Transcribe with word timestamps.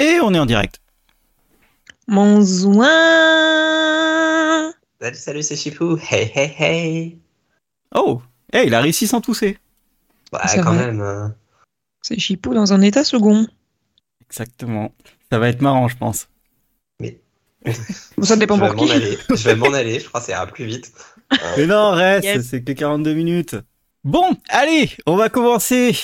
Et 0.00 0.18
on 0.20 0.32
est 0.34 0.38
en 0.38 0.46
direct. 0.46 0.80
Mon 2.08 2.40
zoin 2.42 2.86
Salut, 5.00 5.16
salut, 5.16 5.42
c'est 5.42 5.56
Chipou. 5.56 5.98
Hey, 6.10 6.30
hey, 6.34 6.54
hey. 6.58 7.18
Oh, 7.94 8.20
hey, 8.52 8.66
il 8.66 8.74
a 8.74 8.80
réussi 8.80 9.06
sans 9.06 9.20
tousser. 9.20 9.58
Ouais, 10.32 10.40
Ça 10.46 10.62
quand 10.62 10.72
va. 10.74 10.86
même. 10.86 11.00
hein. 11.00 11.34
C'est 12.02 12.18
Chipou 12.18 12.54
dans 12.54 12.72
un 12.72 12.80
état 12.82 13.04
second. 13.04 13.46
Exactement. 14.28 14.92
Ça 15.30 15.38
va 15.38 15.48
être 15.48 15.60
marrant, 15.62 15.88
je 15.88 15.96
pense. 15.96 16.28
Bon, 18.16 18.24
ça 18.24 18.36
dépend 18.36 18.56
je 18.58 18.60
pour 18.64 18.74
m'en 18.74 18.84
qui. 18.86 18.92
aller. 18.92 19.18
Je 19.28 19.34
vais 19.44 19.54
m'en 19.54 19.72
aller. 19.72 20.00
Je 20.00 20.08
crois 20.08 20.20
que 20.20 20.26
ça 20.26 20.32
ira 20.32 20.46
plus 20.46 20.64
vite. 20.64 20.92
Mais 21.58 21.66
non, 21.66 21.90
reste, 21.92 22.24
Yes. 22.24 22.46
c'est 22.48 22.62
que 22.62 22.72
42 22.72 23.12
minutes. 23.14 23.56
Bon, 24.02 24.34
allez, 24.48 24.90
on 25.06 25.16
va 25.16 25.28
commencer. 25.28 25.94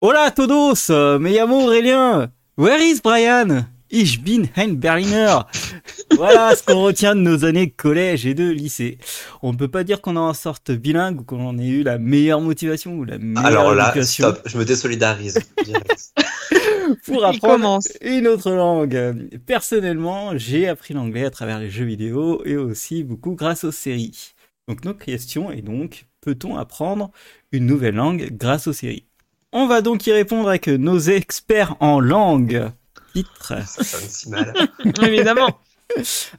Hola 0.00 0.30
todos, 0.30 0.88
euh, 0.90 1.18
me 1.18 1.30
llamo 1.30 1.62
Aurélien. 1.64 2.30
Where 2.60 2.78
is 2.78 3.00
Brian? 3.00 3.68
Ich 3.88 4.22
bin 4.22 4.50
ein 4.54 4.80
Berliner. 4.80 5.46
Voilà 6.14 6.54
ce 6.54 6.62
qu'on 6.62 6.82
retient 6.82 7.16
de 7.16 7.22
nos 7.22 7.46
années 7.46 7.64
de 7.64 7.72
collège 7.74 8.26
et 8.26 8.34
de 8.34 8.50
lycée. 8.50 8.98
On 9.40 9.52
ne 9.52 9.56
peut 9.56 9.68
pas 9.68 9.82
dire 9.82 10.02
qu'on 10.02 10.16
en 10.16 10.34
sorte 10.34 10.70
bilingue 10.70 11.22
ou 11.22 11.24
qu'on 11.24 11.56
ait 11.56 11.68
eu 11.68 11.82
la 11.82 11.96
meilleure 11.96 12.42
motivation 12.42 12.98
ou 12.98 13.04
la 13.04 13.16
meilleure 13.16 13.46
Alors 13.46 13.74
là, 13.74 13.86
éducation 13.88 14.24
stop. 14.24 14.42
Je 14.44 14.58
me 14.58 14.66
désolidarise. 14.66 15.38
pour 17.06 17.24
apprendre 17.24 17.78
une 18.02 18.28
autre 18.28 18.50
langue. 18.50 19.40
Personnellement, 19.46 20.36
j'ai 20.36 20.68
appris 20.68 20.92
l'anglais 20.92 21.24
à 21.24 21.30
travers 21.30 21.60
les 21.60 21.70
jeux 21.70 21.86
vidéo 21.86 22.42
et 22.44 22.58
aussi 22.58 23.04
beaucoup 23.04 23.36
grâce 23.36 23.64
aux 23.64 23.72
séries. 23.72 24.34
Donc 24.68 24.84
notre 24.84 25.02
question 25.02 25.50
est 25.50 25.62
donc, 25.62 26.08
peut-on 26.20 26.58
apprendre 26.58 27.10
une 27.52 27.64
nouvelle 27.64 27.94
langue 27.94 28.28
grâce 28.32 28.66
aux 28.66 28.74
séries? 28.74 29.06
On 29.52 29.66
va 29.66 29.80
donc 29.80 30.06
y 30.06 30.12
répondre 30.12 30.48
avec 30.48 30.68
nos 30.68 30.98
experts 30.98 31.76
en 31.80 31.98
langue. 32.00 32.70
Titre. 33.14 33.54
ça 33.66 33.82
sonne 33.84 34.08
si 34.08 34.28
mal. 34.30 34.54
Évidemment. 35.02 35.58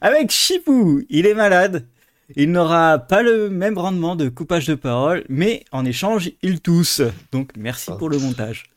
Avec 0.00 0.30
Chipou, 0.30 1.02
il 1.10 1.26
est 1.26 1.34
malade. 1.34 1.86
Il 2.34 2.50
n'aura 2.50 2.98
pas 2.98 3.22
le 3.22 3.50
même 3.50 3.76
rendement 3.76 4.16
de 4.16 4.30
coupage 4.30 4.66
de 4.66 4.74
parole, 4.74 5.24
mais 5.28 5.64
en 5.72 5.84
échange, 5.84 6.30
il 6.40 6.60
tousse. 6.62 7.02
Donc 7.30 7.50
merci 7.58 7.90
Oh. 7.92 7.98
pour 7.98 8.08
le 8.08 8.16
montage. 8.18 8.70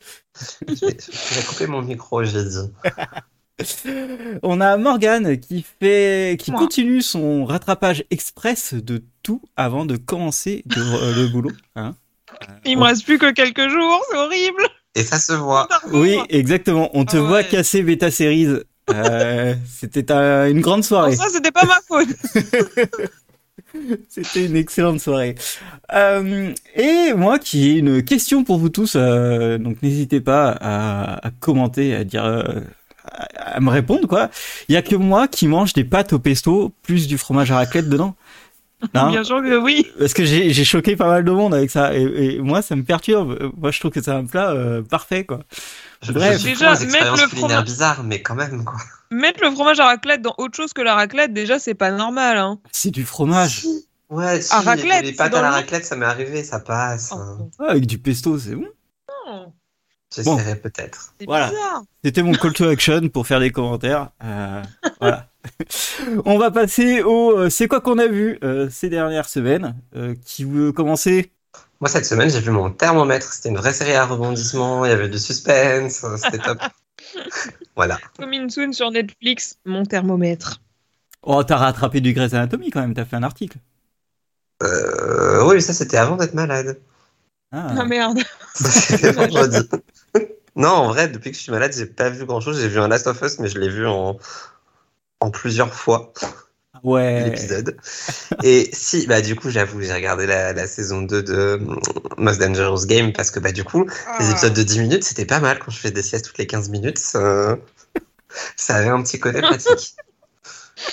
Je 0.68 0.74
vais, 0.86 0.96
je 1.00 1.34
vais 1.34 1.46
couper 1.46 1.66
mon 1.66 1.80
micro, 1.80 2.22
j'ai 2.22 2.44
dit. 2.44 2.70
On 4.42 4.60
a 4.60 4.76
Morgane 4.76 5.38
qui 5.40 5.64
fait, 5.80 6.36
qui 6.38 6.50
Moi. 6.50 6.60
continue 6.60 7.00
son 7.00 7.46
rattrapage 7.46 8.04
express 8.10 8.74
de 8.74 9.02
tout 9.22 9.40
avant 9.56 9.86
de 9.86 9.96
commencer 9.96 10.62
de- 10.66 10.78
euh, 10.82 11.14
le 11.16 11.28
boulot. 11.28 11.52
hein. 11.74 11.94
Il 12.64 12.78
me 12.78 12.84
reste 12.84 13.04
plus 13.04 13.18
que 13.18 13.30
quelques 13.32 13.68
jours, 13.68 14.02
c'est 14.10 14.16
horrible. 14.16 14.62
Et 14.94 15.02
ça 15.02 15.18
se 15.18 15.32
voit. 15.34 15.68
Oui, 15.92 16.16
exactement. 16.30 16.90
On 16.94 17.04
te 17.04 17.16
Ah 17.16 17.20
voit 17.20 17.42
casser 17.42 17.82
Beta 17.82 18.10
Series. 18.10 18.60
Euh, 18.90 19.54
C'était 19.68 20.10
un- 20.12 20.48
une 20.48 20.60
grande 20.60 20.84
soirée. 20.84 21.14
ça, 21.16 21.26
c'était 21.28 21.50
pas 21.52 21.64
ma 21.66 21.78
faute. 21.86 22.08
C'était 24.08 24.46
une 24.46 24.56
excellente 24.56 25.00
soirée. 25.00 25.34
Euh, 25.92 26.52
et 26.74 27.12
moi 27.14 27.38
qui 27.38 27.68
ai 27.70 27.72
une 27.78 28.02
question 28.02 28.42
pour 28.44 28.58
vous 28.58 28.70
tous, 28.70 28.94
euh, 28.96 29.58
donc 29.58 29.82
n'hésitez 29.82 30.20
pas 30.20 30.50
à, 30.60 31.26
à 31.26 31.30
commenter, 31.40 31.94
à 31.94 32.04
dire, 32.04 32.24
euh, 32.24 32.42
à, 33.04 33.56
à 33.56 33.60
me 33.60 33.68
répondre 33.70 34.08
quoi. 34.08 34.30
Il 34.68 34.74
y 34.74 34.78
a 34.78 34.82
que 34.82 34.96
moi 34.96 35.28
qui 35.28 35.46
mange 35.46 35.74
des 35.74 35.84
pâtes 35.84 36.12
au 36.14 36.18
pesto 36.18 36.72
plus 36.82 37.06
du 37.06 37.18
fromage 37.18 37.50
à 37.50 37.56
raclette 37.56 37.88
dedans. 37.90 38.14
Hein 38.94 39.10
Bien 39.10 39.24
sûr 39.24 39.40
que 39.42 39.56
oui. 39.56 39.86
Parce 39.98 40.12
que 40.12 40.24
j'ai 40.24 40.64
choqué 40.64 40.96
pas 40.96 41.06
mal 41.08 41.24
de 41.24 41.30
monde 41.30 41.54
avec 41.54 41.70
ça 41.70 41.94
et, 41.96 42.02
et 42.02 42.38
moi 42.40 42.60
ça 42.62 42.76
me 42.76 42.82
perturbe. 42.84 43.50
Moi 43.56 43.70
je 43.70 43.80
trouve 43.80 43.90
que 43.90 44.02
c'est 44.02 44.10
un 44.10 44.26
plat 44.26 44.50
euh, 44.50 44.82
parfait 44.82 45.24
quoi. 45.24 45.40
Bref. 46.10 46.42
Déjà, 46.42 46.72
mettre 46.84 47.12
le 47.12 47.26
fromage- 47.28 47.64
bizarres, 47.64 48.02
mais 48.04 48.20
quand 48.22 48.34
même, 48.34 48.64
quoi. 48.64 48.76
Mettre 49.10 49.40
le 49.42 49.50
fromage 49.50 49.80
à 49.80 49.86
raclette 49.86 50.20
dans 50.20 50.34
autre 50.38 50.54
chose 50.56 50.72
que 50.74 50.82
la 50.82 50.94
raclette, 50.94 51.32
déjà, 51.32 51.58
c'est 51.58 51.74
pas 51.74 51.90
normal. 51.90 52.36
Hein. 52.38 52.58
C'est 52.70 52.90
du 52.90 53.04
fromage 53.04 53.64
Ouais, 54.10 54.40
si, 54.40 54.52
À 54.54 54.60
raclette, 54.60 55.04
les 55.04 55.12
pâtes 55.14 55.32
dans 55.32 55.38
à 55.38 55.42
la 55.42 55.48
le- 55.48 55.54
raclette, 55.54 55.84
ça 55.84 55.96
m'est 55.96 56.04
arrivé, 56.06 56.44
ça 56.44 56.60
passe. 56.60 57.10
Oh, 57.12 57.18
hein. 57.18 57.48
Ouais, 57.58 57.68
avec 57.70 57.86
du 57.86 57.98
pesto, 57.98 58.38
c'est 58.38 58.54
bon. 58.54 58.66
non, 59.26 59.52
J'essaierai 60.14 60.56
peut-être. 60.56 61.14
c'est 61.18 61.26
Voilà. 61.26 61.52
C'était 62.04 62.22
mon 62.22 62.32
call 62.32 62.52
to 62.52 62.68
action 62.68 63.08
pour 63.08 63.26
faire 63.26 63.40
des 63.40 63.50
commentaires. 63.50 64.10
Euh, 64.24 64.62
voilà. 65.00 65.28
On 66.24 66.38
va 66.38 66.50
passer 66.50 67.02
au 67.02 67.36
euh, 67.36 67.50
c'est 67.50 67.68
quoi 67.68 67.80
qu'on 67.80 67.98
a 67.98 68.06
vu 68.06 68.38
euh, 68.42 68.68
ces 68.70 68.88
dernières 68.88 69.28
semaines. 69.28 69.76
Euh, 69.94 70.14
qui 70.24 70.44
veut 70.44 70.72
commencer 70.72 71.32
Moi, 71.80 71.88
cette 71.88 72.06
semaine, 72.06 72.30
j'ai 72.30 72.40
vu 72.40 72.50
mon 72.50 72.70
thermomètre. 72.70 73.32
C'était 73.32 73.48
une 73.48 73.56
vraie 73.56 73.72
série 73.72 73.94
à 73.94 74.06
rebondissement. 74.06 74.84
Il 74.84 74.90
y 74.90 74.92
avait 74.92 75.08
du 75.08 75.18
suspense. 75.18 76.04
C'était 76.16 76.38
top. 76.38 76.58
voilà. 77.76 77.98
Coming 78.18 78.48
soon 78.48 78.72
sur 78.72 78.90
Netflix, 78.90 79.58
mon 79.64 79.84
thermomètre. 79.84 80.60
Oh, 81.22 81.42
t'as 81.42 81.56
rattrapé 81.56 82.00
du 82.00 82.12
Grey's 82.12 82.34
Anatomy 82.34 82.70
quand 82.70 82.80
même. 82.80 82.94
T'as 82.94 83.04
fait 83.04 83.16
un 83.16 83.22
article. 83.24 83.58
Euh, 84.62 85.44
oui, 85.44 85.60
ça, 85.60 85.74
c'était 85.74 85.96
avant 85.96 86.16
d'être 86.16 86.34
malade. 86.34 86.78
Ah. 87.52 87.74
Ah 87.78 87.84
merde. 87.84 88.20
Vendredi. 89.14 89.68
Non, 90.56 90.70
en 90.70 90.88
vrai, 90.88 91.08
depuis 91.08 91.30
que 91.30 91.36
je 91.36 91.42
suis 91.42 91.52
malade, 91.52 91.74
j'ai 91.76 91.86
pas 91.86 92.08
vu 92.08 92.24
grand 92.24 92.40
chose. 92.40 92.60
J'ai 92.60 92.68
vu 92.68 92.80
un 92.80 92.88
Last 92.88 93.06
of 93.06 93.20
Us, 93.22 93.38
mais 93.38 93.48
je 93.48 93.58
l'ai 93.58 93.68
vu 93.68 93.86
en, 93.86 94.16
en 95.20 95.30
plusieurs 95.30 95.74
fois, 95.74 96.12
ouais. 96.82 97.24
l'épisode. 97.30 97.76
Et 98.42 98.70
si, 98.72 99.06
bah, 99.06 99.20
du 99.20 99.36
coup, 99.36 99.50
j'avoue, 99.50 99.82
j'ai 99.82 99.92
regardé 99.92 100.26
la, 100.26 100.54
la 100.54 100.66
saison 100.66 101.02
2 101.02 101.22
de 101.22 101.56
mm, 101.60 101.78
Most 102.16 102.40
Dangerous 102.40 102.86
Game 102.86 103.12
parce 103.12 103.30
que, 103.30 103.38
bah, 103.38 103.52
du 103.52 103.64
coup, 103.64 103.86
les 104.18 104.30
épisodes 104.30 104.54
de 104.54 104.62
10 104.62 104.80
minutes, 104.80 105.04
c'était 105.04 105.26
pas 105.26 105.40
mal 105.40 105.58
quand 105.58 105.70
je 105.70 105.78
fais 105.78 105.90
des 105.90 106.02
siestes 106.02 106.24
toutes 106.24 106.38
les 106.38 106.46
15 106.46 106.70
minutes. 106.70 106.98
Ça, 106.98 107.58
ça 108.56 108.76
avait 108.76 108.88
un 108.88 109.02
petit 109.02 109.18
côté 109.18 109.42
pratique. 109.42 109.94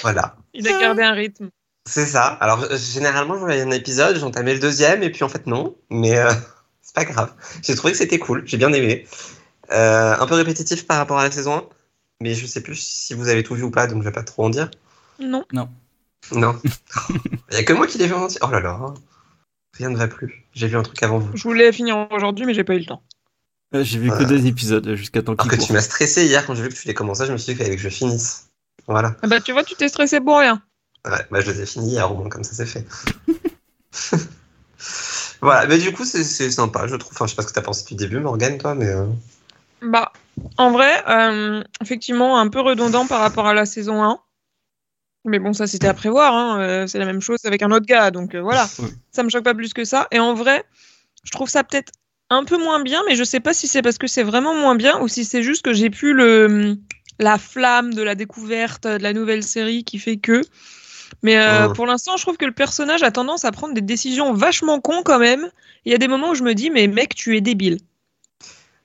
voilà. 0.02 0.36
Il 0.54 0.68
a 0.68 0.80
gardé 0.80 1.04
un 1.04 1.14
rythme. 1.14 1.50
C'est 1.86 2.06
ça. 2.06 2.26
Alors, 2.26 2.64
euh, 2.64 2.78
généralement, 2.78 3.36
je 3.36 3.40
voyais 3.40 3.62
un 3.62 3.72
épisode, 3.72 4.18
j'entamais 4.18 4.54
le 4.54 4.60
deuxième, 4.60 5.04
et 5.04 5.12
puis 5.12 5.24
en 5.24 5.30
fait, 5.30 5.48
non. 5.48 5.76
Mais 5.90 6.18
euh, 6.18 6.32
c'est 6.82 6.96
pas 6.96 7.06
grave. 7.06 7.32
J'ai 7.62 7.76
trouvé 7.76 7.94
que 7.94 8.00
c'était 8.00 8.20
cool, 8.20 8.44
j'ai 8.46 8.58
bien 8.58 8.72
aimé. 8.74 9.06
Euh, 9.74 10.16
un 10.20 10.26
peu 10.28 10.36
répétitif 10.36 10.86
par 10.86 10.98
rapport 10.98 11.20
à 11.20 11.24
la 11.24 11.32
saison 11.32 11.58
1, 11.58 11.64
mais 12.22 12.36
je 12.36 12.46
sais 12.46 12.62
plus 12.62 12.76
si 12.76 13.14
vous 13.14 13.28
avez 13.28 13.44
tout 13.44 13.56
vu 13.56 13.64
ou 13.64 13.72
pas, 13.72 13.88
donc 13.88 14.02
je 14.04 14.08
vais 14.08 14.14
pas 14.14 14.24
trop 14.24 14.46
en 14.46 14.50
dire. 14.50 14.70
Non. 15.20 15.46
Non. 15.52 15.68
Il 17.52 17.56
y 17.56 17.58
a 17.58 17.64
que 17.64 17.74
moi 17.74 17.88
qui 17.88 17.98
l'ai 17.98 18.08
vu 18.08 18.14
en 18.14 18.24
entier. 18.24 18.40
Oh 18.44 18.50
là 18.50 18.60
là. 18.60 18.94
Rien 19.78 19.90
ne 19.90 19.98
va 19.98 20.08
plus. 20.08 20.46
J'ai 20.54 20.68
vu 20.68 20.78
un 20.78 20.84
truc 20.84 21.02
avant 21.04 21.18
vous. 21.20 21.36
Je 21.36 21.44
voulais 21.44 21.72
finir 21.72 22.08
aujourd'hui, 22.12 22.46
mais 22.46 22.54
j'ai 22.54 22.64
pas 22.64 22.76
eu 22.76 22.80
le 22.80 22.86
temps. 22.86 23.02
Euh, 23.74 23.84
J'ai 23.84 23.98
vu 23.98 24.10
que 24.10 24.16
Ouais. 24.18 24.26
deux 24.26 24.46
épisodes 24.46 24.94
jusqu'à 24.96 25.24
temps 25.24 25.34
Alors 25.34 25.50
qu'il 25.50 25.60
que 25.60 25.66
tu 25.66 25.74
m'as 25.74 25.82
stressé 25.82 26.26
hier 26.26 26.46
quand 26.46 26.54
j'ai 26.54 26.62
vu 26.62 26.70
que 26.70 26.76
tu 26.76 26.88
l'as 26.88 26.94
commencé, 26.94 27.26
je 27.26 27.32
me 27.32 27.38
suis 27.38 27.54
dit 27.54 27.58
qu'il 27.58 27.66
fallait 27.66 27.76
que 27.76 27.82
je 27.82 27.90
finisse. 27.90 28.50
Voilà. 28.88 29.16
Ah 29.24 29.28
bah, 29.28 29.42
tu 29.42 29.52
vois, 29.52 29.64
tu 29.64 29.74
t'es 29.76 29.88
stressé 29.90 30.22
pour 30.22 30.38
rien. 30.38 30.62
Ouais, 31.06 31.26
bah 31.32 31.42
je 31.42 31.50
les 31.52 31.62
ai 31.62 31.66
finis 31.66 31.94
hier 31.94 32.10
au 32.12 32.16
moins, 32.16 32.30
comme 32.30 32.44
ça 32.44 32.54
c'est 32.54 32.68
fait. 32.68 32.86
voilà, 35.42 35.66
mais 35.68 35.78
du 35.78 35.92
coup 35.92 36.06
c'est 36.06 36.24
c'est 36.24 36.52
sympa, 36.52 36.88
je 36.88 36.96
trouve. 36.96 37.12
Enfin, 37.14 37.26
je 37.26 37.32
sais 37.32 37.36
pas 37.36 37.42
ce 37.42 37.48
que 37.48 37.54
t'as 37.54 37.62
pensé 37.62 37.84
du 37.86 37.96
début, 37.96 38.20
Morgane, 38.20 38.58
toi, 38.58 38.76
mais. 38.76 38.94
Bah, 39.84 40.12
en 40.58 40.72
vrai, 40.72 41.04
euh, 41.08 41.64
effectivement, 41.82 42.40
un 42.40 42.48
peu 42.48 42.62
redondant 42.62 43.06
par 43.08 43.20
rapport 43.20 43.48
à 43.48 43.54
la 43.54 43.66
saison 43.66 44.04
1. 44.04 44.20
Mais 45.26 45.40
bon, 45.40 45.54
ça 45.54 45.68
c'était 45.68 45.88
à 45.88 45.94
prévoir. 45.94 46.34
hein, 46.34 46.60
euh, 46.62 46.88
c'est 46.88 47.00
la 47.00 47.06
même 47.06 47.22
chose 47.22 47.40
avec 47.46 47.62
un 47.62 47.72
autre 47.72 47.86
gars, 47.86 48.12
donc 48.12 48.36
euh, 48.36 48.42
voilà. 48.42 48.66
Ouais. 48.80 48.90
Ça 49.12 49.24
me 49.24 49.30
choque 49.30 49.44
pas 49.44 49.54
plus 49.54 49.74
que 49.74 49.86
ça. 49.86 50.08
Et 50.12 50.20
en 50.20 50.34
vrai, 50.34 50.64
je 51.24 51.32
trouve 51.32 51.50
ça 51.50 51.64
peut-être 51.64 51.92
un 52.30 52.44
peu 52.44 52.58
moins 52.58 52.82
bien, 52.82 53.02
mais 53.08 53.16
je 53.16 53.24
sais 53.24 53.40
pas 53.40 53.54
si 53.54 53.68
c'est 53.68 53.82
parce 53.82 53.98
que 53.98 54.08
c'est 54.08 54.24
vraiment 54.24 54.54
moins 54.56 54.76
bien 54.76 55.00
ou 55.02 55.08
si 55.08 55.24
c'est 55.24 55.44
juste 55.44 55.64
que 55.64 55.74
j'ai 55.74 55.90
plus 55.90 56.14
le 56.14 56.78
la 57.20 57.38
flamme 57.38 57.94
de 57.94 58.02
la 58.02 58.16
découverte 58.16 58.88
de 58.88 59.02
la 59.04 59.14
nouvelle 59.14 59.44
série 59.44 59.84
qui 59.84 60.00
fait 60.00 60.18
que. 60.18 60.42
Mais 61.22 61.38
euh, 61.38 61.68
Ouais. 61.68 61.74
pour 61.74 61.86
l'instant, 61.86 62.18
je 62.18 62.24
trouve 62.24 62.38
que 62.38 62.46
le 62.46 62.52
personnage 62.52 63.04
a 63.04 63.12
tendance 63.12 63.46
à 63.46 63.52
prendre 63.52 63.74
des 63.74 63.82
décisions 63.82 64.34
vachement 64.34 64.80
cons 64.82 65.04
quand 65.04 65.20
même. 65.20 65.48
Il 65.86 65.92
y 65.92 65.96
a 65.96 66.00
des 66.00 66.08
moments 66.08 66.32
où 66.32 66.36
je 66.36 66.44
me 66.44 66.54
dis, 66.54 66.70
mais 66.70 66.88
mec, 66.88 67.14
tu 67.16 67.38
es 67.38 67.42
débile. 67.42 67.78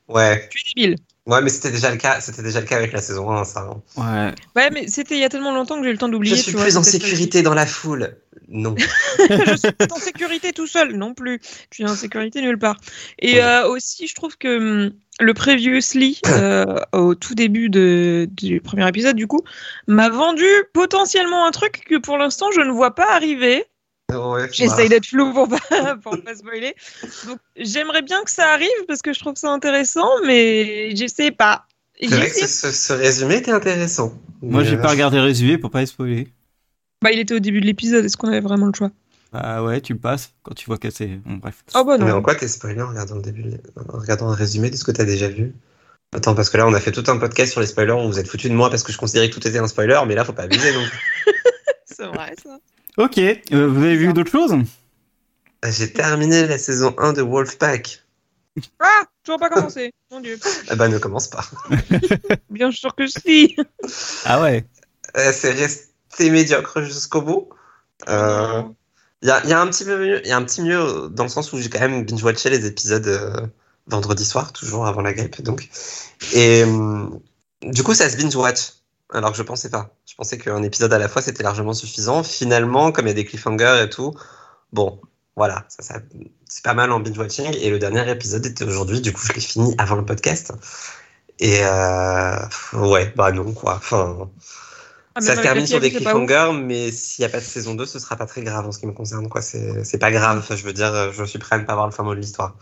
Ouais, 0.08 0.48
Tu 0.50 0.58
es 0.60 0.62
débile. 0.74 0.96
ouais, 1.26 1.40
mais 1.42 1.50
c'était 1.50 1.70
déjà 1.70 1.90
le 1.90 1.96
cas. 1.98 2.20
C'était 2.20 2.42
déjà 2.42 2.60
le 2.60 2.66
cas 2.66 2.76
avec 2.76 2.92
la 2.92 3.00
saison 3.02 3.30
1, 3.30 3.44
ça. 3.44 3.60
hein. 3.60 3.82
Ouais. 3.96 4.34
Ouais, 4.62 4.70
mais 4.70 4.88
c'était 4.88 5.16
il 5.16 5.20
y 5.20 5.24
a 5.24 5.28
tellement 5.28 5.52
longtemps 5.54 5.76
que 5.76 5.82
j'ai 5.84 5.90
eu 5.90 5.92
le 5.92 5.98
temps 5.98 6.06
Je 6.06 6.12
d'oublier. 6.12 6.36
suis 6.36 6.46
tu 6.46 6.52
vois, 6.52 6.62
plus 6.64 6.76
en 6.76 6.82
sécurité 6.82 7.42
dans 7.42 7.54
la 7.54 7.66
foule. 7.66 8.16
Non. 8.48 8.74
je 9.18 9.56
suis 9.56 9.72
pas 9.72 9.86
en 9.94 9.98
sécurité 9.98 10.52
tout 10.52 10.66
seul 10.66 10.96
non 10.96 11.12
plus. 11.12 11.40
Tu 11.70 11.82
es 11.82 11.84
en 11.84 11.94
sécurité 11.94 12.40
nulle 12.40 12.58
part. 12.58 12.76
Et 13.18 13.34
Ouais. 13.34 13.42
euh, 13.42 13.68
aussi, 13.68 14.06
je 14.06 14.14
trouve 14.14 14.38
que 14.38 14.86
hum, 14.86 14.92
le 15.20 15.34
Previously, 15.34 16.20
euh, 16.28 16.64
au 16.92 17.14
tout 17.14 17.34
début 17.34 17.68
de, 17.68 18.26
du 18.32 18.60
premier 18.62 18.88
épisode, 18.88 19.16
du 19.16 19.26
coup, 19.26 19.42
m'a 19.86 20.08
vendu 20.08 20.46
potentiellement 20.72 21.46
un 21.46 21.50
truc 21.50 21.84
que 21.86 21.96
pour 21.98 22.16
l'instant, 22.16 22.50
je 22.52 22.60
ne 22.62 22.70
vois 22.70 22.94
pas 22.94 23.12
arriver. 23.12 23.66
Ouais, 24.10 24.48
J'essaye 24.50 24.88
bah, 24.88 24.94
d'être 24.94 25.06
flou 25.06 25.34
pour 25.34 25.48
pas, 25.48 25.96
pour 26.02 26.18
pas 26.22 26.34
spoiler. 26.34 26.74
Donc, 27.26 27.38
j'aimerais 27.56 28.00
bien 28.00 28.22
que 28.24 28.30
ça 28.30 28.52
arrive 28.54 28.68
parce 28.86 29.02
que 29.02 29.12
je 29.12 29.20
trouve 29.20 29.36
ça 29.36 29.50
intéressant, 29.50 30.08
mais 30.24 30.96
je 30.96 31.06
sais 31.06 31.30
pas. 31.30 31.66
C'est 32.00 32.06
vrai 32.08 32.30
que 32.30 32.46
ce, 32.46 32.70
ce- 32.72 32.92
résumé 32.94 33.36
était 33.36 33.50
intéressant. 33.50 34.14
Moi, 34.40 34.62
Mais, 34.62 34.68
j'ai 34.68 34.76
euh, 34.76 34.80
pas 34.80 34.88
regardé 34.88 35.20
résumé 35.20 35.58
pour 35.58 35.70
pas 35.70 35.82
être 35.82 35.88
spoilé. 35.88 36.28
Bah, 37.02 37.12
il 37.12 37.18
était 37.18 37.34
au 37.34 37.38
début 37.38 37.60
de 37.60 37.66
l'épisode. 37.66 38.02
Est-ce 38.04 38.16
qu'on 38.16 38.28
avait 38.28 38.40
vraiment 38.40 38.66
le 38.66 38.72
choix? 38.72 38.90
Ah 39.34 39.62
ouais, 39.62 39.82
tu 39.82 39.92
le 39.92 39.98
passes 39.98 40.32
quand 40.42 40.54
tu 40.54 40.64
vois 40.66 40.78
casser. 40.78 41.20
Bon, 41.26 41.34
bref. 41.34 41.62
Oh 41.74 41.84
bah 41.84 41.98
Mais 41.98 42.06
non. 42.06 42.16
en 42.16 42.22
quoi 42.22 42.34
t'es 42.34 42.48
spoilé 42.48 42.80
en 42.80 42.88
regardant 42.88 43.16
le 43.16 43.22
début, 43.22 43.44
en 43.76 43.98
regardant 43.98 44.30
un 44.30 44.34
résumé 44.34 44.70
de 44.70 44.76
ce 44.76 44.84
que 44.84 44.90
t'as 44.90 45.04
déjà 45.04 45.28
vu? 45.28 45.52
Attends, 46.14 46.34
parce 46.34 46.48
que 46.48 46.56
là, 46.56 46.66
on 46.66 46.72
a 46.72 46.80
fait 46.80 46.92
tout 46.92 47.04
un 47.08 47.18
podcast 47.18 47.52
sur 47.52 47.60
les 47.60 47.66
spoilers, 47.66 47.92
on 47.92 48.08
vous 48.08 48.18
êtes 48.18 48.28
foutu 48.28 48.48
de 48.48 48.54
moi 48.54 48.70
parce 48.70 48.82
que 48.82 48.90
je 48.90 48.96
considérais 48.96 49.28
que 49.28 49.34
tout 49.34 49.46
était 49.46 49.58
un 49.58 49.68
spoiler, 49.68 50.00
mais 50.06 50.14
là, 50.14 50.24
faut 50.24 50.32
pas 50.32 50.44
abuser 50.44 50.72
donc. 50.72 50.86
C'est 51.84 52.06
vrai, 52.06 52.34
ça. 52.42 52.58
Ok, 52.98 53.18
euh, 53.18 53.40
vous 53.68 53.82
avez 53.84 53.96
vu 53.96 54.12
d'autres 54.12 54.30
choses? 54.30 54.56
J'ai 55.64 55.92
terminé 55.92 56.46
la 56.46 56.58
saison 56.58 56.94
1 56.98 57.12
de 57.12 57.22
Wolfpack. 57.22 58.04
Ah 58.80 59.04
Toujours 59.22 59.38
pas 59.38 59.50
commencé. 59.50 59.92
Mon 60.10 60.20
dieu. 60.20 60.38
Ah 60.68 60.74
bah, 60.74 60.88
ne 60.88 60.98
commence 60.98 61.28
pas. 61.28 61.44
Bien 62.50 62.72
sûr 62.72 62.94
que 62.96 63.06
si. 63.06 63.56
Ah 64.24 64.40
ouais. 64.42 64.64
Euh, 65.16 65.32
c'est 65.32 65.52
resté 65.52 66.30
médiocre 66.30 66.82
jusqu'au 66.82 67.22
bout. 67.22 67.48
Euh, 68.08 68.62
Il 69.22 69.28
y, 69.28 69.30
a, 69.30 69.46
y 69.46 69.52
a 69.52 69.60
un 69.60 69.66
petit 69.68 69.84
peu 69.84 69.96
mieux, 69.98 70.20
il 70.24 70.28
y 70.28 70.32
a 70.32 70.36
un 70.36 70.44
petit 70.44 70.62
mieux 70.62 71.08
dans 71.10 71.24
le 71.24 71.28
sens 71.28 71.52
où 71.52 71.58
j'ai 71.58 71.68
quand 71.68 71.80
même 71.80 72.04
binge-watché 72.04 72.50
les 72.50 72.66
épisodes 72.66 73.06
euh, 73.06 73.46
vendredi 73.86 74.24
soir, 74.24 74.52
toujours 74.52 74.86
avant 74.86 75.02
la 75.02 75.12
grippe, 75.12 75.40
donc. 75.42 75.68
Et 76.34 76.64
du 77.62 77.82
coup, 77.82 77.94
ça 77.94 78.08
se 78.10 78.16
binge-watch. 78.16 78.72
Alors 79.12 79.32
que 79.32 79.38
je 79.38 79.42
pensais 79.42 79.70
pas. 79.70 79.94
Je 80.06 80.14
pensais 80.14 80.38
qu'un 80.38 80.62
épisode 80.62 80.92
à 80.92 80.98
la 80.98 81.08
fois 81.08 81.22
c'était 81.22 81.42
largement 81.42 81.72
suffisant. 81.74 82.22
Finalement, 82.22 82.92
comme 82.92 83.06
il 83.06 83.08
y 83.08 83.12
a 83.12 83.14
des 83.14 83.24
cliffhangers 83.24 83.82
et 83.84 83.90
tout, 83.90 84.14
bon, 84.72 85.00
voilà, 85.36 85.64
ça, 85.68 85.82
ça- 85.82 86.00
c'est 86.46 86.64
pas 86.64 86.74
mal 86.74 86.92
en 86.92 87.00
binge-watching. 87.00 87.54
Et 87.56 87.70
le 87.70 87.78
dernier 87.78 88.10
épisode 88.10 88.44
était 88.46 88.64
aujourd'hui, 88.64 89.00
du 89.00 89.12
coup, 89.12 89.22
je 89.26 89.32
l'ai 89.32 89.40
fini 89.40 89.74
avant 89.78 89.96
le 89.96 90.04
podcast. 90.04 90.52
Et 91.38 91.60
euh, 91.64 92.36
ouais, 92.74 93.12
bah 93.16 93.30
non, 93.32 93.52
quoi. 93.52 93.76
Enfin, 93.76 94.28
Ah, 95.14 95.20
ça 95.20 95.32
se 95.36 95.40
termine 95.42 95.66
sur 95.66 95.80
des 95.80 95.90
cliffhangers, 96.26 96.52
mais 96.62 96.92
s'il 96.92 97.22
n'y 97.22 97.26
a 97.26 97.28
pas 97.30 97.38
de 97.40 97.44
saison 97.44 97.74
2, 97.74 97.86
ce 97.86 97.98
sera 97.98 98.16
pas 98.16 98.26
très 98.26 98.42
grave 98.42 98.66
en 98.66 98.72
ce 98.72 98.78
qui 98.78 98.86
me 98.86 98.92
concerne. 98.92 99.28
quoi. 99.28 99.40
C'est 99.42 99.84
c'est 99.84 99.98
pas 99.98 100.10
grave. 100.12 100.38
Enfin, 100.38 100.54
je 100.56 100.64
veux 100.64 100.72
dire, 100.72 101.12
je 101.12 101.24
suis 101.24 101.38
prêt 101.38 101.56
à 101.56 101.58
ne 101.58 101.64
pas 101.64 101.74
voir 101.74 101.86
le 101.86 101.92
fin 101.92 102.02
mot 102.04 102.14
de 102.14 102.20
l'histoire. 102.20 102.56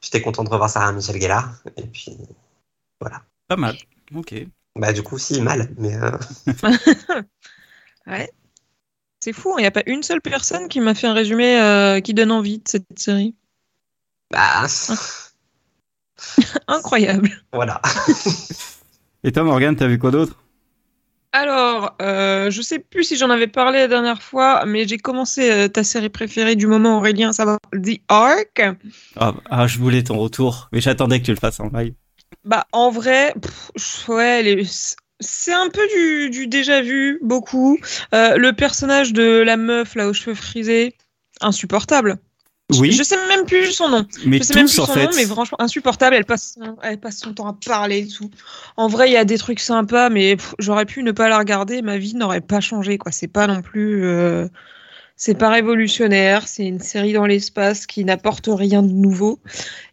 J'étais 0.00 0.20
content 0.22 0.42
de 0.44 0.48
revoir 0.50 0.68
Sarah 0.70 0.92
Michel 0.92 1.20
Gellar. 1.20 1.52
Et 1.76 1.82
puis, 1.86 2.16
Pas 3.48 3.56
mal. 3.56 3.76
Ok. 4.14 4.34
Bah, 4.76 4.92
du 4.92 5.02
coup, 5.02 5.18
si, 5.18 5.40
mal. 5.40 5.70
Mais 5.78 5.94
euh, 5.94 6.10
Ouais. 8.06 8.30
C'est 9.20 9.32
fou, 9.32 9.54
il 9.58 9.62
n'y 9.62 9.66
a 9.66 9.70
pas 9.72 9.82
une 9.86 10.02
seule 10.02 10.20
personne 10.20 10.68
qui 10.68 10.80
m'a 10.80 10.94
fait 10.94 11.08
un 11.08 11.14
résumé 11.14 11.58
euh, 11.60 12.00
qui 12.00 12.14
donne 12.14 12.30
envie 12.30 12.58
de 12.58 12.68
cette 12.68 12.86
série. 12.96 13.34
bah, 14.30 14.66
Incroyable. 16.68 17.30
voilà. 17.52 17.80
Et 19.24 19.32
toi, 19.32 19.42
Morgane, 19.42 19.74
t'as 19.76 19.88
vu 19.88 19.98
quoi 19.98 20.10
d'autre? 20.12 20.36
Alors, 21.32 21.96
euh, 22.00 22.50
je 22.50 22.62
sais 22.62 22.78
plus 22.78 23.04
si 23.04 23.16
j'en 23.16 23.28
avais 23.28 23.48
parlé 23.48 23.80
la 23.80 23.88
dernière 23.88 24.22
fois, 24.22 24.64
mais 24.64 24.88
j'ai 24.88 24.96
commencé 24.96 25.50
euh, 25.50 25.68
ta 25.68 25.84
série 25.84 26.08
préférée 26.08 26.56
du 26.56 26.66
moment, 26.66 26.98
Aurélien, 26.98 27.32
ça 27.32 27.44
va 27.44 27.58
The 27.72 28.00
Ark. 28.08 28.62
ah, 29.16 29.34
ah, 29.50 29.66
je 29.66 29.78
voulais 29.78 30.02
ton 30.02 30.16
retour, 30.18 30.68
mais 30.72 30.80
j'attendais 30.80 31.20
que 31.20 31.26
tu 31.26 31.32
le 31.32 31.36
fasses 31.38 31.60
en 31.60 31.68
live. 31.68 31.92
Bah, 32.44 32.66
en 32.72 32.90
vrai, 32.90 33.34
pff, 33.40 34.08
ouais, 34.08 34.42
les- 34.42 34.66
c'est 35.20 35.52
un 35.52 35.68
peu 35.68 35.86
du, 35.94 36.30
du 36.30 36.46
déjà 36.46 36.82
vu, 36.82 37.18
beaucoup. 37.22 37.78
Euh, 38.14 38.36
le 38.36 38.52
personnage 38.52 39.12
de 39.12 39.42
la 39.42 39.56
meuf, 39.56 39.94
là, 39.94 40.08
aux 40.08 40.12
cheveux 40.12 40.34
frisés, 40.36 40.94
insupportable. 41.40 42.18
Oui, 42.72 42.90
Je 42.90 43.02
sais 43.04 43.16
même 43.28 43.44
plus 43.46 43.70
son 43.70 43.88
nom. 43.88 44.06
mais 44.24 44.38
Je 44.38 44.42
sais 44.42 44.54
même 44.54 44.66
plus 44.66 44.80
en 44.80 44.86
son 44.86 44.94
fait. 44.94 45.04
nom, 45.04 45.10
mais 45.14 45.24
franchement 45.24 45.60
insupportable. 45.60 46.16
Elle 46.16 46.24
passe, 46.24 46.54
son, 46.54 46.76
elle 46.82 46.98
passe 46.98 47.18
son 47.18 47.32
temps 47.32 47.46
à 47.46 47.56
parler 47.64 48.00
et 48.00 48.08
tout. 48.08 48.28
En 48.76 48.88
vrai, 48.88 49.08
il 49.08 49.12
y 49.12 49.16
a 49.16 49.24
des 49.24 49.38
trucs 49.38 49.60
sympas, 49.60 50.10
mais 50.10 50.34
pff, 50.36 50.54
j'aurais 50.58 50.84
pu 50.84 51.04
ne 51.04 51.12
pas 51.12 51.28
la 51.28 51.38
regarder. 51.38 51.80
Ma 51.80 51.96
vie 51.96 52.14
n'aurait 52.16 52.40
pas 52.40 52.60
changé, 52.60 52.98
quoi. 52.98 53.12
C'est 53.12 53.28
pas 53.28 53.46
non 53.46 53.62
plus, 53.62 54.04
euh, 54.04 54.48
c'est 55.16 55.36
pas 55.36 55.48
révolutionnaire. 55.48 56.46
C'est 56.46 56.66
une 56.66 56.78
série 56.78 57.14
dans 57.14 57.26
l'espace 57.26 57.86
qui 57.86 58.04
n'apporte 58.04 58.48
rien 58.48 58.82
de 58.82 58.92
nouveau. 58.92 59.40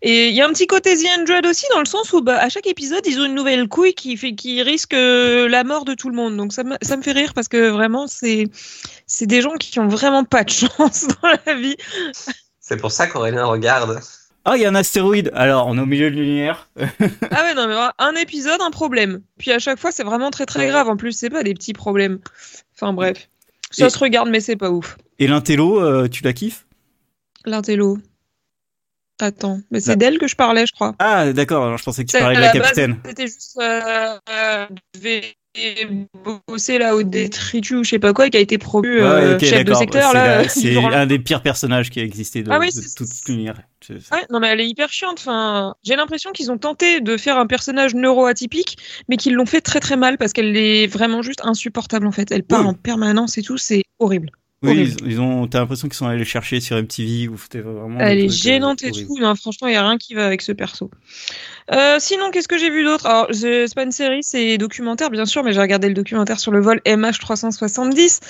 Et 0.01 0.27
il 0.27 0.35
y 0.35 0.41
a 0.41 0.47
un 0.47 0.51
petit 0.51 0.67
côté 0.67 0.95
The 0.95 1.19
Android 1.19 1.49
aussi, 1.49 1.65
dans 1.73 1.79
le 1.79 1.85
sens 1.85 2.11
où, 2.11 2.21
bah, 2.21 2.37
à 2.37 2.49
chaque 2.49 2.67
épisode, 2.67 3.05
ils 3.05 3.19
ont 3.19 3.25
une 3.25 3.35
nouvelle 3.35 3.67
couille 3.69 3.93
qui 3.93 4.17
fait, 4.17 4.35
qui 4.35 4.61
risque 4.61 4.93
euh, 4.93 5.47
la 5.47 5.63
mort 5.63 5.85
de 5.85 5.93
tout 5.93 6.09
le 6.09 6.15
monde. 6.15 6.35
Donc 6.35 6.51
ça 6.51 6.63
me, 6.63 6.75
ça 6.81 6.97
me 6.97 7.01
fait 7.01 7.13
rire 7.13 7.33
parce 7.33 7.47
que 7.47 7.69
vraiment, 7.69 8.07
c'est, 8.07 8.47
c'est 9.07 9.25
des 9.25 9.41
gens 9.41 9.53
qui 9.53 9.79
ont 9.79 9.87
vraiment 9.87 10.25
pas 10.25 10.43
de 10.43 10.49
chance 10.49 11.07
dans 11.21 11.29
la 11.45 11.53
vie. 11.55 11.77
C'est 12.59 12.77
pour 12.77 12.91
ça 12.91 13.07
qu'Aurélien 13.07 13.45
regarde. 13.45 14.01
Ah, 14.45 14.57
il 14.57 14.61
y 14.61 14.65
a 14.65 14.69
un 14.69 14.75
astéroïde. 14.75 15.31
Alors, 15.35 15.67
on 15.67 15.77
est 15.77 15.81
au 15.81 15.85
milieu 15.85 16.11
de 16.11 16.17
l'univers. 16.17 16.69
Ah 17.31 17.43
ouais, 17.43 17.53
non, 17.53 17.65
mais 17.67 17.75
un 17.97 18.13
épisode, 18.15 18.59
un 18.61 18.71
problème. 18.71 19.21
Puis 19.37 19.53
à 19.53 19.59
chaque 19.59 19.79
fois, 19.79 19.93
c'est 19.93 20.03
vraiment 20.03 20.31
très 20.31 20.45
très 20.45 20.67
grave. 20.67 20.89
En 20.89 20.97
plus, 20.97 21.13
c'est 21.13 21.29
pas 21.29 21.43
des 21.43 21.53
petits 21.53 21.71
problèmes. 21.71 22.19
Enfin 22.75 22.91
bref. 22.91 23.29
Ça 23.73 23.87
Et- 23.87 23.89
se 23.89 23.97
regarde, 23.99 24.29
mais 24.29 24.39
c'est 24.39 24.55
pas 24.55 24.69
ouf. 24.71 24.97
Et 25.19 25.27
l'intello, 25.27 25.81
euh, 25.81 26.07
tu 26.07 26.23
la 26.23 26.31
kiffes? 26.33 26.65
L'intello. 27.45 27.97
Attends, 29.19 29.59
mais 29.71 29.79
c'est 29.79 29.91
Bah. 29.91 29.95
d'elle 29.97 30.17
que 30.17 30.27
je 30.27 30.35
parlais, 30.35 30.65
je 30.65 30.73
crois. 30.73 30.95
Ah, 30.99 31.31
d'accord. 31.33 31.63
Alors, 31.65 31.77
je 31.77 31.83
pensais 31.83 32.03
que 32.05 32.11
tu 32.11 32.17
parlais 32.17 32.35
de 32.35 32.41
la 32.41 32.51
capitaine. 32.51 32.99
C'était 33.05 33.27
juste. 33.27 33.57
Euh, 33.61 34.17
bosser 36.47 36.77
là 36.79 36.95
au 36.95 37.03
détritus 37.03 37.77
ou 37.77 37.83
je 37.83 37.89
sais 37.91 37.99
pas 37.99 38.13
quoi, 38.13 38.27
et 38.27 38.29
qui 38.29 38.37
a 38.37 38.39
été 38.39 38.57
promu 38.57 39.01
euh, 39.01 39.37
chef 39.39 39.63
de 39.65 39.73
secteur 39.73 40.09
C'est 40.09 40.13
là. 40.13 40.39
euh, 40.39 40.45
C'est 40.47 40.75
un 40.77 41.05
des 41.05 41.19
pires 41.19 41.41
personnages 41.41 41.89
qui 41.89 41.99
a 41.99 42.03
existé 42.03 42.43
de, 42.43 42.51
Ah 42.51 42.59
oui, 42.59 42.67
de 42.67 42.71
c'est- 42.71 42.95
toute 42.95 43.09
Ouais, 43.89 44.25
non 44.31 44.39
mais 44.39 44.47
elle 44.47 44.61
est 44.61 44.67
hyper 44.67 44.89
chiante. 44.89 45.17
Enfin, 45.19 45.75
j'ai 45.83 45.95
l'impression 45.95 46.31
qu'ils 46.31 46.51
ont 46.51 46.57
tenté 46.57 47.01
de 47.01 47.17
faire 47.17 47.37
un 47.37 47.45
personnage 47.47 47.93
neuroatypique, 47.95 48.77
mais 49.09 49.17
qu'ils 49.17 49.33
l'ont 49.33 49.45
fait 49.45 49.61
très 49.61 49.79
très 49.81 49.97
mal 49.97 50.17
parce 50.17 50.31
qu'elle 50.33 50.55
est 50.55 50.87
vraiment 50.87 51.21
juste 51.21 51.41
insupportable 51.43 52.07
en 52.07 52.11
fait. 52.11 52.31
Elle 52.31 52.43
parle 52.43 52.63
Oui. 52.63 52.69
en 52.69 52.73
permanence 52.73 53.37
et 53.37 53.41
tout, 53.41 53.57
c'est 53.57 53.83
horrible. 53.99 54.29
Oui, 54.63 54.95
ils, 55.01 55.11
ils 55.11 55.21
ont. 55.21 55.45
T'as 55.47 55.59
l'impression 55.59 55.89
qu'ils 55.89 55.97
sont 55.97 56.07
allés 56.07 56.23
chercher 56.23 56.61
sur 56.61 56.77
MTV 56.77 57.27
ou 57.27 57.35
vraiment. 57.35 57.99
Elle 57.99 58.19
est 58.19 58.25
euh, 58.25 58.29
gênante 58.29 58.83
et 58.83 58.91
tout. 58.91 59.17
Non, 59.19 59.35
franchement, 59.35 59.67
il 59.67 59.73
y 59.73 59.77
a 59.77 59.81
rien 59.87 59.97
qui 59.97 60.13
va 60.13 60.25
avec 60.25 60.41
ce 60.41 60.53
perso. 60.53 60.89
Euh, 61.71 61.97
sinon, 61.99 62.31
qu'est-ce 62.31 62.47
que 62.47 62.57
j'ai 62.57 62.69
vu 62.69 62.83
d'autre? 62.83 63.05
Alors, 63.05 63.27
c'est 63.31 63.73
pas 63.75 63.83
une 63.83 63.91
série, 63.91 64.23
c'est 64.23 64.57
documentaire 64.57 65.09
bien 65.09 65.25
sûr, 65.25 65.43
mais 65.43 65.51
j'ai 65.53 65.59
regardé 65.59 65.89
le 65.89 65.93
documentaire 65.93 66.39
sur 66.39 66.51
le 66.51 66.61
vol 66.61 66.81
MH370. 66.85 68.21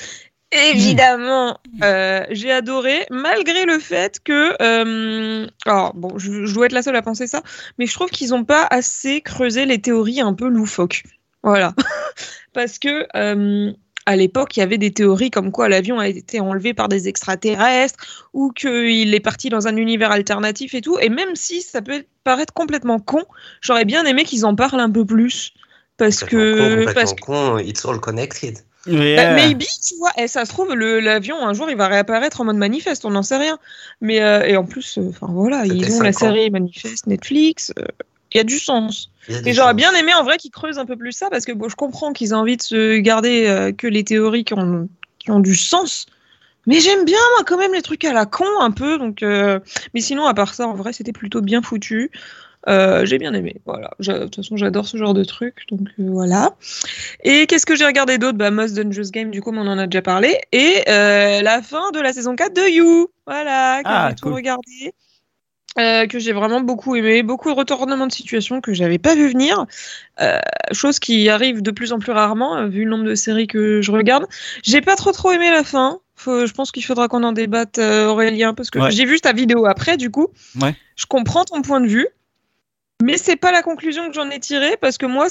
Évidemment, 0.51 1.59
euh, 1.83 2.24
j'ai 2.30 2.51
adoré, 2.51 3.07
malgré 3.09 3.65
le 3.65 3.79
fait 3.79 4.19
que, 4.24 4.56
euh, 4.62 5.47
alors 5.65 5.95
bon, 5.95 6.19
je, 6.19 6.45
je 6.45 6.53
dois 6.53 6.68
être 6.68 6.74
la 6.74 6.83
seule 6.83 6.95
à 6.95 7.01
penser 7.01 7.25
ça, 7.25 7.41
mais 7.79 7.88
je 7.88 7.94
trouve 7.94 8.12
qu'ils 8.12 8.29
n'ont 8.29 8.44
pas 8.44 8.68
assez 8.69 9.21
creusé 9.21 9.65
les 9.65 9.81
théories 9.81 10.21
un 10.21 10.33
peu 10.33 10.47
loufoques. 10.47 11.03
Voilà, 11.41 11.74
parce 12.53 12.77
que 12.77 13.07
à 14.05 14.15
l'époque, 14.15 14.57
il 14.57 14.59
y 14.59 14.63
avait 14.63 14.77
des 14.77 14.91
théories 14.91 15.31
comme 15.31 15.51
quoi 15.51 15.69
l'avion 15.69 16.00
a 16.00 16.07
été 16.07 16.39
enlevé 16.39 16.73
par 16.73 16.89
des 16.89 17.07
extraterrestres 17.07 18.27
ou 18.33 18.51
qu'il 18.51 19.13
est 19.13 19.19
parti 19.19 19.50
dans 19.50 19.67
un 19.67 19.75
univers 19.77 20.11
alternatif 20.11 20.73
et 20.73 20.81
tout. 20.81 20.97
Et 21.00 21.09
même 21.09 21.35
si 21.35 21.61
ça 21.61 21.81
peut 21.81 22.03
paraître 22.23 22.53
complètement 22.53 23.00
con, 23.00 23.23
j'aurais 23.61 23.85
bien 23.85 24.05
aimé 24.05 24.23
qu'ils 24.23 24.45
en 24.45 24.55
parlent 24.55 24.79
un 24.79 24.91
peu 24.91 25.05
plus. 25.05 25.53
Parce 25.97 26.21
con, 26.21 26.27
que, 26.27 26.69
complètement 26.75 26.94
parce 26.94 27.13
con, 27.13 27.57
it's 27.59 27.85
all 27.85 28.00
connected. 28.00 28.57
Ouais. 28.86 29.15
bah, 29.15 29.33
maybe, 29.33 29.63
tu 29.88 29.95
vois, 29.98 30.12
et 30.17 30.27
ça 30.27 30.43
se 30.43 30.50
trouve, 30.51 30.74
l'avion, 30.75 31.38
un 31.38 31.53
jour, 31.53 31.69
il 31.69 31.77
va 31.77 31.88
réapparaître 31.88 32.41
en 32.41 32.45
mode 32.45 32.57
manifeste, 32.57 33.05
on 33.05 33.12
n'en 33.12 33.24
sait 33.24 33.38
rien. 33.38 33.57
Mais, 34.01 34.22
euh, 34.22 34.43
et 34.43 34.57
en 34.57 34.65
plus, 34.65 34.98
euh, 34.98 35.10
enfin 35.10 35.27
voilà, 35.31 35.63
C'était 35.63 35.75
ils 35.77 35.95
ont 35.95 36.01
la 36.01 36.10
ans. 36.10 36.13
série 36.13 36.50
manifeste, 36.50 37.07
Netflix, 37.07 37.72
euh, 37.79 37.86
il 38.34 38.38
y 38.38 38.42
a 38.42 38.44
du 38.44 38.60
sens. 38.60 39.10
A 39.30 39.48
Et 39.48 39.54
j'aurais 39.54 39.74
bien 39.74 39.94
aimé 39.94 40.13
en 40.13 40.24
vrai 40.24 40.38
qu'ils 40.38 40.52
creusent 40.52 40.80
un 40.80 40.86
peu 40.86 40.96
plus 40.98 41.12
ça, 41.12 41.30
parce 41.30 41.46
que 41.46 41.52
bon, 41.52 41.70
je 41.70 41.75
comprends 41.75 42.13
qu'ils 42.13 42.30
aient 42.30 42.34
envie 42.34 42.58
de 42.58 42.62
se 42.62 42.98
garder 42.98 43.46
euh, 43.48 43.72
que 43.72 43.88
les 43.88 44.04
théories 44.04 44.44
qui 44.44 44.54
ont, 44.54 44.90
qui 45.20 45.32
ont 45.32 45.40
du 45.40 45.56
sens. 45.56 46.06
Mais 46.66 46.80
j'aime 46.80 47.04
bien, 47.06 47.20
moi, 47.36 47.44
quand 47.46 47.58
même, 47.58 47.74
les 47.74 47.82
trucs 47.82 48.06
à 48.06 48.13
la 48.13 48.25
con, 48.25 48.46
un 48.62 48.72
peu. 48.72 48.98
Donc, 48.98 49.22
euh, 49.22 49.60
Mais 49.94 50.00
sinon, 50.02 50.25
à 50.25 50.34
part 50.34 50.54
ça, 50.54 50.68
en 50.68 50.75
vrai, 50.75 50.94
c'était 50.94 51.12
plutôt 51.12 51.42
bien 51.42 51.62
foutu. 51.62 52.10
Euh, 52.70 53.06
j'ai 53.06 53.18
bien 53.18 53.34
aimé. 53.34 53.58
Voilà. 53.66 53.92
De 54.00 54.24
toute 54.24 54.38
façon, 54.38 54.56
j'adore 54.56 54.88
ce 54.88 54.96
genre 54.96 55.13
de 55.13 55.25
trucs. 55.25 55.68
Donc, 55.70 55.82
euh, 56.00 56.06
voilà. 56.08 56.56
Et 57.22 57.46
qu'est-ce 57.48 57.66
que 57.66 57.75
j'ai 57.75 57.86
regardé 57.86 58.18
d'autre? 58.18 58.38
Bah, 58.38 58.52
Most 58.52 58.75
Dangerous 58.75 59.12
Game, 59.12 59.32
du 59.32 59.42
coup, 59.42 59.52
on 59.54 59.68
en 59.68 59.78
a 59.78 59.88
déjà 59.88 60.02
parlé. 60.02 60.40
Et 60.54 60.84
euh, 60.88 61.42
la 61.42 61.62
fin 61.62 61.92
de 61.92 62.00
la 62.00 62.13
saison 62.13 62.36
4 62.38 62.54
de 62.54 62.70
You. 62.70 63.10
Voilà. 63.28 63.80
Qui 63.80 63.90
Ah, 63.90 64.06
a 64.06 64.13
tout 64.13 64.25
cool. 64.28 64.34
regardé. 64.36 64.94
Euh, 65.80 66.06
que 66.06 66.20
j'ai 66.20 66.34
vraiment 66.34 66.62
beaucoup 66.62 66.96
aimé, 66.96 67.24
beaucoup 67.24 67.50
de 67.50 67.56
retournements 67.56 68.06
de 68.06 68.12
situation 68.12 68.62
que 68.62 68.74
j'avais 68.74 69.00
pas 69.00 69.15
vu 69.15 69.27
venir, 69.30 69.65
euh, 70.22 70.38
chose 70.72 71.00
qui 71.00 71.27
arrive 71.30 71.63
de 71.63 71.72
plus 71.72 71.94
en 71.94 71.98
plus 71.98 72.12
rarement 72.12 72.56
euh, 72.58 72.68
vu 72.68 72.84
le 72.84 72.92
nombre 72.92 73.06
de 73.06 73.15
séries 73.15 73.48
que 73.48 73.82
je 73.82 73.92
regarde. 73.92 74.27
J'ai 74.62 74.82
pas 74.82 74.96
trop 74.96 75.12
trop 75.12 75.32
aimé 75.32 75.50
la 75.50 75.63
fin. 75.63 75.98
Faut, 76.15 76.46
je 76.46 76.53
pense 76.53 76.72
qu'il 76.72 76.86
faudra 76.86 77.08
qu'on 77.08 77.24
en 77.24 77.32
débatte, 77.32 77.80
euh, 77.80 78.06
Aurélien, 78.06 78.53
parce 78.53 78.70
que 78.70 78.77
Ouais. 78.77 78.92
j'ai 78.92 79.06
vu 79.06 79.20
ta 79.20 79.34
vidéo 79.34 79.65
après, 79.65 79.98
du 79.98 80.12
coup. 80.12 80.27
Ouais. 80.62 80.75
Je 80.96 81.08
comprends 81.08 81.44
ton 81.44 81.63
point 81.63 81.82
de 81.82 81.88
vue, 81.88 82.08
mais 83.01 83.18
c'est 83.18 83.36
pas 83.36 83.51
la 83.51 83.63
conclusion 83.63 84.08
que 84.10 84.13
j'en 84.13 84.30
ai 84.30 84.39
tirée, 84.39 84.77
parce 84.80 85.00
que 85.00 85.08
moi, 85.08 85.25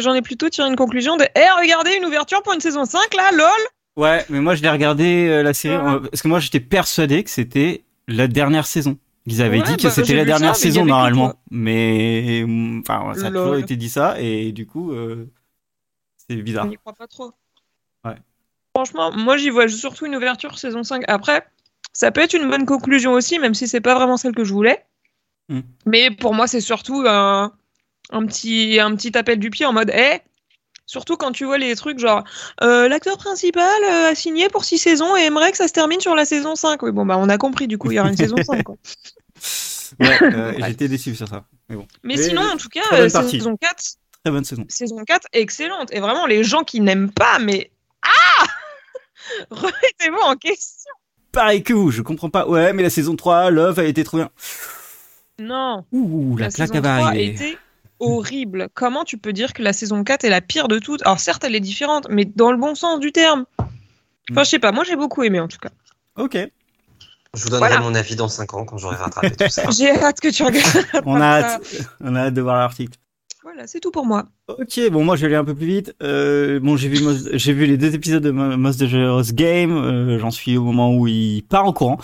j'en 0.00 0.14
ai 0.14 0.22
plutôt 0.22 0.48
tiré 0.48 0.68
une 0.68 0.76
conclusion 0.76 1.16
de 1.16 1.24
Eh, 1.34 1.60
regardez, 1.60 1.96
une 1.98 2.04
ouverture 2.06 2.42
pour 2.44 2.52
une 2.52 2.60
saison 2.60 2.84
5, 2.84 3.12
là, 3.16 3.32
lol 3.32 3.48
Ouais, 3.96 4.24
mais 4.28 4.38
moi 4.38 4.54
je 4.54 4.62
l'ai 4.62 4.70
regardé 4.70 5.42
la 5.42 5.52
série 5.52 5.76
Ouais. 5.76 5.94
euh, 5.94 5.98
parce 5.98 6.22
que 6.22 6.28
moi 6.28 6.38
j'étais 6.38 6.60
persuadé 6.60 7.24
que 7.24 7.28
c'était 7.30 7.82
la 8.06 8.28
dernière 8.28 8.66
saison. 8.66 8.96
Ils 9.26 9.42
avaient 9.42 9.58
Ouais, 9.58 9.64
dit 9.64 9.76
que 9.76 9.82
bah, 9.82 9.90
c'était 9.90 10.14
la 10.14 10.24
dernière 10.24 10.56
ça, 10.56 10.62
saison 10.62 10.84
normalement, 10.84 11.34
mais 11.50 12.44
enfin 12.80 13.12
ça 13.14 13.26
a 13.26 13.30
toujours 13.30 13.56
été 13.56 13.76
dit 13.76 13.90
ça 13.90 14.20
et 14.20 14.52
du 14.52 14.66
coup 14.66 14.92
euh, 14.92 15.30
c'est 16.16 16.36
bizarre. 16.36 16.66
On 16.66 16.68
n'y 16.68 16.76
croit 16.76 16.94
pas 16.94 17.06
trop. 17.06 17.32
Ouais. 18.04 18.16
Franchement, 18.74 19.12
moi 19.12 19.36
j'y 19.36 19.50
vois 19.50 19.68
surtout 19.68 20.06
une 20.06 20.16
ouverture 20.16 20.58
saison 20.58 20.82
5. 20.82 21.04
Après, 21.08 21.44
ça 21.92 22.10
peut 22.12 22.20
être 22.20 22.34
une 22.34 22.48
bonne 22.48 22.66
conclusion 22.66 23.12
aussi, 23.12 23.38
même 23.38 23.54
si 23.54 23.68
c'est 23.68 23.80
pas 23.80 23.94
vraiment 23.94 24.16
celle 24.16 24.34
que 24.34 24.44
je 24.44 24.52
voulais. 24.52 24.84
Mm. 25.48 25.60
Mais 25.86 26.10
pour 26.10 26.34
moi, 26.34 26.46
c'est 26.46 26.60
surtout 26.60 27.04
un, 27.06 27.52
un 28.10 28.26
petit, 28.26 28.78
un 28.80 28.94
petit 28.94 29.16
appel 29.18 29.38
du 29.38 29.50
pied 29.50 29.66
en 29.66 29.72
mode 29.72 29.90
Eh 29.94 30.20
Surtout 30.90 31.16
quand 31.16 31.30
tu 31.30 31.44
vois 31.44 31.56
les 31.56 31.76
trucs 31.76 32.00
genre 32.00 32.24
euh, 32.64 32.88
l'acteur 32.88 33.16
principal 33.16 33.80
euh, 33.84 34.10
a 34.10 34.14
signé 34.16 34.48
pour 34.48 34.64
six 34.64 34.76
saisons 34.76 35.16
et 35.16 35.20
aimerait 35.20 35.52
que 35.52 35.56
ça 35.56 35.68
se 35.68 35.72
termine 35.72 36.00
sur 36.00 36.16
la 36.16 36.24
saison 36.24 36.56
5. 36.56 36.82
Oui, 36.82 36.90
bon, 36.90 37.06
bah 37.06 37.16
on 37.16 37.28
a 37.28 37.38
compris, 37.38 37.68
du 37.68 37.78
coup, 37.78 37.92
il 37.92 37.94
y 37.94 38.00
aura 38.00 38.08
une 38.08 38.16
saison 38.16 38.34
5. 38.42 38.64
Quoi. 38.64 38.74
Ouais, 39.98 40.18
euh, 40.22 40.52
j'étais 40.66 40.86
déçu 40.88 41.14
sur 41.16 41.26
ça. 41.28 41.44
Mais 41.68 41.74
bon. 41.76 41.86
Mais 42.04 42.14
Et 42.14 42.22
sinon, 42.22 42.42
en 42.42 42.56
tout 42.56 42.68
cas, 42.68 42.80
euh, 42.92 43.08
saison 43.08 43.56
4, 43.56 43.76
Très 44.24 44.30
bonne 44.32 44.44
saison. 44.44 44.64
saison 44.68 45.04
4, 45.04 45.26
excellente. 45.32 45.92
Et 45.92 45.98
vraiment, 46.00 46.26
les 46.26 46.42
gens 46.44 46.62
qui 46.62 46.80
n'aiment 46.80 47.10
pas, 47.10 47.38
mais. 47.40 47.70
Ah 48.02 48.44
Remettez-vous 49.50 50.22
en 50.22 50.34
question. 50.36 50.92
Pareil 51.32 51.62
que 51.64 51.72
vous, 51.72 51.90
je 51.90 52.02
comprends 52.02 52.30
pas. 52.30 52.46
Ouais, 52.48 52.72
mais 52.72 52.82
la 52.84 52.90
saison 52.90 53.14
3, 53.16 53.50
Love 53.50 53.78
a 53.80 53.84
été 53.84 54.04
trop 54.04 54.16
bien. 54.18 54.30
Non. 55.40 55.84
Ouh, 55.92 56.36
la, 56.36 56.46
la 56.46 56.50
claque 56.52 56.68
saison 56.68 56.80
va 56.82 56.96
3 56.98 57.08
arriver. 57.08 57.34
était 57.34 57.58
horrible. 58.00 58.68
Comment 58.74 59.04
tu 59.04 59.16
peux 59.18 59.32
dire 59.32 59.52
que 59.52 59.62
la 59.62 59.72
saison 59.72 60.02
4 60.02 60.24
est 60.24 60.30
la 60.30 60.40
pire 60.40 60.66
de 60.68 60.78
toutes? 60.78 61.02
Alors 61.02 61.20
certes, 61.20 61.44
elle 61.44 61.54
est 61.54 61.60
différente, 61.60 62.06
mais 62.10 62.24
dans 62.24 62.50
le 62.50 62.58
bon 62.58 62.74
sens 62.74 62.98
du 63.00 63.12
terme. 63.12 63.44
Enfin, 64.30 64.44
je 64.44 64.48
sais 64.50 64.58
pas, 64.58 64.72
moi 64.72 64.84
j'ai 64.84 64.96
beaucoup 64.96 65.22
aimé 65.22 65.40
en 65.40 65.48
tout 65.48 65.58
cas. 65.58 65.70
Ok. 66.16 66.36
Je 67.34 67.42
vous 67.44 67.48
donnerai 67.50 67.68
Voilà. 67.68 67.84
mon 67.84 67.94
avis 67.94 68.16
dans 68.16 68.26
5 68.28 68.54
ans 68.54 68.64
quand 68.64 68.76
j'aurai 68.78 68.96
rattrapé 68.96 69.30
tout 69.30 69.48
ça. 69.48 69.70
J'ai 69.78 69.90
hâte 69.90 70.20
que 70.20 70.28
tu 70.28 70.42
regardes. 70.42 70.84
On 71.06 71.14
a 71.20 71.24
hâte, 71.26 71.62
on 72.00 72.16
a 72.16 72.22
hâte 72.22 72.34
de 72.34 72.40
voir 72.40 72.56
l'article. 72.56 72.98
Voilà, 73.44 73.66
c'est 73.68 73.78
tout 73.80 73.90
pour 73.92 74.04
moi. 74.04 74.26
Ok, 74.48 74.80
bon, 74.90 75.04
moi 75.04 75.14
je 75.16 75.20
vais 75.22 75.26
aller 75.28 75.36
un 75.36 75.44
peu 75.44 75.54
plus 75.54 75.66
vite. 75.66 75.94
Euh, 76.02 76.58
bon, 76.60 76.76
j'ai 76.76 76.88
vu, 76.88 77.02
Most- 77.04 77.30
j'ai 77.32 77.52
vu 77.52 77.66
les 77.66 77.76
deux 77.76 77.94
épisodes 77.94 78.22
de 78.22 78.30
Mo- 78.32 78.56
Most 78.56 78.80
Dangerous 78.80 79.32
Game. 79.32 79.72
Euh, 79.76 80.18
J'en 80.18 80.30
suis 80.32 80.56
au 80.56 80.64
moment 80.64 80.92
où 80.94 81.06
il 81.06 81.42
part 81.42 81.64
en 81.66 81.72
courant. 81.72 81.98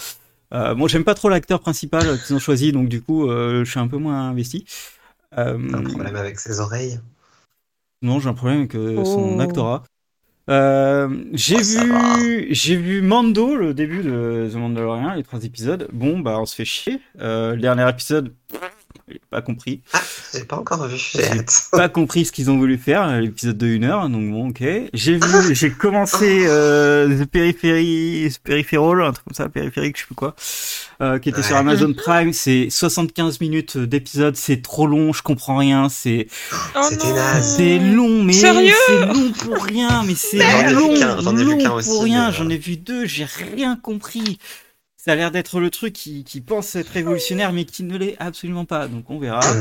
Euh, 0.55 0.75
bon, 0.75 0.87
j'aime 0.87 1.03
pas 1.05 1.15
trop 1.15 1.29
l'acteur 1.29 1.59
principal 1.61 2.03
qu'ils 2.25 2.37
ont 2.37 2.38
choisi, 2.38 2.71
donc 2.71 2.88
du 2.88 3.03
coup, 3.03 3.29
euh, 3.29 3.65
je 3.65 3.71
suis 3.71 3.81
un 3.81 3.88
peu 3.88 3.97
moins 3.99 4.29
investi. 4.31 4.65
Euh, 5.38 5.59
Un 5.73 5.83
problème 5.83 6.16
avec 6.16 6.38
ses 6.40 6.61
oreilles? 6.61 7.00
Non, 8.02 8.21
j'ai 8.21 8.28
un 8.28 8.35
problème 8.35 8.61
avec 8.61 8.75
euh, 8.75 9.05
son 9.05 9.38
Oh. 9.38 9.40
actorat. 9.40 9.83
Euh, 10.49 11.25
j'ai 11.33 11.57
Oh, 11.57 12.16
vu, 12.19 12.47
j'ai 12.55 12.76
vu 12.76 13.02
Mando, 13.02 13.57
le 13.57 13.75
début 13.75 14.02
de 14.02 14.49
The 14.52 14.57
Mandalorian, 14.57 15.14
les 15.14 15.25
trois 15.25 15.45
épisodes. 15.45 15.88
Bon, 15.93 16.21
bah, 16.21 16.38
on 16.38 16.47
se 16.47 16.55
fait 16.55 16.64
chier. 16.64 17.00
Euh, 17.21 17.55
le 17.57 17.61
dernier 17.61 17.88
épisode, 17.88 18.33
j'ai 19.08 19.20
pas 19.30 19.40
compris. 19.40 19.82
Ah, 19.92 20.00
j'ai 20.34 20.44
pas 20.44 20.56
encore 20.56 20.86
vu. 20.88 20.96
J'ai 20.96 21.20
pas 21.70 21.88
compris 21.88 22.25
ce 22.25 22.32
qu'ils 22.32 22.50
ont 22.50 22.56
voulu 22.58 22.76
faire, 22.76 23.20
l'épisode 23.20 23.56
de 23.56 23.66
1 23.66 23.82
heure, 23.84 24.08
donc 24.08 24.30
bon, 24.30 24.48
ok. 24.48 24.64
J'ai 24.92 25.14
vu, 25.14 25.54
j'ai 25.54 25.70
commencé 25.70 26.44
euh, 26.46 27.22
The 27.25 27.26
Periphery, 27.28 28.28
The 28.32 28.38
Peripheral, 28.40 29.02
un 29.02 29.12
truc 29.12 29.25
comme 29.26 29.34
ça, 29.34 29.48
périphérique, 29.48 29.96
je 29.96 30.00
sais 30.02 30.06
plus 30.06 30.14
quoi, 30.16 30.34
euh, 31.00 31.18
qui 31.20 31.28
était 31.28 31.42
sur. 31.42 31.56
Amazon 31.56 31.92
Prime. 31.94 32.32
C'est 32.32 32.68
75 32.68 33.40
minutes 33.40 33.78
d'épisode, 33.78 34.36
c'est 34.36 34.60
trop 34.60 34.86
long, 34.88 35.12
je 35.12 35.22
comprends 35.22 35.56
rien, 35.56 35.88
c'est 35.88 36.26
Oh 36.75 36.80
C'était 36.90 37.06
non. 37.08 37.14
naze. 37.14 37.56
c'est 37.56 37.78
long, 37.78 38.22
mais 38.25 38.32
Sérieux 38.32 38.75
c'est 38.86 39.06
long 39.06 39.30
pour 39.32 39.62
rien, 39.64 40.02
mais 40.04 40.14
c'est 40.16 40.38
J'en 40.40 40.58
ai 40.58 40.66
vu 40.68 40.75
long, 40.75 40.94
qu'un, 40.98 41.20
j'en 41.20 41.36
ai 41.36 41.44
vu 41.44 41.50
long 41.50 41.58
qu'un 41.58 41.72
aussi, 41.72 41.88
pour 41.90 42.02
rien. 42.02 42.26
mais, 42.26 42.32
J'en 42.36 42.46
euh, 42.46 42.50
ai 42.50 42.58
vu 42.58 42.76
deux, 42.76 43.06
j'ai 43.06 43.25
rien 43.54 43.76
compris. 43.76 44.38
Ça 45.06 45.12
a 45.12 45.14
l'air 45.14 45.30
d'être 45.30 45.60
le 45.60 45.70
truc 45.70 45.92
qui, 45.92 46.25
qui 46.25 46.40
pense 46.40 46.75
être 46.75 46.88
révolutionnaire, 46.88 47.52
mais 47.52 47.64
qui 47.64 47.84
ne 47.84 47.96
l'est 47.96 48.16
absolument 48.18 48.64
pas. 48.64 48.88
Donc 48.88 49.08
on 49.08 49.20
verra. 49.20 49.40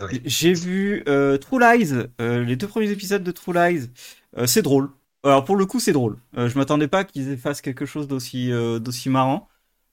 Oui. 0.00 0.20
J'ai 0.24 0.52
vu 0.54 1.04
euh, 1.06 1.38
True 1.38 1.60
Lies, 1.60 1.92
euh, 2.20 2.42
les 2.42 2.56
deux 2.56 2.66
premiers 2.66 2.90
épisodes 2.90 3.22
de 3.22 3.30
True 3.30 3.52
Lies. 3.54 3.90
Euh, 4.36 4.44
c'est 4.44 4.60
drôle. 4.60 4.90
Alors 5.22 5.44
pour 5.44 5.54
le 5.54 5.66
coup, 5.66 5.78
c'est 5.78 5.92
drôle. 5.92 6.16
Je 6.36 6.58
m'attendais 6.58 6.88
pas 6.88 7.04
qu'ils 7.04 7.38
fassent 7.38 7.60
quelque 7.60 7.86
chose 7.86 8.08
d'aussi 8.08 8.50
d'aussi 8.50 9.08
marrant. 9.08 9.48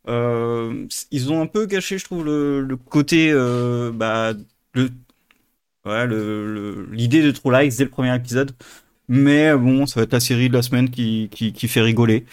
Ils 0.08 1.32
ont 1.32 1.40
un 1.42 1.46
peu 1.46 1.68
gâché, 1.68 2.00
je 2.00 2.06
trouve, 2.06 2.26
le, 2.26 2.62
le 2.62 2.76
côté, 2.78 3.32
bah, 3.94 4.34
le, 4.74 4.90
ouais, 5.86 6.08
le, 6.08 6.54
le- 6.54 6.88
l'idée 6.92 7.22
de 7.22 7.32
True 7.32 7.52
Lies 7.54 7.76
dès 7.78 7.84
le 7.84 7.90
premier 7.92 8.16
épisode. 8.16 8.54
Mais 9.14 9.54
bon, 9.58 9.86
ça 9.88 10.00
va 10.00 10.04
être 10.06 10.14
la 10.14 10.22
série 10.22 10.48
de 10.48 10.54
la 10.54 10.62
semaine 10.62 10.90
qui, 10.90 11.28
qui, 11.32 11.52
qui 11.52 11.68
fait 11.68 11.82
rigoler. 11.82 12.24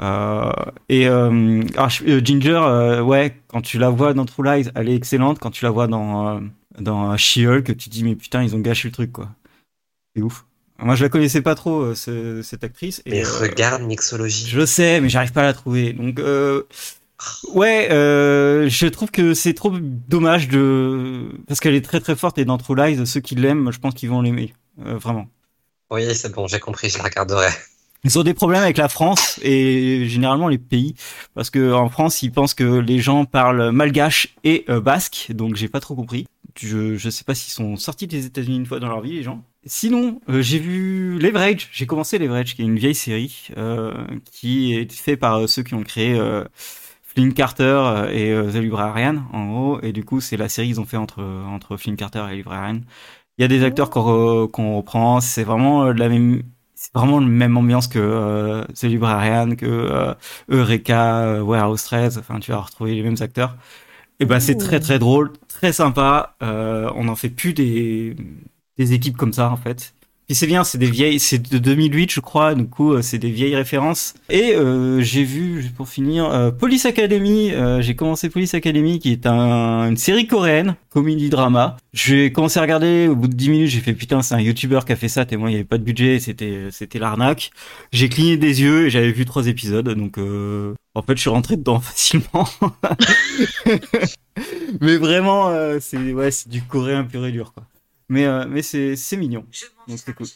Euh, 0.00 0.50
et 0.88 1.06
euh, 1.06 1.60
euh, 2.08 2.20
Ginger, 2.24 2.58
euh, 2.64 3.02
ouais, 3.02 3.36
quand 3.48 3.60
tu 3.60 3.76
la 3.78 3.90
vois 3.90 4.14
dans 4.14 4.24
True 4.24 4.42
Lies, 4.44 4.70
elle 4.74 4.88
est 4.88 4.94
excellente. 4.96 5.38
Quand 5.38 5.50
tu 5.50 5.62
la 5.64 5.70
vois 5.70 5.88
dans 5.88 6.36
euh, 6.36 6.40
dans 6.80 7.14
She-Hulk, 7.18 7.76
tu 7.76 7.88
te 7.88 7.90
dis 7.90 8.02
mais 8.02 8.14
putain, 8.16 8.42
ils 8.42 8.56
ont 8.56 8.60
gâché 8.60 8.88
le 8.88 8.92
truc 8.92 9.12
quoi. 9.12 9.28
C'est 10.16 10.22
ouf. 10.22 10.46
Moi, 10.78 10.94
je 10.94 11.02
la 11.04 11.10
connaissais 11.10 11.42
pas 11.42 11.54
trop 11.54 11.82
euh, 11.82 11.94
ce- 11.94 12.40
cette 12.42 12.64
actrice. 12.64 13.02
Et, 13.04 13.10
Mais 13.10 13.24
euh, 13.26 13.38
regarde 13.42 13.82
Mixology. 13.82 14.46
je 14.48 14.64
sais, 14.64 15.00
mais 15.02 15.10
j'arrive 15.10 15.32
pas 15.32 15.42
à 15.42 15.44
la 15.44 15.52
trouver. 15.52 15.92
Donc, 15.92 16.18
euh, 16.18 16.62
ouais, 17.54 17.88
euh, 17.92 18.68
je 18.70 18.86
trouve 18.86 19.10
que 19.10 19.34
c'est 19.34 19.52
trop 19.54 19.70
dommage 20.08 20.48
de 20.48 21.28
parce 21.46 21.60
qu'elle 21.60 21.74
est 21.74 21.84
très 21.84 22.00
très 22.00 22.16
forte 22.16 22.38
et 22.38 22.44
dans 22.46 22.56
True 22.58 22.74
Lies, 22.74 23.06
ceux 23.06 23.20
qui 23.20 23.34
l'aiment, 23.34 23.70
je 23.70 23.78
pense 23.78 23.94
qu'ils 23.94 24.08
vont 24.08 24.22
l'aimer, 24.22 24.54
Euh, 24.86 24.96
vraiment. 24.96 25.28
Oui, 25.92 26.14
c'est 26.14 26.32
bon, 26.32 26.46
j'ai 26.46 26.58
compris, 26.58 26.88
je 26.88 26.96
la 26.96 27.04
regarderai. 27.04 27.48
Ils 28.04 28.18
ont 28.18 28.22
des 28.22 28.32
problèmes 28.32 28.62
avec 28.62 28.78
la 28.78 28.88
France 28.88 29.38
et 29.42 30.06
généralement 30.08 30.48
les 30.48 30.58
pays 30.58 30.94
parce 31.34 31.50
que 31.50 31.72
en 31.72 31.88
France 31.88 32.22
ils 32.22 32.32
pensent 32.32 32.54
que 32.54 32.64
les 32.64 32.98
gens 32.98 33.24
parlent 33.26 33.70
malgache 33.70 34.34
et 34.42 34.64
euh, 34.68 34.80
basque 34.80 35.28
donc 35.30 35.54
j'ai 35.54 35.68
pas 35.68 35.78
trop 35.78 35.94
compris. 35.94 36.26
Je 36.58 36.96
je 36.96 37.10
sais 37.10 37.22
pas 37.22 37.34
s'ils 37.34 37.52
sont 37.52 37.76
sortis 37.76 38.08
des 38.08 38.26
États-Unis 38.26 38.56
une 38.56 38.66
fois 38.66 38.80
dans 38.80 38.88
leur 38.88 39.02
vie 39.02 39.12
les 39.12 39.22
gens. 39.22 39.44
Sinon 39.66 40.20
euh, 40.28 40.42
j'ai 40.42 40.58
vu 40.58 41.16
Leverage, 41.20 41.68
j'ai 41.72 41.86
commencé 41.86 42.18
Leverage 42.18 42.56
qui 42.56 42.62
est 42.62 42.64
une 42.64 42.78
vieille 42.78 42.96
série 42.96 43.50
euh, 43.56 43.92
qui 44.32 44.74
est 44.74 44.90
fait 44.92 45.16
par 45.16 45.36
euh, 45.42 45.46
ceux 45.46 45.62
qui 45.62 45.74
ont 45.74 45.84
créé 45.84 46.20
Flynn 47.04 47.34
Carter 47.34 48.08
et 48.10 48.34
The 48.52 48.56
Librarian 48.56 49.22
en 49.32 49.46
gros 49.46 49.80
et 49.82 49.92
du 49.92 50.04
coup 50.04 50.20
c'est 50.20 50.38
la 50.38 50.48
série 50.48 50.68
qu'ils 50.68 50.80
ont 50.80 50.86
fait 50.86 50.96
entre 50.96 51.22
entre 51.22 51.76
Flynn 51.76 51.94
Carter 51.94 52.24
et 52.32 52.36
Librarian. 52.36 52.80
Il 53.38 53.42
y 53.42 53.44
a 53.44 53.48
des 53.48 53.64
acteurs 53.64 53.90
qu'on 53.90 54.00
re- 54.46 54.50
qu'on 54.50 54.76
reprend, 54.76 55.20
c'est 55.20 55.44
vraiment 55.44 55.84
euh, 55.86 55.92
la 55.92 56.08
même 56.08 56.42
c'est 56.74 56.92
vraiment 56.94 57.20
la 57.20 57.26
même 57.26 57.56
ambiance 57.56 57.86
que 57.88 57.98
euh, 57.98 58.64
The 58.74 58.84
Librarian, 58.84 59.54
que 59.56 59.66
euh, 59.66 60.14
Eureka, 60.50 61.20
euh, 61.20 61.40
Warehouse 61.42 61.84
13. 61.84 62.18
Enfin, 62.18 62.40
tu 62.40 62.50
vas 62.52 62.58
retrouver 62.60 62.94
les 62.94 63.02
mêmes 63.02 63.16
acteurs. 63.20 63.56
Et 64.20 64.26
ben, 64.26 64.40
c'est 64.40 64.56
très 64.56 64.80
très 64.80 64.98
drôle, 64.98 65.32
très 65.48 65.72
sympa. 65.72 66.36
Euh, 66.42 66.90
on 66.96 67.04
n'en 67.04 67.16
fait 67.16 67.30
plus 67.30 67.54
des 67.54 68.16
des 68.78 68.92
équipes 68.94 69.16
comme 69.16 69.32
ça 69.32 69.50
en 69.50 69.56
fait. 69.56 69.94
Puis 70.28 70.36
c'est 70.36 70.46
bien, 70.46 70.64
c'est 70.64 70.78
des 70.78 70.90
vieilles, 70.90 71.18
c'est 71.18 71.38
de 71.38 71.58
2008 71.58 72.10
je 72.12 72.20
crois. 72.20 72.54
Du 72.54 72.66
coup, 72.66 72.92
euh, 72.92 73.02
c'est 73.02 73.18
des 73.18 73.30
vieilles 73.30 73.56
références. 73.56 74.14
Et 74.30 74.54
euh, 74.54 75.00
j'ai 75.02 75.24
vu, 75.24 75.64
pour 75.76 75.88
finir, 75.88 76.26
euh, 76.26 76.50
Police 76.50 76.86
Academy. 76.86 77.50
Euh, 77.52 77.82
j'ai 77.82 77.94
commencé 77.96 78.30
Police 78.30 78.54
Academy, 78.54 78.98
qui 78.98 79.12
est 79.12 79.26
un- 79.26 79.88
une 79.90 79.96
série 79.96 80.26
coréenne, 80.26 80.76
comédie 80.90 81.28
drama. 81.28 81.76
J'ai 81.92 82.32
commencé 82.32 82.58
à 82.58 82.62
regarder. 82.62 83.08
Au 83.08 83.16
bout 83.16 83.28
de 83.28 83.34
10 83.34 83.50
minutes, 83.50 83.68
j'ai 83.68 83.80
fait 83.80 83.92
putain, 83.94 84.22
c'est 84.22 84.34
un 84.34 84.40
YouTuber 84.40 84.80
qui 84.86 84.92
a 84.92 84.96
fait 84.96 85.08
ça. 85.08 85.26
Tellement 85.26 85.48
il 85.48 85.52
y 85.52 85.56
avait 85.56 85.64
pas 85.64 85.76
de 85.78 85.84
budget, 85.84 86.18
c'était 86.20 86.68
c'était 86.70 86.98
l'arnaque. 86.98 87.50
J'ai 87.92 88.08
cligné 88.08 88.36
des 88.38 88.62
yeux 88.62 88.86
et 88.86 88.90
j'avais 88.90 89.12
vu 89.12 89.24
trois 89.26 89.48
épisodes. 89.48 89.88
Donc 89.88 90.18
euh, 90.18 90.72
en 90.94 91.02
fait, 91.02 91.16
je 91.16 91.20
suis 91.20 91.30
rentré 91.30 91.56
dedans 91.56 91.80
facilement. 91.80 92.48
mais 94.80 94.96
vraiment, 94.96 95.48
euh, 95.48 95.78
c'est 95.80 96.12
ouais, 96.12 96.30
c'est 96.30 96.48
du 96.48 96.62
coréen 96.62 97.04
pur 97.04 97.26
et 97.26 97.32
dur 97.32 97.52
quoi. 97.52 97.64
Mais 98.12 98.26
euh, 98.26 98.46
mais 98.48 98.62
c'est 98.62 98.96
c'est 98.96 99.16
mignon. 99.16 99.46
Donc 99.88 99.98
c'est 99.98 100.14
cool. 100.14 100.26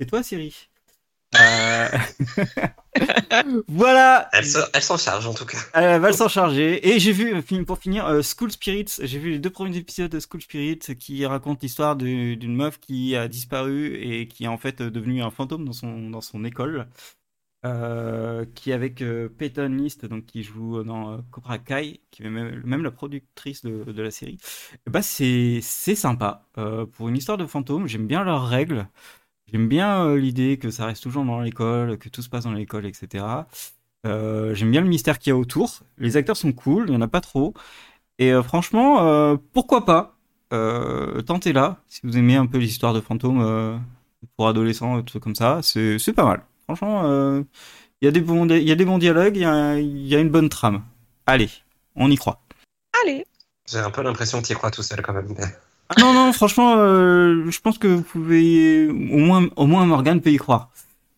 Et 0.00 0.06
toi, 0.06 0.22
Siri? 0.22 0.54
Euh, 1.36 1.88
Voilà. 3.68 4.28
Elle 4.32 4.46
se- 4.46 4.58
elle 4.72 4.82
s'en 4.82 4.96
charge 4.96 5.26
en 5.26 5.34
tout 5.34 5.46
cas. 5.46 5.58
Elle 5.74 6.00
va 6.00 6.12
s'en 6.12 6.28
charger. 6.28 6.88
Et 6.88 6.98
j'ai 6.98 7.12
vu, 7.12 7.34
euh, 7.34 7.64
pour 7.64 7.78
finir, 7.78 8.06
euh, 8.06 8.22
School 8.22 8.50
Spirits. 8.50 8.86
J'ai 9.02 9.18
vu 9.18 9.30
les 9.30 9.38
deux 9.38 9.50
premiers 9.50 9.76
épisodes 9.76 10.10
de 10.10 10.20
School 10.20 10.42
Spirits 10.42 10.78
qui 10.98 11.24
racontent 11.26 11.60
l'histoire 11.62 11.96
d'une 11.96 12.54
meuf 12.56 12.78
qui 12.80 13.16
a 13.16 13.28
disparu 13.28 13.94
et 13.96 14.28
qui 14.28 14.44
est 14.44 14.48
en 14.48 14.58
fait 14.58 14.80
euh, 14.80 14.90
devenue 14.90 15.22
un 15.22 15.30
fantôme 15.30 15.64
dans 15.64 15.72
son, 15.72 16.10
dans 16.10 16.20
son 16.20 16.44
école. 16.44 16.88
Euh, 17.66 18.46
qui 18.54 18.72
avec 18.72 19.02
euh, 19.02 19.28
Peyton 19.28 19.68
List, 19.68 20.06
donc 20.06 20.24
qui 20.24 20.42
joue 20.42 20.82
dans 20.82 21.12
euh, 21.12 21.18
Cobra 21.30 21.58
Kai, 21.58 22.00
qui 22.10 22.22
est 22.22 22.30
même, 22.30 22.82
la 22.82 22.90
productrice 22.90 23.62
de, 23.62 24.00
la 24.00 24.10
série. 24.10 24.38
Bah 24.86 25.02
c'est 25.02 25.60
sympa. 25.60 26.46
Euh, 26.56 26.86
pour 26.86 27.10
une 27.10 27.16
histoire 27.18 27.36
de 27.36 27.44
fantôme, 27.44 27.86
j'aime 27.86 28.06
bien 28.06 28.24
leurs 28.24 28.46
règles. 28.46 28.88
J'aime 29.52 29.68
bien 29.68 30.06
euh, 30.06 30.16
l'idée 30.16 30.58
que 30.58 30.70
ça 30.70 30.86
reste 30.86 31.02
toujours 31.02 31.24
dans 31.24 31.40
l'école, 31.40 31.98
que 31.98 32.08
tout 32.08 32.22
se 32.22 32.30
passe 32.30 32.44
dans 32.44 32.52
l'école, 32.52 32.86
etc. 32.86 33.46
Euh, 34.06 34.54
J'aime 34.54 34.70
bien 34.70 34.80
le 34.80 34.88
mystère 34.88 35.18
qu'il 35.18 35.30
y 35.30 35.34
a 35.34 35.36
autour. 35.36 35.80
Les 35.98 36.16
acteurs 36.16 36.36
sont 36.38 36.52
cool, 36.52 36.86
il 36.88 36.94
y 36.94 36.96
en 36.96 37.02
a 37.02 37.08
pas 37.08 37.20
trop. 37.20 37.54
Et 38.18 38.32
franchement, 38.42 39.36
pourquoi 39.52 39.84
pas? 39.86 40.18
Tentez-la 40.50 41.82
si 41.88 42.00
vous 42.04 42.16
aimez 42.18 42.36
un 42.36 42.46
peu 42.46 42.58
les 42.58 42.68
histoires 42.68 42.94
de 42.94 43.00
fantômes 43.00 43.82
pour 44.36 44.48
adolescents, 44.48 45.02
trucs 45.02 45.22
comme 45.22 45.34
ça. 45.34 45.60
C'est 45.62 46.12
pas 46.14 46.24
mal. 46.24 46.44
Franchement, 46.76 47.02
euh, 47.04 47.42
il 48.00 48.04
y 48.04 48.08
a 48.08 48.12
des 48.12 48.20
bons, 48.20 48.48
il 48.48 48.62
y 48.62 48.70
a 48.70 48.74
des 48.76 48.84
bons 48.84 48.98
dialogues, 48.98 49.36
il 49.36 49.42
y, 49.42 49.44
a- 49.44 49.78
il 49.78 50.06
y 50.06 50.14
a 50.14 50.20
une 50.20 50.30
bonne 50.30 50.48
trame. 50.48 50.82
Allez, 51.26 51.50
on 51.96 52.10
y 52.10 52.16
croit. 52.16 52.40
Allez. 53.02 53.26
J'ai 53.70 53.78
un 53.78 53.90
peu 53.90 54.02
l'impression 54.02 54.40
que 54.40 54.46
tu 54.46 54.52
y 54.52 54.56
crois 54.56 54.70
tout 54.70 54.82
seul 54.82 55.02
quand 55.02 55.12
même. 55.12 55.34
mais- 55.36 55.44
Ah 55.88 55.94
non 56.00 56.12
non, 56.12 56.32
franchement, 56.32 56.74
euh, 56.78 57.50
je 57.50 57.60
pense 57.60 57.76
que 57.78 57.88
vous 57.88 58.02
pouvez 58.02 58.86
au 58.88 59.18
moins 59.18 59.48
au 59.56 59.66
moins 59.66 59.84
Morgan 59.84 60.20
peut 60.20 60.30
y 60.30 60.36
croire. 60.36 60.70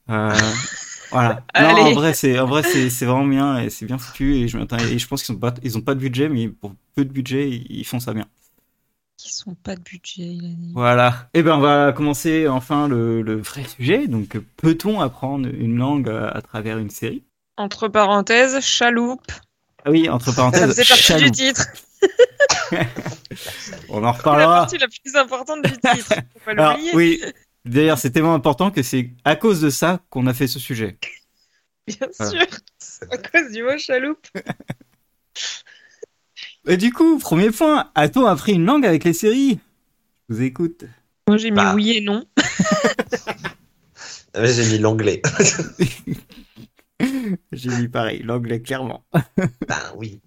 Euh, 0.09 0.33
voilà. 1.13 1.45
Non, 1.61 1.67
en 1.69 1.85
Allez. 1.85 1.95
vrai 1.95 2.15
c'est 2.15 2.39
en 2.39 2.47
vrai 2.47 2.63
c'est 2.63 2.89
c'est 2.89 3.05
vraiment 3.05 3.27
bien 3.27 3.59
et 3.59 3.69
c'est 3.71 3.85
bien 3.85 3.99
foutu 3.99 4.35
et 4.37 4.49
je 4.49 4.57
m'attends 4.57 4.79
et 4.79 4.99
je 4.99 5.07
pense 5.07 5.23
qu'ils 5.23 5.35
ont 5.35 5.39
pas 5.39 5.53
ils 5.63 5.77
ont 5.77 5.83
pas 5.83 5.95
de 5.95 6.01
budget 6.01 6.29
mais 6.31 6.49
pour 6.49 6.73
peu 6.95 7.05
de 7.05 7.13
budget 7.13 7.51
ils 7.51 7.85
font 7.85 8.01
ça 8.01 8.15
bien. 8.15 8.27
Qui 9.23 9.33
sont 9.33 9.55
pas 9.55 9.77
de 9.77 9.81
budget, 9.83 10.25
il 10.25 10.45
a 10.45 10.49
dit. 10.49 10.73
Voilà. 10.75 11.29
Eh 11.33 11.45
ben, 11.45 11.55
on 11.57 11.61
va 11.61 11.93
commencer 11.93 12.49
enfin 12.49 12.89
le, 12.89 13.23
le 13.23 13.37
vrai 13.41 13.63
sujet. 13.65 14.09
Donc, 14.09 14.37
peut-on 14.57 15.01
apprendre 15.01 15.47
une 15.49 15.77
langue 15.79 16.09
à, 16.09 16.27
à 16.29 16.43
travers 16.43 16.79
une 16.79 16.91
série? 16.91 17.23
Entre 17.57 17.87
parenthèses, 17.87 18.59
chaloupe. 18.61 19.31
Ah 19.85 19.91
oui, 19.93 20.09
entre 20.09 20.31
Ça 20.31 20.37
parenthèses, 20.37 20.67
faisait 20.67 20.85
partie 20.85 21.03
chaloupe. 21.05 21.25
du 21.27 21.31
titre. 21.31 21.67
On 23.89 23.99
en 23.99 24.01
La 24.01 24.11
reparlera. 24.13 24.61
partie 24.63 24.79
la 24.79 24.89
plus 24.89 25.15
importante 25.15 25.63
du 25.63 25.71
titre. 25.73 26.15
Faut 26.45 26.45
pas 26.45 26.51
Alors, 26.53 26.73
l'oublier. 26.73 26.93
oui. 26.95 27.23
D'ailleurs, 27.65 27.99
c'est 27.99 28.11
tellement 28.11 28.35
important 28.35 28.73
que 28.73 28.83
c'est 28.83 29.11
à 29.25 29.37
cause 29.37 29.61
de 29.61 29.71
ça 29.71 30.01
qu'on 30.11 30.27
a 30.27 30.35
fait 30.35 30.49
ce 30.49 30.59
sujet. 30.59 30.99
Bien 31.87 32.09
Voilà. 32.19 32.33
sûr. 32.33 32.47
À 33.11 33.19
cause 33.19 33.53
du 33.53 33.63
mot 33.63 33.79
chaloupe. 33.79 34.27
Et 36.67 36.77
du 36.77 36.93
coup, 36.93 37.19
premier 37.19 37.51
point, 37.51 37.91
a-t-on 37.95 38.27
appris 38.27 38.53
une 38.53 38.65
langue 38.65 38.87
avec 38.87 39.05
les 39.05 39.13
séries? 39.13 39.59
Je 40.29 40.35
vous 40.35 40.43
écoute. 40.43 40.85
Moi, 41.29 41.37
j'ai 41.37 41.51
mis 41.51 41.57
Bah. 41.57 41.75
oui 41.75 41.97
et 41.97 42.01
non. 42.01 42.25
Ah, 44.35 44.47
J'ai 44.47 44.65
mis 44.65 44.79
l'anglais. 44.79 45.21
J'ai 47.53 47.69
mis 47.69 47.89
pareil, 47.89 48.23
l'anglais 48.23 48.63
clairement. 48.63 49.05
ben 49.13 49.79
oui. 49.97 50.23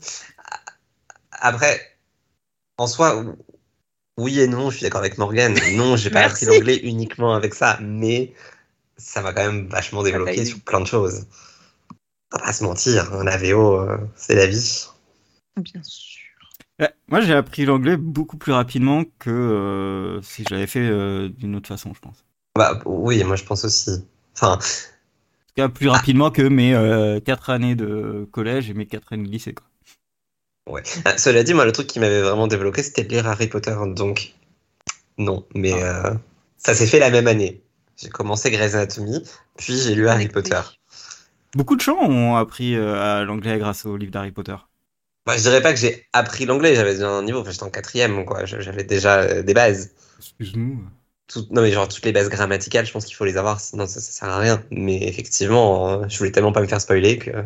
Après, 1.32 1.98
en 2.78 2.86
soi, 2.86 3.26
oui 4.18 4.40
et 4.42 4.48
non, 4.48 4.70
je 4.70 4.78
suis 4.78 4.84
d'accord 4.84 5.00
avec 5.00 5.18
Morgan. 5.18 5.58
Non, 5.74 5.98
j'ai 5.98 6.12
pas 6.12 6.22
appris 6.22 6.46
l'anglais 6.46 6.78
uniquement 6.84 7.34
avec 7.34 7.56
ça, 7.56 7.80
mais 7.82 8.36
ça 8.98 9.24
m'a 9.24 9.34
quand 9.34 9.52
même 9.52 9.68
vachement 9.70 10.04
développé 10.04 10.34
aidé. 10.34 10.46
sur 10.46 10.60
plein 10.62 10.82
de 10.82 10.88
choses. 10.88 11.26
On 12.32 12.38
va 12.38 12.44
pas 12.44 12.54
se 12.54 12.64
mentir, 12.64 13.24
la 13.24 13.38
VO, 13.38 13.80
euh, 13.80 13.98
c'est 14.16 14.36
la 14.36 14.46
vie. 14.46 14.86
Bien 15.60 15.82
sûr. 15.82 16.15
Moi, 17.08 17.22
j'ai 17.22 17.34
appris 17.34 17.66
l'anglais 17.66 17.98
beaucoup 17.98 18.38
plus 18.38 18.52
rapidement 18.52 19.04
que 19.20 19.30
euh, 19.30 20.22
si 20.22 20.44
je 20.48 20.54
l'avais 20.54 20.68
fait 20.68 20.88
euh, 20.88 21.30
d'une 21.30 21.56
autre 21.56 21.68
façon, 21.68 21.94
je 21.94 22.00
pense. 22.00 22.26
En 22.56 22.60
Bah 22.60 22.80
oui, 22.86 23.24
moi 23.24 23.36
je 23.36 23.44
pense 23.44 23.64
aussi. 23.64 24.06
Enfin, 24.36 24.58
tout 24.58 25.54
cas, 25.56 25.70
plus 25.70 25.88
rapidement 25.88 26.32
que 26.32 26.42
mes 26.42 26.74
euh, 26.74 27.20
4 27.20 27.50
années 27.52 27.76
de 27.76 28.28
collège 28.32 28.70
et 28.70 28.74
mes 28.74 28.88
4 28.88 29.14
années 29.14 29.28
de 29.28 29.32
lycée. 29.32 29.54
Quoi. 29.54 29.68
ouais. 30.74 30.84
Ah, 31.06 31.18
Cela 31.18 31.44
dit, 31.44 31.54
moi 31.54 31.66
le 31.66 31.72
truc 31.72 31.88
qui 31.88 32.00
m'avait 32.00 32.22
vraiment 32.22 32.48
débloqué, 32.48 32.82
c'était 32.82 33.04
de 33.04 33.10
lire 33.10 33.28
Harry 33.28 33.48
Potter, 33.48 33.76
donc 33.96 34.34
non. 35.18 35.46
Mais 35.54 35.74
Ah. 35.74 36.08
euh, 36.08 36.14
ça 36.58 36.74
s'est 36.74 36.88
fait 36.88 37.00
la 37.00 37.12
même 37.12 37.28
année. 37.28 37.62
J'ai 37.98 38.10
commencé 38.10 38.50
Grey's 38.52 38.74
Anatomy, 38.74 39.24
puis 39.58 39.78
j'ai 39.78 39.96
lu 39.96 40.08
Harry 40.10 40.28
Potter. 40.28 40.60
Beaucoup 41.56 41.76
de 41.78 41.82
gens 41.82 41.98
ont 41.98 42.36
appris 42.36 42.76
l'anglais 42.76 43.58
grâce 43.58 43.86
au 43.86 43.96
livre 43.96 44.12
d'Harry 44.12 44.32
Potter. 44.32 44.56
Bah, 45.26 45.36
je 45.38 45.42
dirais 45.42 45.62
pas 45.62 45.74
que 45.74 45.80
j'ai 45.80 46.06
appris 46.14 46.46
l'anglais, 46.46 46.76
j'avais 46.76 46.94
déjà 46.94 47.10
un 47.10 47.24
niveau, 47.24 47.40
enfin, 47.40 47.52
j'étais 47.52 47.64
en 47.64 47.70
quatrième, 47.70 48.26
quoi. 48.26 48.46
J'avais 48.46 48.84
déjà 48.84 49.22
euh, 49.22 49.42
des 49.44 49.54
bases. 49.54 49.94
Excuse-nous. 50.20 50.84
Tout- 51.28 51.48
non, 51.50 51.64
mais 51.64 51.72
genre 51.72 51.88
toutes 51.88 52.06
les 52.06 52.12
bases 52.12 52.30
grammaticales, 52.30 52.86
je 52.86 52.92
pense 52.92 53.06
qu'il 53.06 53.16
faut 53.16 53.26
les 53.26 53.36
avoir, 53.36 53.60
sinon 53.60 53.88
ça, 53.88 54.00
ça 54.00 54.12
sert 54.12 54.30
à 54.30 54.38
rien. 54.38 54.64
Mais 54.70 55.08
effectivement, 55.08 55.90
euh, 55.90 56.06
je 56.08 56.18
voulais 56.20 56.32
tellement 56.32 56.52
pas 56.52 56.62
me 56.62 56.68
faire 56.68 56.82
spoiler 56.82 57.18
que. 57.18 57.32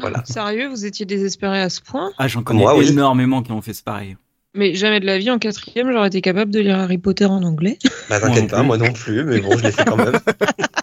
Voilà. 0.00 0.24
Sérieux, 0.24 0.66
vous 0.68 0.84
étiez 0.84 1.06
désespéré 1.06 1.60
à 1.60 1.70
ce 1.70 1.80
point? 1.80 2.10
Ah, 2.18 2.26
j'en 2.26 2.42
connais 2.42 2.62
Moi, 2.62 2.76
oui. 2.76 2.88
énormément 2.88 3.40
qui 3.40 3.52
ont 3.52 3.62
fait 3.62 3.74
ce 3.74 3.84
pareil. 3.84 4.16
Mais 4.52 4.74
jamais 4.74 4.98
de 4.98 5.06
la 5.06 5.16
vie, 5.18 5.30
en 5.30 5.38
quatrième, 5.38 5.92
j'aurais 5.92 6.08
été 6.08 6.20
capable 6.20 6.50
de 6.50 6.58
lire 6.58 6.76
Harry 6.78 6.98
Potter 6.98 7.26
en 7.26 7.44
anglais. 7.44 7.78
Bah, 8.10 8.18
t'inquiète 8.18 8.50
pas, 8.50 8.64
moi 8.64 8.78
non 8.78 8.92
plus, 8.92 9.22
mais 9.24 9.40
bon, 9.40 9.56
je 9.56 9.62
l'ai 9.62 9.70
fait 9.70 9.84
quand 9.84 9.96
même. 9.96 10.18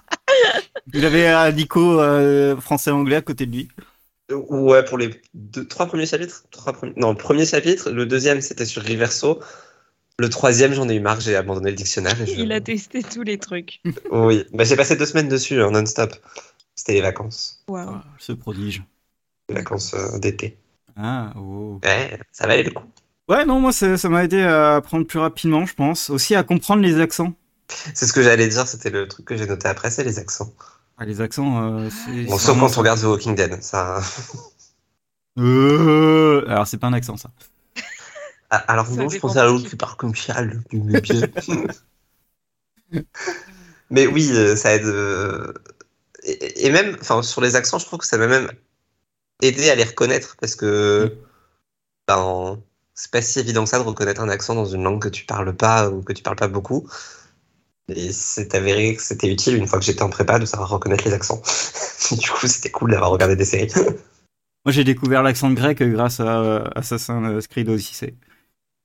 J'avais 0.93 1.27
un 1.27 1.51
Nico 1.51 1.99
euh, 1.99 2.55
français-anglais 2.57 3.17
à 3.17 3.21
côté 3.21 3.45
de 3.45 3.51
lui? 3.51 3.67
Ouais, 4.31 4.83
pour 4.85 4.97
les 4.97 5.19
deux, 5.33 5.67
trois 5.67 5.87
premiers 5.87 6.05
chapitres. 6.05 6.43
Trois 6.51 6.73
premiers... 6.73 6.93
Non, 6.97 7.11
le 7.11 7.17
premier 7.17 7.45
chapitre, 7.45 7.89
le 7.91 8.05
deuxième 8.05 8.41
c'était 8.41 8.65
sur 8.65 8.81
Riverso. 8.83 9.39
Le 10.19 10.29
troisième, 10.29 10.73
j'en 10.73 10.89
ai 10.89 10.95
eu 10.95 10.99
marre, 10.99 11.19
j'ai 11.21 11.35
abandonné 11.35 11.71
le 11.71 11.75
dictionnaire. 11.77 12.21
Et 12.21 12.25
je- 12.27 12.41
Il 12.41 12.51
a 12.51 12.61
testé 12.61 13.03
tous 13.03 13.23
les 13.23 13.37
trucs. 13.37 13.81
Oui, 14.11 14.45
bah, 14.53 14.63
j'ai 14.65 14.75
passé 14.75 14.95
deux 14.95 15.05
semaines 15.05 15.29
dessus, 15.29 15.61
hein, 15.61 15.71
non-stop. 15.71 16.13
C'était 16.75 16.93
les 16.93 17.01
vacances, 17.01 17.63
Waouh. 17.67 17.89
Ah, 17.89 18.03
ce 18.19 18.33
prodige. 18.33 18.83
les 19.49 19.55
vacances 19.55 19.93
euh, 19.93 20.19
d'été. 20.19 20.57
Ah, 20.95 21.33
oh. 21.37 21.79
Ouais, 21.83 22.19
ça 22.31 22.47
valait 22.47 22.63
le 22.63 22.71
coup. 22.71 22.83
Ouais, 23.27 23.45
non, 23.45 23.59
moi, 23.59 23.71
ça 23.71 23.97
ça 23.97 24.09
m'a 24.09 24.23
aidé 24.23 24.41
à 24.41 24.75
apprendre 24.77 25.05
plus 25.05 25.19
rapidement, 25.19 25.65
je 25.65 25.73
pense. 25.75 26.09
Aussi 26.09 26.35
à 26.35 26.43
comprendre 26.43 26.81
les 26.81 26.99
accents. 26.99 27.33
C'est 27.93 28.05
ce 28.07 28.13
que 28.13 28.21
j'allais 28.23 28.47
dire, 28.47 28.67
c'était 28.67 28.89
le 28.89 29.07
truc 29.07 29.25
que 29.25 29.37
j'ai 29.37 29.45
noté 29.45 29.67
après, 29.67 29.91
c'est 29.91 30.03
les 30.03 30.17
accents. 30.19 30.53
Ah, 30.99 31.05
les 31.05 31.21
accents, 31.21 31.63
euh, 31.63 31.89
c'est. 31.89 32.25
Bon, 32.25 32.37
sauf 32.37 32.59
quand 32.59 32.77
on 32.77 32.79
regarde 32.81 32.99
The 32.99 33.03
Walking 33.05 33.35
Dead, 33.35 33.61
ça. 33.63 34.01
Euh, 35.37 36.43
Alors, 36.47 36.67
c'est 36.67 36.77
pas 36.77 36.87
un 36.87 36.93
accent, 36.93 37.17
ça. 37.17 37.31
Ah, 38.49 38.57
Alors 38.67 38.87
Ça 38.87 38.95
non, 38.95 39.09
je 39.09 39.17
pensais 39.19 39.39
à 39.39 39.45
l'autre 39.45 39.69
qui. 39.69 39.75
parle 39.75 39.95
comme 39.95 40.15
Charles, 40.15 40.61
bien. 40.71 41.01
Mais 43.89 44.07
oui, 44.07 44.29
euh, 44.31 44.55
ça 44.55 44.73
aide. 44.75 44.85
euh, 44.85 45.53
Et, 46.23 46.67
et 46.67 46.71
même, 46.71 46.97
enfin, 47.01 47.21
sur 47.23 47.41
les 47.41 47.55
accents, 47.55 47.79
je 47.79 47.85
trouve 47.85 47.99
que 47.99 48.05
ça 48.07 48.17
m'a 48.17 48.27
même 48.27 48.51
aidé 49.41 49.69
à 49.69 49.75
les 49.75 49.85
reconnaître 49.85 50.37
parce 50.39 50.55
que, 50.55 51.17
ben, 52.07 52.61
c'est 52.95 53.11
pas 53.11 53.21
si 53.21 53.39
évident 53.39 53.63
que 53.65 53.69
ça 53.69 53.79
de 53.79 53.83
reconnaître 53.83 54.21
un 54.21 54.29
accent 54.29 54.55
dans 54.55 54.65
une 54.65 54.83
langue 54.83 55.01
que 55.03 55.09
tu 55.09 55.25
parles 55.25 55.55
pas 55.55 55.89
ou 55.89 56.03
que 56.03 56.13
tu 56.13 56.23
parles 56.23 56.37
pas 56.37 56.47
beaucoup. 56.49 56.89
Et 57.95 58.11
c'est 58.11 58.55
avéré 58.55 58.95
que 58.95 59.01
c'était 59.01 59.31
utile 59.31 59.55
une 59.55 59.67
fois 59.67 59.79
que 59.79 59.85
j'étais 59.85 60.01
en 60.01 60.09
prépa 60.09 60.39
de 60.39 60.45
savoir 60.45 60.69
reconnaître 60.69 61.05
les 61.05 61.13
accents. 61.13 61.41
du 62.11 62.29
coup, 62.29 62.47
c'était 62.47 62.71
cool 62.71 62.91
d'avoir 62.91 63.11
regardé 63.11 63.35
des 63.35 63.45
séries. 63.45 63.71
Moi, 64.65 64.73
j'ai 64.73 64.83
découvert 64.83 65.23
l'accent 65.23 65.51
grec 65.51 65.81
grâce 65.81 66.19
à 66.19 66.41
euh, 66.41 66.63
Assassin's 66.75 67.47
Creed 67.47 67.69
Odyssey. 67.69 68.15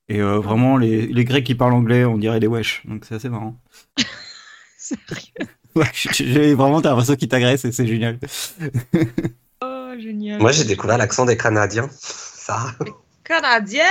Et 0.07 0.21
euh, 0.21 0.39
vraiment, 0.39 0.77
les, 0.77 1.07
les 1.07 1.25
Grecs 1.25 1.43
qui 1.43 1.55
parlent 1.55 1.73
anglais, 1.73 2.05
on 2.05 2.17
dirait 2.17 2.39
des 2.39 2.47
wesh. 2.47 2.83
Donc, 2.85 3.05
c'est 3.05 3.15
assez 3.15 3.29
marrant. 3.29 3.55
Sérieux? 4.77 5.49
Ouais, 5.75 5.89
j'ai 5.93 6.13
j'ai 6.13 6.53
vraiment 6.53 6.81
t'as 6.81 6.89
l'impression 6.91 7.15
qu'ils 7.15 7.27
t'agressent 7.27 7.65
et 7.65 7.71
c'est 7.73 7.85
génial. 7.85 8.17
Oh, 9.61 9.91
génial. 9.99 10.39
Moi, 10.39 10.53
j'ai 10.53 10.63
découvert 10.63 10.97
l'accent 10.97 11.25
des 11.25 11.35
Canadiens. 11.35 11.89
Ça. 11.91 12.73
Canadien 13.25 13.83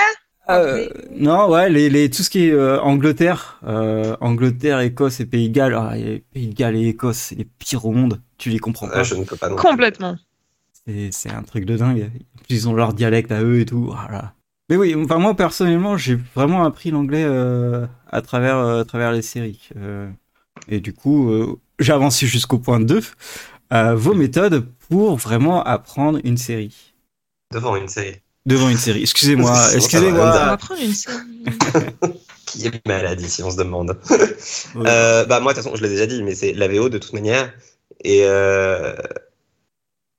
Euh, 0.51 0.89
non, 1.11 1.49
ouais, 1.49 1.71
les, 1.71 1.89
les, 1.89 2.11
tout 2.11 2.23
ce 2.23 2.29
qui 2.29 2.49
est 2.49 2.53
euh, 2.53 2.81
Angleterre, 2.81 3.61
euh, 3.67 4.17
Angleterre, 4.21 4.81
Écosse 4.81 5.21
et 5.21 5.27
Pays 5.27 5.49
de 5.49 5.55
Galles, 5.55 5.75
ah, 5.75 5.97
et 5.97 6.23
Pays 6.33 6.49
de 6.49 6.55
Galles 6.55 6.77
et 6.77 6.89
Écosse, 6.89 7.17
c'est 7.17 7.35
les 7.35 7.45
pires 7.45 7.85
au 7.87 7.93
monde. 7.93 8.21
Tu 8.37 8.51
les 8.51 8.59
comprends 8.59 8.89
pas. 8.89 9.01
Euh, 9.01 9.05
je 9.05 9.15
ne 9.15 9.25
peux 9.25 9.37
pas 9.37 9.49
non. 9.49 9.57
Complètement. 9.57 10.17
C'est 10.87 11.11
c'est 11.13 11.31
un 11.31 11.43
truc 11.43 11.65
de 11.65 11.77
dingue. 11.77 12.11
Ils 12.51 12.69
ont 12.69 12.75
leur 12.75 12.93
dialecte 12.93 13.33
à 13.33 13.43
eux 13.43 13.61
et 13.61 13.65
tout. 13.65 13.87
Voilà. 13.87 14.35
Mais 14.69 14.77
oui, 14.77 14.95
enfin 14.95 15.19
moi 15.19 15.35
personnellement, 15.35 15.97
j'ai 15.97 16.19
vraiment 16.35 16.65
appris 16.65 16.91
l'anglais 16.91 17.25
euh, 17.25 17.87
à 18.11 18.23
travers 18.23 18.57
euh, 18.57 18.81
à 18.81 18.85
travers 18.85 19.13
les 19.13 19.23
séries. 19.23 19.69
Euh, 19.77 20.11
et 20.69 20.81
du 20.81 20.93
coup, 20.93 21.31
euh, 21.31 21.59
j'ai 21.79 21.93
avancé 21.93 22.27
jusqu'au 22.27 22.59
point 22.59 22.81
2. 22.81 23.01
Euh, 23.73 23.95
vos 23.95 24.15
méthodes 24.15 24.67
pour 24.89 25.17
vraiment 25.17 25.63
apprendre 25.63 26.19
une 26.25 26.37
série. 26.37 26.95
Devant 27.53 27.77
une 27.77 27.89
série. 27.89 28.21
Devant 28.47 28.69
une 28.69 28.77
série. 28.77 29.03
Excusez-moi, 29.03 29.57
excusez-moi. 29.75 30.59
Qui 32.47 32.67
est 32.67 32.87
malade 32.87 33.21
ici, 33.21 33.43
on 33.43 33.51
se 33.51 33.57
demande. 33.57 33.99
Euh, 34.77 35.25
bah 35.25 35.41
moi 35.41 35.53
de 35.53 35.59
toute 35.59 35.65
façon 35.65 35.77
je 35.77 35.83
l'ai 35.83 35.89
déjà 35.89 36.07
dit 36.07 36.23
mais 36.23 36.35
c'est 36.35 36.53
la 36.53 36.69
VO 36.69 36.89
de 36.89 36.99
toute 36.99 37.13
manière 37.13 37.53
et 38.03 38.21
euh, 38.25 38.95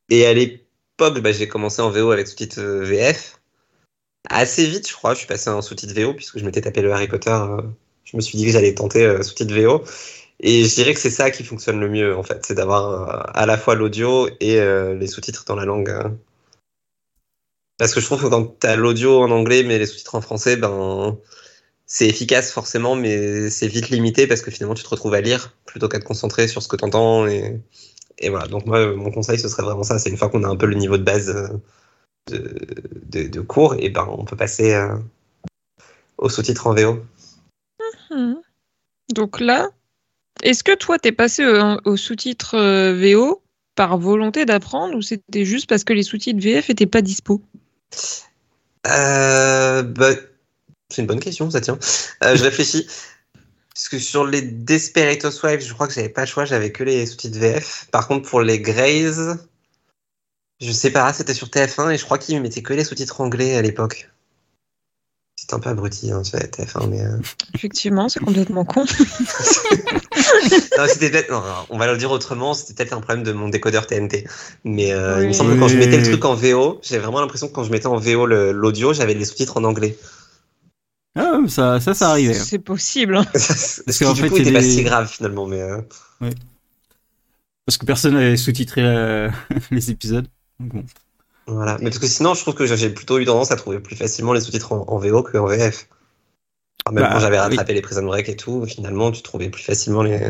et 0.10 0.26
à 0.26 0.34
l'époque 0.34 1.20
bah, 1.20 1.32
j'ai 1.32 1.48
commencé 1.48 1.82
en 1.82 1.90
VO 1.90 2.12
avec 2.12 2.28
sous-titre 2.28 2.60
euh, 2.60 2.84
VF 2.84 3.40
assez 4.30 4.66
vite 4.66 4.90
je 4.90 4.94
crois 4.94 5.14
je 5.14 5.20
suis 5.20 5.28
passé 5.28 5.50
en 5.50 5.62
sous-titre 5.62 5.94
VO 5.94 6.14
puisque 6.14 6.40
je 6.40 6.46
m'étais 6.46 6.62
tapé 6.62 6.82
le 6.82 6.92
Harry 6.92 7.08
Potter 7.08 7.38
je 8.04 8.18
me 8.18 8.22
suis 8.22 8.38
dit 8.38 8.46
que 8.46 8.52
j'allais 8.52 8.74
tenter 8.74 9.22
sous-titre 9.24 9.54
VO 9.54 9.84
et 10.40 10.66
je 10.66 10.76
dirais 10.76 10.94
que 10.94 11.00
c'est 11.00 11.12
ça 11.12 11.32
qui 11.32 11.44
fonctionne 11.44 11.80
le 11.80 11.90
mieux 11.90 12.18
en 12.18 12.24
fait 12.24 12.46
c'est 12.46 12.56
d'avoir 12.56 13.36
à 13.38 13.46
la 13.46 13.58
fois 13.58 13.76
l'audio 13.76 14.28
et 14.40 14.60
les 14.60 15.08
sous-titres 15.08 15.46
dans 15.46 15.56
la 15.56 15.66
langue 15.66 15.90
euh. 15.90 16.10
Parce 17.78 17.94
que 17.94 18.00
je 18.00 18.06
trouve 18.06 18.22
que 18.22 18.28
quand 18.28 18.60
t'as 18.60 18.76
l'audio 18.76 19.22
en 19.22 19.32
anglais 19.32 19.64
mais 19.64 19.78
les 19.78 19.86
sous-titres 19.86 20.16
en 20.16 20.22
français 20.22 20.58
ben 20.58 21.18
c'est 21.86 22.08
efficace 22.08 22.52
forcément, 22.52 22.96
mais 22.96 23.50
c'est 23.50 23.68
vite 23.68 23.90
limité 23.90 24.28
parce 24.28 24.42
que 24.42 24.52
finalement 24.52 24.74
tu 24.74 24.84
te 24.84 24.90
retrouves 24.90 25.14
à 25.14 25.22
lire 25.22 25.56
plutôt 25.66 25.88
qu'à 25.88 26.00
te 26.00 26.06
concentrer 26.06 26.48
sur 26.48 26.62
ce 26.64 26.68
que 26.68 26.76
tu 26.76 26.86
entends. 26.86 27.28
Et, 27.28 27.62
voilà, 28.30 28.48
donc 28.48 28.66
moi, 28.66 28.96
mon 28.96 29.12
conseil, 29.12 29.38
ce 29.38 29.48
serait 29.50 29.64
vraiment 29.64 29.84
ça. 29.84 30.00
C'est 30.00 30.10
une 30.10 30.18
fois 30.18 30.30
qu'on 30.30 30.44
a 30.44 30.48
un 30.48 30.56
peu 30.56 30.66
le 30.66 30.76
niveau 30.76 30.98
de 30.98 31.04
base 31.04 31.30
euh, 32.32 32.40
de, 33.10 33.42
cours, 33.42 33.76
et 33.78 33.90
ben 33.90 34.08
on 34.10 34.26
peut 34.26 34.38
passer 34.38 34.74
euh, 34.74 34.96
au 36.18 36.30
sous-titre 36.30 36.68
en 36.68 36.74
VO. 36.74 37.04
Mhm. 38.10 38.42
Donc 39.14 39.40
là, 39.40 39.70
est-ce 40.42 40.64
que 40.64 40.76
toi, 40.76 40.98
t'es 40.98 41.12
passé 41.12 41.46
au, 41.46 41.92
au 41.92 41.98
sous-titre 41.98 42.56
euh, 42.56 42.96
VO 42.96 43.44
par 43.76 43.98
volonté 43.98 44.46
d'apprendre 44.46 44.96
ou 44.96 45.02
c'était 45.02 45.46
juste 45.46 45.68
parce 45.68 45.84
que 45.84 45.94
les 45.94 46.04
sous-titres 46.04 46.42
VF 46.42 46.70
étaient 46.70 46.86
pas 46.88 47.02
dispo? 47.02 47.42
Euh, 48.88 49.84
bah, 49.84 50.12
c'est 50.90 51.02
une 51.02 51.08
bonne 51.08 51.20
question, 51.20 51.50
ça 51.50 51.62
tient. 51.62 51.80
Euh, 52.24 52.36
je 52.36 52.44
réfléchis. 52.44 52.88
Parce 53.74 53.90
que 53.90 54.00
sur 54.00 54.26
les 54.26 54.42
Desperate 54.42 55.26
Housewives, 55.26 55.62
je 55.62 55.74
crois 55.74 55.88
que 55.88 55.94
j'avais 55.94 56.10
pas 56.10 56.22
le 56.22 56.28
choix, 56.28 56.46
j'avais 56.46 56.72
que 56.72 56.84
les 56.84 57.06
sous-titres 57.06 57.38
VF. 57.38 57.88
Par 57.92 58.08
contre, 58.08 58.30
pour 58.30 58.42
les 58.42 58.60
Greys, 58.60 59.12
je 60.62 60.72
sais 60.72 60.92
pas, 60.92 61.12
c'était 61.12 61.34
sur 61.34 61.48
TF1 61.48 61.92
et 61.92 61.98
je 61.98 62.06
crois 62.06 62.18
qu'ils 62.18 62.42
mettaient 62.42 62.62
que 62.62 62.74
les 62.74 62.86
sous-titres 62.86 63.20
anglais 63.20 63.58
à 63.58 63.62
l'époque. 63.62 64.10
C'est 65.48 65.54
un 65.54 65.60
peu 65.60 65.70
abruti 65.70 66.12
hein, 66.12 66.24
sur 66.24 66.40
la 66.40 66.48
TF1, 66.48 66.88
mais. 66.90 67.02
euh, 67.06 67.18
Effectivement, 67.54 68.10
c'est 68.10 68.20
complètement 68.20 68.66
con. 68.66 68.84
non, 70.78 70.86
c'était 70.88 71.12
peut-être. 71.12 71.30
non, 71.30 71.42
non, 71.42 71.66
on 71.70 71.78
va 71.78 71.86
le 71.92 71.98
dire 71.98 72.10
autrement, 72.10 72.56
c'était 72.56 72.74
peut-être 72.74 72.94
un 72.94 73.02
problème 73.02 73.24
de 73.24 73.32
mon 73.32 73.48
décodeur 73.50 73.86
TNT. 73.86 74.26
Mais 74.64 74.92
euh, 74.94 75.20
il 75.22 75.26
me 75.26 75.28
Oui. 75.30 75.36
semble 75.36 75.54
que 75.54 75.60
quand 75.60 75.68
je 75.68 75.78
mettais 75.78 75.98
le 75.98 76.04
Oui. 76.04 76.10
truc 76.10 76.26
en 76.26 76.34
VO, 76.34 76.80
j'avais 76.82 77.02
vraiment 77.04 77.22
l'impression 77.22 77.48
que 77.48 77.54
quand 77.54 77.64
je 77.64 77.70
mettais 77.72 77.86
en 77.86 77.98
VO 77.98 78.26
le- 78.26 78.52
l'audio, 78.54 78.92
j'avais 78.94 79.14
les 79.14 79.26
sous-titres 79.26 79.58
en 79.58 79.64
anglais. 79.66 79.96
Ah, 81.16 81.38
ça, 81.48 81.80
ça, 81.80 81.94
ça 81.94 82.10
arrivait. 82.10 82.34
C'est 82.34 82.58
possible. 82.60 83.16
hein. 83.16 83.26
Ce 83.36 83.82
qui, 84.00 84.04
qu'en 84.04 84.14
du 84.14 84.22
fait, 84.22 84.30
coup, 84.30 84.36
c'est 84.38 84.42
était 84.42 84.52
pas 84.52 84.64
si 84.64 84.82
grave 84.84 85.08
finalement, 85.08 85.46
mais. 85.46 85.62
euh, 85.62 85.80
Parce 87.68 87.78
que 87.78 87.86
personne 87.86 88.16
n'avait 88.16 88.36
sous-titré 88.36 88.82
les 89.72 89.92
épisodes. 89.92 90.28
Donc 90.60 90.74
bon. 90.74 90.86
Voilà. 91.48 91.78
Mais 91.80 91.86
parce 91.86 92.00
que 92.00 92.08
sinon, 92.08 92.34
je 92.34 92.42
trouve 92.42 92.56
que 92.56 92.66
j'ai 92.66 92.90
plutôt 92.90 93.20
eu 93.20 93.26
tendance 93.26 93.52
à 93.52 93.56
trouver 93.56 93.80
plus 93.80 93.96
facilement 93.96 94.34
les 94.34 94.42
sous-titres 94.42 94.72
en, 94.74 94.84
en 94.88 94.98
VO 94.98 95.22
qu'en 95.24 95.46
VF. 95.46 95.88
Même 96.92 97.04
Bah, 97.04 97.10
quand 97.14 97.20
j'avais 97.20 97.38
oui. 97.38 97.42
rattrapé 97.44 97.74
les 97.74 97.82
Prison 97.82 98.04
Break 98.06 98.30
et 98.30 98.36
tout, 98.36 98.66
finalement, 98.66 99.12
tu 99.12 99.22
trouvais 99.22 99.50
plus 99.50 99.64
facilement 99.64 100.04
les 100.04 100.30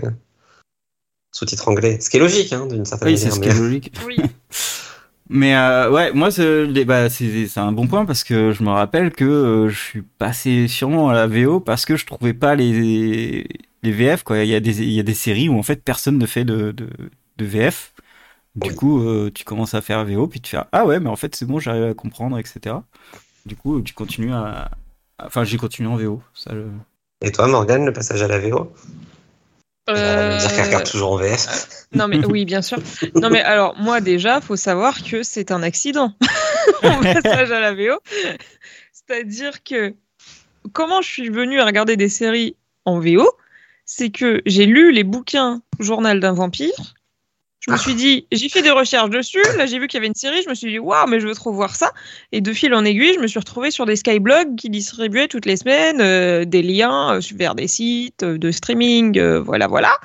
sous-titres 1.32 1.68
anglais. 1.68 2.00
Ce 2.00 2.10
qui 2.10 2.18
est 2.18 2.20
logique, 2.22 2.54
hein, 2.54 2.66
d'une 2.68 2.86
certaine 2.86 3.10
Oui, 3.10 3.18
c'est 3.18 3.30
manière. 3.30 3.36
ce 3.36 3.40
qui 3.42 3.48
mais- 3.50 3.56
est 3.56 3.68
logique. 3.68 3.92
Oui. 4.06 4.18
Mais 5.28 5.56
euh, 5.56 5.90
ouais, 5.90 6.14
moi, 6.14 6.30
c'est 6.30 6.68
bah, 6.86 7.10
c'est 7.10 7.48
c'est 7.48 7.60
un 7.60 7.72
bon 7.72 7.88
point 7.88 8.06
parce 8.06 8.24
que 8.24 8.52
je 8.52 8.62
me 8.62 8.70
rappelle 8.70 9.10
que 9.12 9.26
euh, 9.26 9.70
je 9.70 9.76
suis 9.76 10.02
passé 10.04 10.68
sûrement 10.68 11.10
à 11.10 11.16
la 11.16 11.26
VO 11.26 11.60
parce 11.60 11.84
que 11.86 11.96
je 11.96 12.06
trouvais 12.06 12.36
pas 12.36 12.54
les, 12.54 13.48
les 13.82 13.92
VF. 13.92 14.22
Quoi. 14.22 14.44
Il, 14.44 14.50
y 14.50 14.54
a 14.54 14.60
des, 14.60 14.84
il 14.84 14.92
y 14.92 15.00
a 15.00 15.04
des 15.04 15.16
séries 15.16 15.50
où 15.50 15.58
en 15.58 15.64
fait 15.64 15.84
personne 15.84 16.20
ne 16.20 16.28
fait 16.28 16.46
de, 16.46 16.72
de, 16.72 16.88
de 17.38 17.46
VF. 17.46 17.94
Du 18.56 18.70
Oui. 18.70 18.76
coup, 18.76 19.02
euh, 19.08 19.32
tu 19.34 19.44
commences 19.44 19.74
à 19.74 19.82
faire 19.82 20.06
VO, 20.06 20.28
puis 20.28 20.40
tu 20.42 20.52
fais 20.56 20.62
Ah 20.72 20.86
ouais, 20.86 21.00
mais 21.00 21.10
en 21.10 21.16
fait, 21.16 21.36
c'est 21.36 21.46
bon, 21.46 21.60
j'arrive 21.60 21.84
à 21.84 21.94
comprendre, 21.94 22.38
etc. 22.40 22.76
Du 23.46 23.56
coup, 23.56 23.82
tu 23.82 23.94
continues 23.94 24.34
à. 24.34 24.72
Enfin, 25.22 25.44
j'ai 25.44 25.58
continué 25.58 25.90
en 25.90 25.96
VO. 25.98 26.22
Ça, 26.34 26.52
Et 27.22 27.32
toi, 27.32 27.48
Morgane, 27.48 27.86
le 27.86 27.94
passage 27.94 28.22
à 28.22 28.28
la 28.28 28.40
VO? 28.40 28.72
Me 29.88 30.40
dire 30.40 30.50
qu'elle 30.50 30.62
Euh, 30.62 30.68
regarde 30.68 30.90
toujours 30.90 31.12
en 31.12 31.18
VF. 31.18 31.86
Non 31.94 32.08
mais 32.08 32.26
oui, 32.26 32.44
bien 32.46 32.64
sûr. 32.64 32.80
Non 33.22 33.30
mais 33.30 33.42
alors 33.42 33.76
moi 33.78 34.02
déjà, 34.02 34.42
faut 34.42 34.56
savoir 34.56 35.04
que 35.04 35.22
c'est 35.22 35.52
un 35.52 35.62
accident. 35.62 36.12
Mon 36.84 37.02
passage 37.02 37.52
à 37.52 37.60
la 37.60 37.74
VO. 37.76 38.00
C'est-à-dire 38.92 39.64
que 39.64 39.94
comment 40.74 41.04
je 41.04 41.10
suis 41.10 41.30
venue 41.30 41.60
à 41.60 41.66
regarder 41.66 41.98
des 41.98 42.10
séries 42.10 42.56
en 42.86 43.00
VO, 43.00 43.30
c'est 43.86 44.10
que 44.10 44.42
j'ai 44.48 44.66
lu 44.66 44.92
les 44.92 45.04
bouquins 45.04 45.62
Journal 45.80 46.20
d'un 46.20 46.34
vampire. 46.34 46.95
Je 47.68 47.72
me 47.74 47.78
suis 47.78 47.96
dit, 47.96 48.28
j'ai 48.32 48.48
fait 48.48 48.62
des 48.62 48.70
recherches 48.72 49.10
dessus. 49.10 49.42
Là, 49.58 49.66
j'ai 49.66 49.80
vu 49.80 49.88
qu'il 49.88 49.98
y 49.98 50.00
avait 50.00 50.08
une 50.08 50.14
série. 50.16 50.42
Je 50.44 50.50
me 50.50 50.54
suis 50.54 50.70
dit, 50.72 50.78
waouh, 50.80 51.08
mais 51.08 51.20
je 51.20 51.28
veux 51.28 51.34
trop 51.34 51.52
voir 51.52 51.76
ça. 51.76 51.92
Et 52.32 52.40
de 52.42 52.54
fil 52.54 52.74
en 52.76 52.86
aiguille, 52.86 53.14
je 53.16 53.20
me 53.20 53.28
suis 53.28 53.40
retrouvée 53.40 53.72
sur 53.72 53.86
des 53.88 53.96
skyblogs 53.96 54.56
qui 54.56 54.70
distribuaient 54.70 55.28
toutes 55.28 55.46
les 55.48 55.58
semaines 55.58 56.00
euh, 56.00 56.46
des 56.46 56.62
liens 56.62 57.16
euh, 57.16 57.22
vers 57.36 57.56
des 57.56 57.68
sites 57.68 58.22
euh, 58.24 58.38
de 58.38 58.52
streaming. 58.52 59.18
euh, 59.18 59.40
voilà, 59.40 59.66
voilà. 59.68 59.98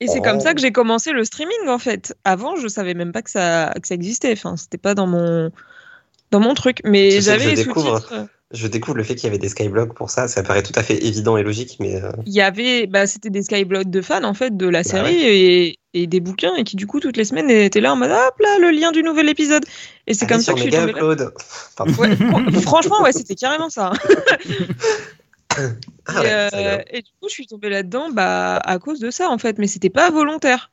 Et 0.00 0.06
c'est 0.08 0.20
Oh. 0.20 0.22
comme 0.22 0.40
ça 0.40 0.54
que 0.54 0.60
j'ai 0.60 0.72
commencé 0.72 1.12
le 1.12 1.24
streaming 1.24 1.68
en 1.68 1.78
fait. 1.78 2.14
Avant, 2.24 2.56
je 2.56 2.68
savais 2.68 2.94
même 2.94 3.12
pas 3.12 3.22
que 3.22 3.30
ça, 3.30 3.72
que 3.80 3.86
ça 3.86 3.94
existait. 3.94 4.32
Enfin, 4.32 4.56
c'était 4.56 4.78
pas 4.78 4.94
dans 4.94 5.06
mon 5.06 5.50
dans 6.30 6.40
mon 6.40 6.54
truc. 6.54 6.78
Mais 6.84 7.20
j'avais 7.20 7.54
les 7.54 7.62
sous-titres. 7.64 8.26
Je 8.54 8.66
découvre 8.68 8.96
le 8.96 9.02
fait 9.04 9.14
qu'il 9.16 9.24
y 9.24 9.26
avait 9.26 9.38
des 9.38 9.48
skyblogs 9.48 9.92
pour 9.92 10.08
ça. 10.10 10.28
Ça 10.28 10.42
paraît 10.42 10.62
tout 10.62 10.72
à 10.76 10.82
fait 10.82 11.04
évident 11.04 11.36
et 11.36 11.42
logique, 11.42 11.76
mais 11.80 11.96
euh, 12.02 12.10
Il 12.24 12.32
y 12.32 12.40
avait, 12.40 12.86
bah, 12.86 13.06
c'était 13.06 13.30
des 13.30 13.42
skyblogs 13.42 13.90
de 13.90 14.00
fans 14.00 14.24
en 14.24 14.32
fait 14.34 14.56
de 14.56 14.66
la 14.68 14.82
Bah 14.82 14.88
série 14.88 15.22
et, 15.24 15.78
et 15.92 16.06
des 16.06 16.20
bouquins 16.20 16.54
et 16.56 16.64
qui 16.64 16.76
du 16.76 16.86
coup 16.86 17.00
toutes 17.00 17.16
les 17.16 17.24
semaines 17.24 17.50
étaient 17.50 17.80
là 17.80 17.92
en 17.92 17.96
mode 17.96 18.10
hop 18.10 18.34
là 18.40 18.58
le 18.60 18.70
lien 18.70 18.92
du 18.92 19.02
nouvel 19.02 19.28
épisode. 19.28 19.64
Et 20.06 20.14
c'est 20.14 20.24
allez 20.24 20.34
comme 20.34 20.42
ça 20.42 20.52
que 20.52 20.58
je 20.58 20.62
suis 20.64 20.70
tombée. 20.70 20.92
Pardon. 21.76 21.92
Ouais, 21.98 22.16
fran- 22.16 22.60
franchement, 22.62 23.02
ouais, 23.02 23.12
c'était 23.12 23.34
carrément 23.34 23.68
ça. 23.70 23.92
Ah 25.56 25.62
et, 26.12 26.26
ouais, 26.26 26.48
euh, 26.54 26.78
et 26.90 27.02
du 27.02 27.10
coup, 27.20 27.28
je 27.28 27.32
suis 27.34 27.46
tombée 27.46 27.68
là-dedans 27.68 28.08
bah, 28.10 28.56
à 28.56 28.78
cause 28.78 28.98
de 28.98 29.10
ça, 29.10 29.28
en 29.30 29.38
fait. 29.38 29.58
Mais 29.58 29.66
c'était 29.68 29.90
pas 29.90 30.10
volontaire. 30.10 30.72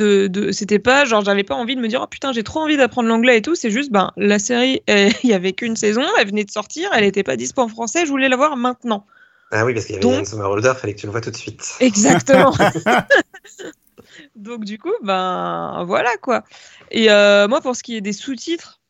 De, 0.00 0.28
de, 0.28 0.50
c'était 0.50 0.78
pas 0.78 1.04
genre, 1.04 1.22
j'avais 1.22 1.44
pas 1.44 1.54
envie 1.54 1.76
de 1.76 1.80
me 1.80 1.88
dire, 1.88 2.00
oh 2.02 2.06
putain, 2.06 2.32
j'ai 2.32 2.42
trop 2.42 2.60
envie 2.60 2.78
d'apprendre 2.78 3.08
l'anglais 3.08 3.36
et 3.36 3.42
tout. 3.42 3.54
C'est 3.54 3.70
juste, 3.70 3.92
ben, 3.92 4.12
la 4.16 4.38
série, 4.38 4.82
il 4.88 5.28
y 5.28 5.34
avait 5.34 5.52
qu'une 5.52 5.76
saison, 5.76 6.02
elle 6.18 6.28
venait 6.28 6.44
de 6.44 6.50
sortir, 6.50 6.88
elle 6.94 7.04
était 7.04 7.22
pas 7.22 7.36
dispo 7.36 7.60
en 7.60 7.68
français, 7.68 8.06
je 8.06 8.10
voulais 8.10 8.30
la 8.30 8.36
voir 8.36 8.56
maintenant. 8.56 9.04
Ah 9.50 9.66
oui, 9.66 9.74
parce 9.74 9.84
qu'il 9.86 9.96
y 9.96 9.98
avait 9.98 10.02
Donc- 10.02 10.18
Ian 10.20 10.24
Somerhalder, 10.24 10.72
fallait 10.76 10.94
que 10.94 11.00
tu 11.00 11.06
le 11.06 11.12
vois 11.12 11.20
tout 11.20 11.30
de 11.30 11.36
suite. 11.36 11.74
Exactement. 11.80 12.54
Donc, 14.36 14.64
du 14.64 14.78
coup, 14.78 14.92
ben, 15.02 15.84
voilà 15.86 16.16
quoi. 16.16 16.44
Et 16.90 17.10
euh, 17.10 17.46
moi, 17.46 17.60
pour 17.60 17.76
ce 17.76 17.82
qui 17.82 17.96
est 17.96 18.00
des 18.00 18.12
sous-titres, 18.12 18.80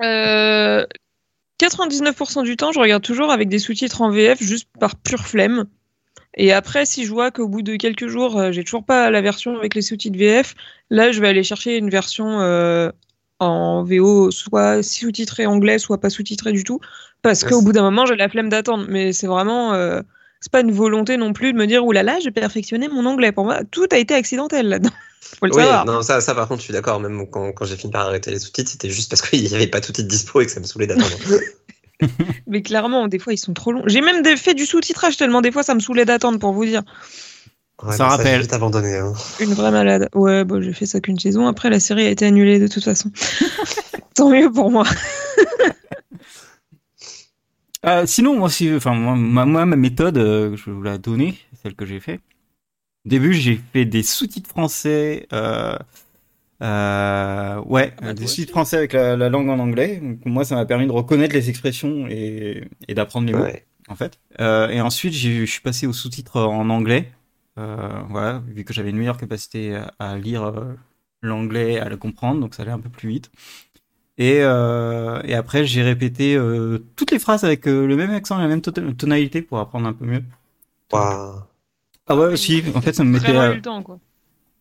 euh, 0.00 0.86
99% 1.60 2.44
du 2.44 2.56
temps, 2.56 2.70
je 2.70 2.78
regarde 2.78 3.02
toujours 3.02 3.32
avec 3.32 3.48
des 3.48 3.58
sous-titres 3.58 4.02
en 4.02 4.10
VF 4.10 4.40
juste 4.40 4.68
par 4.78 4.94
pure 4.94 5.26
flemme. 5.26 5.64
Et 6.36 6.52
après, 6.52 6.86
si 6.86 7.04
je 7.04 7.10
vois 7.10 7.30
qu'au 7.30 7.48
bout 7.48 7.62
de 7.62 7.76
quelques 7.76 8.06
jours, 8.08 8.38
euh, 8.38 8.52
j'ai 8.52 8.64
toujours 8.64 8.84
pas 8.84 9.10
la 9.10 9.20
version 9.20 9.56
avec 9.56 9.74
les 9.74 9.82
sous-titres 9.82 10.18
VF, 10.18 10.54
là, 10.90 11.10
je 11.12 11.20
vais 11.20 11.28
aller 11.28 11.42
chercher 11.42 11.76
une 11.76 11.90
version 11.90 12.40
euh, 12.40 12.90
en 13.40 13.82
VO, 13.82 14.30
soit 14.30 14.82
sous-titrée 14.82 15.46
anglais, 15.46 15.78
soit 15.78 15.98
pas 16.00 16.10
sous-titrée 16.10 16.52
du 16.52 16.64
tout. 16.64 16.80
Parce 17.22 17.44
qu'au 17.44 17.62
bout 17.62 17.72
d'un 17.72 17.82
moment, 17.82 18.06
j'ai 18.06 18.16
la 18.16 18.28
flemme 18.28 18.48
d'attendre. 18.48 18.86
Mais 18.88 19.12
c'est 19.12 19.26
vraiment. 19.26 19.74
euh, 19.74 20.00
c'est 20.40 20.52
pas 20.52 20.60
une 20.60 20.70
volonté 20.70 21.16
non 21.16 21.32
plus 21.32 21.52
de 21.52 21.58
me 21.58 21.66
dire, 21.66 21.84
oulala, 21.84 22.12
là 22.12 22.18
là, 22.18 22.20
j'ai 22.22 22.30
perfectionné 22.30 22.88
mon 22.88 23.04
anglais. 23.06 23.32
Pour 23.32 23.44
moi, 23.44 23.64
tout 23.70 23.86
a 23.90 23.98
été 23.98 24.14
accidentel 24.14 24.68
là-dedans. 24.68 24.90
Faut 25.40 25.46
le 25.46 25.52
Oui, 25.52 25.62
savoir. 25.62 25.84
non, 25.84 26.02
ça, 26.02 26.20
ça 26.20 26.34
par 26.34 26.46
contre, 26.48 26.60
je 26.60 26.64
suis 26.66 26.72
d'accord. 26.72 27.00
Même 27.00 27.28
quand, 27.30 27.52
quand 27.52 27.64
j'ai 27.64 27.76
fini 27.76 27.92
par 27.92 28.06
arrêter 28.06 28.30
les 28.30 28.38
sous-titres, 28.38 28.70
c'était 28.70 28.90
juste 28.90 29.10
parce 29.10 29.22
qu'il 29.22 29.42
n'y 29.42 29.54
avait 29.54 29.66
pas 29.66 29.80
tout 29.80 29.92
de 29.92 30.02
dispo 30.02 30.40
et 30.40 30.46
que 30.46 30.52
ça 30.52 30.60
me 30.60 30.64
saoulait 30.64 30.86
d'attendre. 30.86 31.18
Mais 32.46 32.62
clairement, 32.62 33.08
des 33.08 33.18
fois, 33.18 33.32
ils 33.32 33.38
sont 33.38 33.54
trop 33.54 33.72
longs. 33.72 33.82
J'ai 33.86 34.00
même 34.00 34.22
des- 34.22 34.36
fait 34.36 34.54
du 34.54 34.66
sous-titrage 34.66 35.16
tellement 35.16 35.40
des 35.40 35.50
fois, 35.52 35.62
ça 35.62 35.74
me 35.74 35.80
saoulait 35.80 36.04
d'attendre 36.04 36.38
pour 36.38 36.52
vous 36.52 36.64
dire. 36.64 36.82
Ouais, 37.82 37.96
Ça 37.96 38.08
rappelle. 38.08 38.46
abandonné. 38.52 38.96
Hein. 38.96 39.12
Une 39.40 39.54
vraie 39.54 39.70
malade. 39.70 40.08
Ouais, 40.14 40.44
bon, 40.44 40.60
j'ai 40.60 40.72
fait 40.72 40.86
ça 40.86 41.00
qu'une 41.00 41.18
saison. 41.18 41.46
Après, 41.46 41.70
la 41.70 41.78
série 41.80 42.06
a 42.06 42.10
été 42.10 42.26
annulée 42.26 42.58
de 42.58 42.66
toute 42.66 42.82
façon. 42.84 43.10
Tant 44.14 44.30
mieux 44.30 44.50
pour 44.50 44.70
moi. 44.70 44.84
Euh, 47.86 48.06
sinon, 48.06 48.36
moi, 48.36 48.50
si, 48.50 48.72
enfin, 48.74 48.94
moi, 48.94 49.14
ma, 49.14 49.44
moi, 49.44 49.64
ma 49.64 49.76
méthode, 49.76 50.18
euh, 50.18 50.56
je 50.56 50.64
vais 50.66 50.72
vous 50.72 50.82
la 50.82 50.98
donner, 50.98 51.38
celle 51.62 51.74
que 51.74 51.86
j'ai 51.86 52.00
fait. 52.00 52.16
Au 53.06 53.08
début, 53.08 53.32
j'ai 53.32 53.60
fait 53.72 53.84
des 53.84 54.02
sous-titres 54.02 54.48
français. 54.50 55.26
Euh, 55.32 55.76
euh, 56.62 57.60
ouais, 57.62 57.92
Ah 57.98 58.06
bah, 58.06 58.12
des 58.14 58.20
toi 58.20 58.26
sous-titres 58.28 58.48
aussi. 58.48 58.52
français 58.52 58.76
avec 58.76 58.92
la, 58.92 59.16
la 59.16 59.28
langue 59.28 59.48
en 59.48 59.58
anglais. 59.58 60.00
Donc, 60.02 60.18
moi, 60.24 60.44
ça 60.44 60.54
m'a 60.56 60.66
permis 60.66 60.86
de 60.86 60.92
reconnaître 60.92 61.34
les 61.34 61.48
expressions 61.50 62.06
et, 62.08 62.68
et 62.88 62.94
d'apprendre 62.94 63.26
les 63.26 63.32
mots, 63.34 63.42
Ouais. 63.44 63.66
en 63.88 63.94
fait. 63.96 64.18
Euh, 64.40 64.68
et 64.68 64.80
ensuite, 64.80 65.12
j'ai- 65.12 65.46
je 65.46 65.50
suis 65.50 65.60
passé 65.60 65.86
aux 65.86 65.92
sous-titres 65.92 66.40
en 66.40 66.68
anglais. 66.70 67.12
Euh, 67.58 67.88
voilà, 68.10 68.42
vu 68.46 68.64
que 68.64 68.72
j'avais 68.72 68.90
une 68.90 68.98
meilleure 68.98 69.16
capacité 69.18 69.74
à, 69.76 69.92
à 69.98 70.16
lire 70.18 70.44
euh, 70.44 70.74
l'anglais, 71.22 71.78
à 71.80 71.88
le 71.88 71.96
comprendre, 71.96 72.40
donc 72.40 72.54
ça 72.54 72.62
allait 72.62 72.72
un 72.72 72.78
peu 72.80 72.88
plus 72.88 73.08
vite. 73.08 73.30
Et, 74.16 74.38
euh, 74.42 75.20
et 75.24 75.34
après, 75.34 75.64
j'ai 75.64 75.82
répété 75.82 76.34
euh, 76.36 76.78
toutes 76.96 77.12
les 77.12 77.18
phrases 77.20 77.44
avec 77.44 77.68
euh, 77.68 77.86
le 77.86 77.96
même 77.96 78.10
accent 78.10 78.36
et 78.38 78.42
la 78.42 78.48
même 78.48 78.60
to- 78.62 78.72
tonalité 78.72 79.42
pour 79.42 79.58
apprendre 79.60 79.86
un 79.88 79.92
peu 79.92 80.04
mieux. 80.06 80.24
Waouh. 80.92 81.40
Ah 82.06 82.16
ouais, 82.16 82.26
aussi. 82.26 82.62
En 82.74 82.80
fait, 82.80 82.92
ça 82.94 83.04
me 83.04 83.10
mettait. 83.12 83.36
Euh, 83.36 83.52
eu 83.52 83.56
le 83.56 83.62
temps, 83.62 83.82
quoi. 83.82 83.98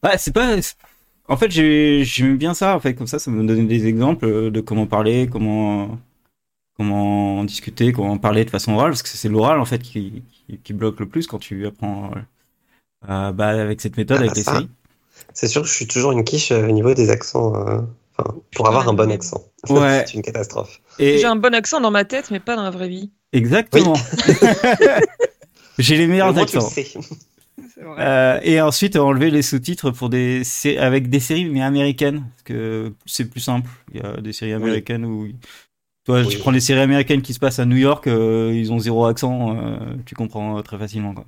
Ouais, 0.04 0.18
c'est 0.18 0.34
pas. 0.34 0.56
En 1.30 1.38
fait, 1.38 1.52
j'ai- 1.52 2.04
j'aime 2.06 2.38
bien 2.38 2.54
ça. 2.54 2.76
En 2.76 2.80
fait, 2.80 2.94
comme 2.96 3.08
ça, 3.08 3.20
ça 3.20 3.30
me 3.32 3.46
donne 3.46 3.68
des 3.68 3.86
exemples 3.88 4.52
de 4.52 4.62
comment 4.62 4.88
parler, 4.88 5.28
comment 5.32 5.98
comment 6.78 7.44
discuter, 7.44 7.92
comment 7.92 8.18
parler 8.20 8.46
de 8.46 8.52
façon 8.52 8.74
orale, 8.74 8.92
parce 8.92 9.02
que 9.02 9.10
c'est 9.10 9.30
l'oral 9.30 9.60
en 9.60 9.66
fait 9.66 9.80
qui, 9.82 10.22
qui, 10.48 10.60
qui 10.60 10.74
bloque 10.74 11.00
le 11.00 11.08
plus 11.10 11.26
quand 11.26 11.40
tu 11.40 11.66
apprends 11.66 12.12
euh, 13.10 13.32
bah, 13.32 13.48
avec 13.50 13.82
cette 13.82 13.98
méthode, 13.98 14.18
Ah, 14.18 14.22
avec 14.22 14.32
bah, 14.32 14.36
les 14.38 14.44
séries. 14.44 14.70
C'est 15.34 15.48
sûr 15.48 15.64
que 15.64 15.68
je 15.68 15.74
suis 15.74 15.88
toujours 15.88 16.12
une 16.12 16.24
quiche 16.24 16.52
euh, 16.52 16.68
au 16.68 16.72
niveau 16.72 16.94
des 16.94 17.10
accents. 17.10 17.56
euh, 17.68 17.82
Enfin, 18.20 18.36
pour 18.56 18.68
avoir 18.68 18.88
un 18.90 18.94
bon 18.94 19.12
accent. 19.12 19.44
Ouais. 19.70 20.04
c'est 20.08 20.16
une 20.16 20.22
catastrophe. 20.24 20.82
Et 21.00 21.18
J'ai 21.20 21.26
un 21.26 21.36
bon 21.36 21.54
accent 21.54 21.80
dans 21.82 21.92
ma 21.92 22.04
tête, 22.06 22.30
mais 22.32 22.40
pas 22.40 22.56
dans 22.56 22.64
la 22.64 22.72
vraie 22.72 22.90
vie. 22.90 23.12
exactement. 23.34 23.94
j'ai 25.80 25.98
les 25.98 26.08
meilleurs 26.08 26.34
moins, 26.34 26.46
tu 26.46 26.58
le 26.58 26.64
accents. 26.64 27.02
Vrai. 27.84 27.96
Euh, 28.00 28.40
et 28.44 28.60
ensuite 28.62 28.96
enlever 28.96 29.30
les 29.32 29.42
sous-titres 29.42 29.92
pour 29.92 30.10
des 30.10 30.42
avec 30.80 31.10
des 31.10 31.20
séries 31.20 31.46
mais 31.46 31.62
américaines 31.62 32.26
parce 32.32 32.44
que 32.44 32.94
c'est 33.06 33.26
plus 33.30 33.40
simple. 33.42 33.70
Il 33.94 34.02
y 34.02 34.04
a 34.04 34.18
des 34.22 34.34
séries 34.34 34.54
américaines 34.54 35.06
où 35.06 35.28
toi 36.06 36.22
Oui. 36.22 36.28
tu 36.30 36.38
prends 36.40 36.52
les 36.52 36.60
séries 36.62 36.80
américaines 36.82 37.22
qui 37.22 37.34
se 37.34 37.40
passent 37.40 37.60
à 37.60 37.66
New 37.66 37.76
York, 37.78 38.08
euh, 38.08 38.52
ils 38.56 38.72
ont 38.72 38.80
zéro 38.80 39.06
accent, 39.06 39.56
euh, 39.58 39.78
tu 40.06 40.16
comprends 40.16 40.58
euh, 40.58 40.62
très 40.62 40.78
facilement 40.78 41.14
quoi. 41.14 41.26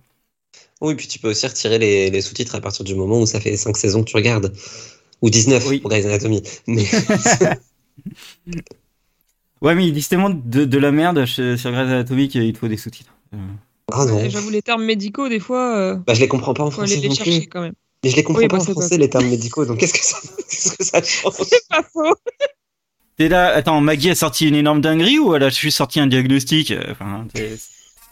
Oui, 0.82 0.96
puis 0.96 1.08
tu 1.08 1.20
peux 1.20 1.30
aussi 1.30 1.46
retirer 1.46 1.78
les, 1.78 2.10
les 2.10 2.22
sous-titres 2.22 2.56
à 2.56 2.62
partir 2.62 2.86
du 2.86 2.96
moment 2.96 3.20
où 3.20 3.26
ça 3.26 3.42
fait 3.42 3.58
5 3.58 3.76
saisons 3.76 4.04
que 4.04 4.10
tu 4.10 4.16
regardes. 4.16 4.54
Ou 5.22 5.30
19 5.30 5.68
Oui. 5.68 5.80
pour 5.80 5.90
Grey's 5.90 6.06
Anatomy. 6.06 6.42
Mais 6.68 6.86
Ouais 9.62 9.76
mais 9.76 9.86
ils 9.86 9.94
disent 9.94 10.08
tellement 10.08 10.30
de, 10.30 10.64
de 10.64 10.78
la 10.78 10.92
merde 10.94 11.26
sur 11.26 11.44
Grey's 11.44 11.68
Anatomy 11.90 12.30
qu'il 12.30 12.54
te 12.54 12.58
faut 12.58 12.70
des 12.70 12.78
sous-titres. 12.78 13.14
Ah 13.92 14.06
non. 14.06 14.30
J'avoue, 14.30 14.50
les 14.50 14.62
termes 14.62 14.84
médicaux, 14.84 15.30
des 15.30 15.40
fois, 15.40 15.76
euh, 15.78 15.96
Bah, 16.08 16.14
je 16.14 16.20
les 16.20 16.28
comprends 16.28 16.54
pas 16.54 16.64
en 16.64 16.72
français 16.72 16.98
les 16.98 17.08
non 17.08 17.16
chercher 17.16 17.48
quand 17.48 17.62
même. 17.62 17.74
Mais 18.04 18.10
je 18.10 18.16
les 18.16 18.24
comprends 18.24 18.42
Oui, 18.42 18.48
pas 18.48 18.58
bah, 18.58 18.64
en 18.64 18.72
français, 18.72 18.98
les 18.98 19.10
termes 19.10 19.28
médicaux. 19.28 19.66
Donc 19.66 19.78
qu'est-ce 19.78 19.94
que 19.94 20.04
ça, 20.04 20.18
qu'est-ce 20.50 20.76
que 20.78 20.84
ça 20.84 21.02
change? 21.04 21.34
C'est 21.50 21.68
pas 21.70 21.84
faux. 21.84 22.16
T'es 23.18 23.28
là, 23.28 23.48
attends, 23.48 23.82
Maggie 23.82 24.10
a 24.10 24.16
sorti 24.16 24.48
une 24.48 24.56
énorme 24.56 24.80
dinguerie 24.80 25.20
ou 25.20 25.36
elle 25.36 25.44
a 25.44 25.50
juste 25.50 25.78
sorti 25.78 26.00
un 26.00 26.08
diagnostic? 26.08 26.74
Enfin, 26.90 27.28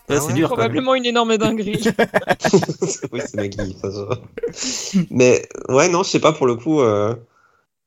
Ah 0.10 0.20
c'est 0.20 0.34
dur. 0.34 0.50
Probablement 0.50 0.96
une 0.96 1.06
énorme 1.06 1.38
dinguerie. 1.38 1.82
oui, 3.14 3.22
c'est 3.26 3.36
Maggie. 3.36 3.78
Mais 5.10 5.48
ouais, 5.70 5.88
non, 5.88 6.04
je 6.04 6.10
sais 6.10 6.20
pas 6.20 6.34
pour 6.34 6.46
le 6.46 6.56
coup. 6.56 6.82
Euh, 6.82 7.16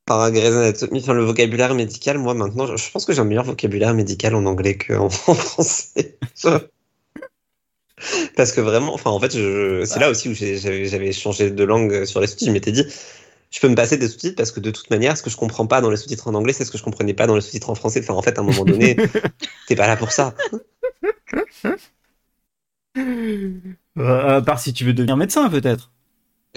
par 0.07 0.29
enfin, 0.29 1.13
le 1.13 1.23
vocabulaire 1.23 1.75
médical, 1.75 2.19
moi 2.19 2.35
maintenant, 2.35 2.67
je, 2.67 2.77
je 2.77 2.91
pense 2.91 3.05
que 3.05 3.13
j'ai 3.13 3.21
un 3.21 3.25
meilleur 3.25 3.45
vocabulaire 3.45 3.95
médical 3.95 4.35
en 4.35 4.45
anglais 4.47 4.77
qu'en 4.77 5.05
en 5.05 5.11
français. 5.11 6.19
Parce 8.37 8.53
que 8.53 8.61
vraiment, 8.61 8.95
enfin, 8.95 9.11
en 9.11 9.21
fait, 9.21 9.37
je, 9.37 9.85
c'est 9.85 10.01
là 10.01 10.11
aussi 10.11 10.29
où 10.29 10.35
j'avais 10.35 11.13
changé 11.13 11.51
de 11.51 11.65
langue 11.65 12.05
sur 12.05 12.21
les 12.21 12.27
sous-titres. 12.27 12.51
Je 12.51 12.53
m'étais 12.53 12.73
dit, 12.73 12.85
je 13.51 13.61
peux 13.61 13.69
me 13.69 13.75
passer 13.75 13.97
des 13.97 14.09
sous-titres 14.09 14.37
parce 14.37 14.53
que 14.53 14.61
de 14.61 14.71
toute 14.71 14.91
manière, 14.91 15.17
ce 15.17 15.23
que 15.23 15.31
je 15.31 15.37
comprends 15.37 15.67
pas 15.67 15.81
dans 15.81 15.91
les 15.91 15.97
sous-titres 15.97 16.29
en 16.29 16.35
anglais, 16.35 16.53
c'est 16.53 16.65
ce 16.65 16.71
que 16.71 16.79
je 16.79 16.85
comprenais 16.85 17.15
pas 17.15 17.27
dans 17.27 17.35
les 17.35 17.41
sous-titres 17.41 17.71
en 17.71 17.75
français. 17.75 18.01
Enfin, 18.03 18.15
en 18.15 18.23
fait, 18.23 18.39
à 18.39 18.43
un 18.43 18.45
moment 18.45 18.65
donné, 18.65 18.97
t'es 19.67 19.77
pas 19.77 19.87
là 19.87 19.97
pour 19.97 20.13
ça. 20.13 20.35
Euh, 22.97 24.37
à 24.37 24.43
part 24.43 24.61
si 24.61 24.73
tu 24.73 24.85
veux 24.85 24.93
devenir 24.93 25.17
médecin, 25.17 25.49
peut-être. 25.51 25.91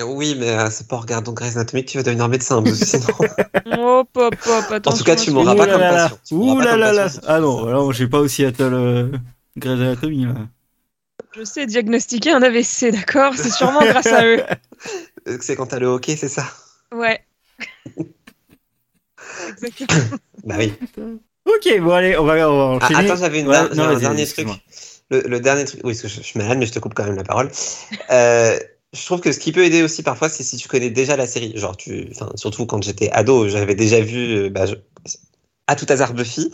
Oui, 0.04 0.36
mais 0.40 0.50
euh, 0.50 0.70
c'est 0.72 0.88
pas 0.88 0.96
en 0.96 1.00
regardant 1.00 1.34
Grey's 1.34 1.56
Anatomy 1.56 1.86
que 1.86 1.92
tu 1.92 1.98
vas 1.98 2.04
devenir 2.04 2.28
médecin. 2.28 2.64
sinon... 2.66 3.06
hop, 4.00 4.10
hop, 4.16 4.36
hop, 4.48 4.72
attention. 4.72 4.96
En 4.96 4.98
tout 4.98 5.04
cas, 5.04 5.16
tu 5.16 5.32
m'auras 5.32 5.56
pas 5.56 5.68
Ouh 5.68 5.72
comme 5.72 5.82
là 5.82 5.92
là. 5.92 6.10
patient. 6.10 6.38
Ouh 6.38 6.60
là 6.60 6.78
là 6.78 6.94
là. 6.94 7.08
Ah 7.28 7.40
non, 7.40 7.68
alors 7.68 7.94
j'ai 7.94 8.08
pas 8.08 8.20
aussi 8.20 8.44
à 8.44 8.52
le 8.60 9.12
Grey's 9.58 9.80
Anatomy 9.80 10.26
là. 10.26 10.34
Je 11.36 11.44
sais 11.44 11.66
diagnostiquer 11.66 12.32
un 12.32 12.42
AVC, 12.44 12.92
d'accord? 12.92 13.34
C'est 13.36 13.52
sûrement 13.52 13.84
grâce 13.86 14.08
à 14.08 14.26
eux. 14.26 14.44
C'est 15.42 15.56
quand 15.56 15.68
t'as 15.68 15.80
le 15.80 15.88
hockey, 15.88 16.16
c'est 16.18 16.28
ça? 16.28 16.46
Ouais. 16.94 17.22
Exactement. 19.48 20.18
Bah 20.44 20.56
oui. 20.60 20.74
Ok, 21.46 21.80
bon 21.80 21.92
allez, 21.92 22.18
on 22.18 22.26
va, 22.26 22.50
on 22.52 22.58
va 22.58 22.76
Ah, 22.82 22.88
enchaîner. 22.88 23.10
attends, 23.10 23.16
j'avais 23.16 23.40
une 23.40 23.48
Ouais, 23.48 23.70
non, 23.76 23.84
un 23.84 24.00
dernier 24.00 24.26
truc. 24.28 24.48
Le, 25.10 25.22
le 25.22 25.40
dernier 25.40 25.64
truc, 25.64 25.80
oui, 25.86 25.94
parce 25.94 26.02
que 26.02 26.08
je, 26.10 26.16
je 26.16 26.22
suis 26.22 26.38
malade, 26.40 26.58
mais 26.58 26.66
je 26.66 26.74
te 26.74 26.80
coupe 26.80 26.94
quand 26.94 27.06
même 27.06 27.16
la 27.16 27.24
parole. 27.24 27.50
Euh, 28.12 28.60
je 28.92 29.06
trouve 29.06 29.22
que 29.22 29.32
ce 29.32 29.40
qui 29.40 29.54
peut 29.54 29.64
aider 29.64 29.84
aussi 29.84 30.04
parfois, 30.04 30.28
c'est 30.28 30.44
si 30.44 30.58
tu 30.58 30.68
connais 30.68 30.90
déjà 30.90 31.16
la 31.16 31.26
série. 31.28 31.54
Genre, 31.58 31.78
tu, 31.78 32.10
enfin, 32.12 32.30
surtout 32.36 32.66
quand 32.66 32.84
j'étais 32.84 33.10
ado, 33.12 33.48
j'avais 33.48 33.76
déjà 33.76 34.02
vu, 34.02 34.36
euh, 34.36 34.50
bah, 34.50 34.66
je- 34.66 34.76
à 35.68 35.76
tout 35.78 35.86
hasard 35.90 36.14
Buffy. 36.14 36.52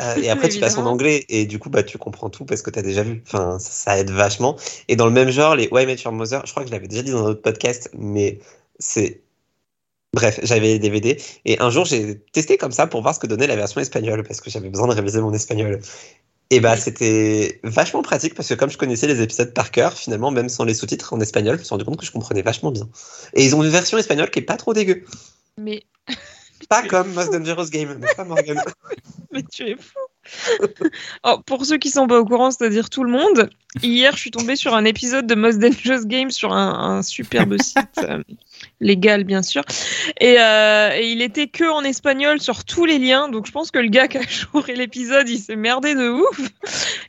Euh, 0.00 0.16
et 0.16 0.30
après, 0.30 0.48
tu 0.48 0.60
passes 0.60 0.78
en 0.78 0.86
anglais 0.86 1.24
et 1.28 1.46
du 1.46 1.58
coup, 1.58 1.70
bah, 1.70 1.82
tu 1.82 1.98
comprends 1.98 2.30
tout 2.30 2.44
parce 2.44 2.62
que 2.62 2.70
tu 2.70 2.78
as 2.78 2.82
déjà 2.82 3.02
vu. 3.02 3.22
Enfin, 3.26 3.58
ça, 3.58 3.70
ça 3.70 3.98
aide 3.98 4.10
vachement. 4.10 4.56
Et 4.88 4.96
dans 4.96 5.06
le 5.06 5.12
même 5.12 5.30
genre, 5.30 5.56
les 5.56 5.68
Why 5.70 5.84
I 5.84 5.86
Met 5.86 5.96
Your 5.96 6.12
Mother, 6.12 6.42
je 6.46 6.50
crois 6.50 6.62
que 6.62 6.68
je 6.68 6.74
l'avais 6.74 6.88
déjà 6.88 7.02
dit 7.02 7.10
dans 7.10 7.24
un 7.26 7.30
autre 7.30 7.42
podcast, 7.42 7.90
mais 7.94 8.38
c'est. 8.78 9.22
Bref, 10.14 10.40
j'avais 10.42 10.66
les 10.66 10.78
DVD 10.78 11.18
et 11.46 11.58
un 11.58 11.70
jour 11.70 11.86
j'ai 11.86 12.18
testé 12.32 12.58
comme 12.58 12.70
ça 12.70 12.86
pour 12.86 13.00
voir 13.00 13.14
ce 13.14 13.18
que 13.18 13.26
donnait 13.26 13.46
la 13.46 13.56
version 13.56 13.80
espagnole 13.80 14.22
parce 14.24 14.42
que 14.42 14.50
j'avais 14.50 14.68
besoin 14.68 14.86
de 14.86 14.92
réviser 14.92 15.22
mon 15.22 15.32
espagnol. 15.32 15.80
Et 16.50 16.60
bah 16.60 16.76
c'était 16.76 17.60
vachement 17.64 18.02
pratique 18.02 18.34
parce 18.34 18.46
que 18.46 18.52
comme 18.52 18.68
je 18.68 18.76
connaissais 18.76 19.06
les 19.06 19.22
épisodes 19.22 19.54
par 19.54 19.70
cœur, 19.70 19.94
finalement 19.94 20.30
même 20.30 20.50
sans 20.50 20.64
les 20.64 20.74
sous-titres 20.74 21.14
en 21.14 21.20
espagnol, 21.20 21.54
je 21.54 21.60
me 21.60 21.64
suis 21.64 21.72
rendu 21.72 21.86
compte 21.86 21.96
que 21.96 22.04
je 22.04 22.12
comprenais 22.12 22.42
vachement 22.42 22.70
bien. 22.70 22.86
Et 23.32 23.42
ils 23.42 23.56
ont 23.56 23.62
une 23.62 23.70
version 23.70 23.96
espagnole 23.96 24.30
qui 24.30 24.40
est 24.40 24.42
pas 24.42 24.58
trop 24.58 24.74
dégueu. 24.74 25.02
Mais, 25.56 25.82
Pas 26.68 26.82
comme 26.86 27.12
Most 27.12 27.32
Dangerous 27.32 27.70
Game, 27.70 28.00
pas 28.16 28.24
Morgan 28.24 28.62
mais 29.32 29.42
tu 29.42 29.70
es 29.70 29.76
fou. 29.76 29.98
Oh, 31.24 31.40
pour 31.44 31.64
ceux 31.64 31.78
qui 31.78 31.90
sont 31.90 32.06
pas 32.06 32.20
au 32.20 32.24
courant, 32.24 32.50
c'est-à-dire 32.50 32.90
tout 32.90 33.02
le 33.02 33.10
monde, 33.10 33.50
hier 33.82 34.14
je 34.14 34.20
suis 34.20 34.30
tombée 34.30 34.56
sur 34.56 34.74
un 34.74 34.84
épisode 34.84 35.26
de 35.26 35.34
Most 35.34 35.58
Dangerous 35.58 36.04
Game 36.06 36.30
sur 36.30 36.52
un, 36.52 36.98
un 36.98 37.02
superbe 37.02 37.56
site 37.62 37.78
euh, 37.98 38.22
légal 38.80 39.24
bien 39.24 39.42
sûr, 39.42 39.62
et, 40.20 40.36
euh, 40.38 40.90
et 40.94 41.10
il 41.10 41.22
était 41.22 41.46
que 41.48 41.64
en 41.70 41.82
espagnol 41.82 42.40
sur 42.40 42.64
tous 42.64 42.84
les 42.84 42.98
liens, 42.98 43.28
donc 43.28 43.46
je 43.46 43.52
pense 43.52 43.70
que 43.70 43.78
le 43.78 43.88
gars 43.88 44.08
qui 44.08 44.18
a 44.18 44.22
chouré 44.28 44.74
l'épisode, 44.76 45.28
il 45.28 45.38
s'est 45.38 45.56
merdé 45.56 45.94
de 45.94 46.08
ouf. 46.10 46.40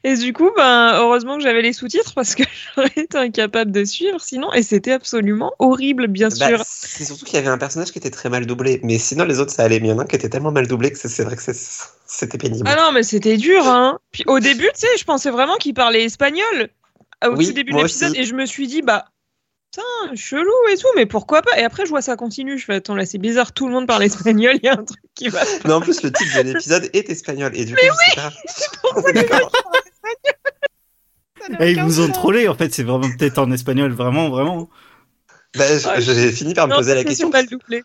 Et 0.03 0.15
du 0.15 0.33
coup, 0.33 0.49
ben 0.57 0.93
heureusement 0.95 1.37
que 1.37 1.43
j'avais 1.43 1.61
les 1.61 1.73
sous-titres 1.73 2.13
parce 2.15 2.35
que 2.35 2.43
j'aurais 2.75 2.91
été 2.95 3.17
incapable 3.17 3.71
de 3.71 3.83
suivre 3.85 4.21
sinon, 4.21 4.51
et 4.53 4.63
c'était 4.63 4.91
absolument 4.93 5.53
horrible 5.59 6.07
bien 6.07 6.29
Bah, 6.29 6.47
sûr. 6.47 6.61
C'est 6.65 7.05
surtout 7.05 7.25
qu'il 7.25 7.35
y 7.35 7.39
avait 7.39 7.47
un 7.49 7.57
personnage 7.57 7.91
qui 7.91 7.97
était 7.99 8.09
très 8.11 8.29
mal 8.29 8.45
doublé, 8.45 8.79
mais 8.83 8.97
sinon 8.97 9.25
les 9.25 9.39
autres 9.39 9.51
ça 9.51 9.63
allait. 9.63 9.79
Mais 9.79 9.87
il 9.87 9.91
y 9.91 9.93
en 9.93 9.99
a 9.99 10.03
un 10.03 10.05
qui 10.05 10.15
était 10.15 10.29
tellement 10.29 10.51
mal 10.51 10.67
doublé 10.67 10.91
que 10.91 10.97
c'est- 10.97 11.23
vrai 11.23 11.35
que 11.35 11.41
c'était 12.05 12.37
pénible. 12.37 12.67
Ah 12.67 12.75
non, 12.75 12.91
mais 12.93 13.03
c'était 13.03 13.37
dur, 13.37 13.65
hein. 13.67 13.99
Puis 14.11 14.23
au 14.27 14.39
début, 14.39 14.69
tu 14.73 14.81
sais, 14.81 14.87
je 14.99 15.03
pensais 15.03 15.31
vraiment 15.31 15.55
qu'il 15.55 15.73
parlait 15.73 16.03
espagnol 16.03 16.43
au 17.25 17.35
Oui, 17.35 17.47
tout 17.47 17.53
début 17.53 17.71
de 17.73 17.77
l'épisode 17.77 18.15
et 18.15 18.23
je 18.23 18.33
me 18.35 18.45
suis 18.45 18.67
dit, 18.67 18.81
bah, 18.81 19.05
putain, 19.71 20.15
chelou 20.15 20.51
et 20.71 20.77
tout, 20.77 20.87
mais 20.95 21.05
pourquoi 21.05 21.41
pas? 21.41 21.57
Et 21.59 21.63
après, 21.63 21.85
je 21.85 21.89
vois 21.89 22.01
ça 22.01 22.15
continue. 22.15 22.57
Je 22.57 22.65
fais, 22.65 22.75
attends, 22.75 22.95
là, 22.95 23.05
c'est 23.05 23.17
bizarre, 23.17 23.53
tout 23.53 23.67
le 23.67 23.73
monde 23.73 23.87
parle 23.87 24.03
espagnol, 24.03 24.55
il 24.61 24.65
y 24.65 24.69
a 24.69 24.73
un 24.73 24.83
truc 24.83 24.99
qui 25.15 25.29
va. 25.29 25.41
Mais 25.65 25.73
en 25.73 25.81
plus, 25.81 26.01
le 26.03 26.11
titre 26.11 26.37
de 26.37 26.41
l'épisode 26.43 26.89
est 26.93 27.09
espagnol. 27.09 27.51
Et 27.55 27.65
du 27.65 27.75
coup, 27.75 27.81
pas. 28.15 28.31
D'accord. 29.13 29.51
Ça 31.41 31.49
n'a 31.49 31.65
Et 31.65 31.71
ils 31.71 31.81
vous 31.81 31.99
ont 31.99 32.07
sens. 32.07 32.13
trollé 32.15 32.47
en 32.47 32.55
fait, 32.55 32.73
c'est 32.73 32.83
vraiment 32.83 33.09
peut-être 33.17 33.37
en 33.37 33.51
espagnol, 33.51 33.91
vraiment, 33.91 34.29
vraiment. 34.29 34.69
Bah, 35.57 35.65
Ah, 35.85 35.99
j'ai 35.99 36.31
fini 36.31 36.53
par 36.53 36.67
me 36.67 36.71
Non, 36.71 36.77
poser 36.77 36.93
la 36.93 37.01
c'est 37.01 37.05
question. 37.07 37.29
mal 37.29 37.47
doublé. 37.47 37.83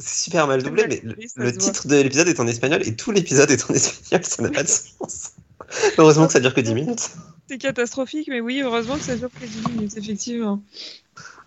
C'est 0.00 0.24
super 0.24 0.46
mal 0.46 0.62
doublé, 0.62 0.86
mais 0.88 1.00
le, 1.04 1.16
le 1.36 1.52
titre 1.56 1.86
de 1.86 1.96
l'épisode 1.96 2.28
est 2.28 2.40
en 2.40 2.46
espagnol 2.46 2.82
et 2.86 2.96
tout 2.96 3.10
l'épisode 3.12 3.50
est 3.50 3.70
en 3.70 3.74
espagnol. 3.74 4.24
Ça 4.24 4.42
n'a 4.42 4.50
pas 4.50 4.62
de 4.62 4.68
sens. 4.68 5.32
Heureusement 5.98 6.26
que 6.26 6.32
ça 6.32 6.40
dure 6.40 6.52
que 6.54 6.60
10 6.60 6.74
minutes. 6.74 7.10
C'est 7.52 7.58
catastrophique, 7.58 8.28
mais 8.28 8.40
oui, 8.40 8.62
heureusement 8.62 8.96
que 8.96 9.02
ça 9.02 9.14
dure 9.14 9.28
que 9.30 9.44
10 9.44 9.68
minutes, 9.68 9.96
effectivement. 9.98 10.62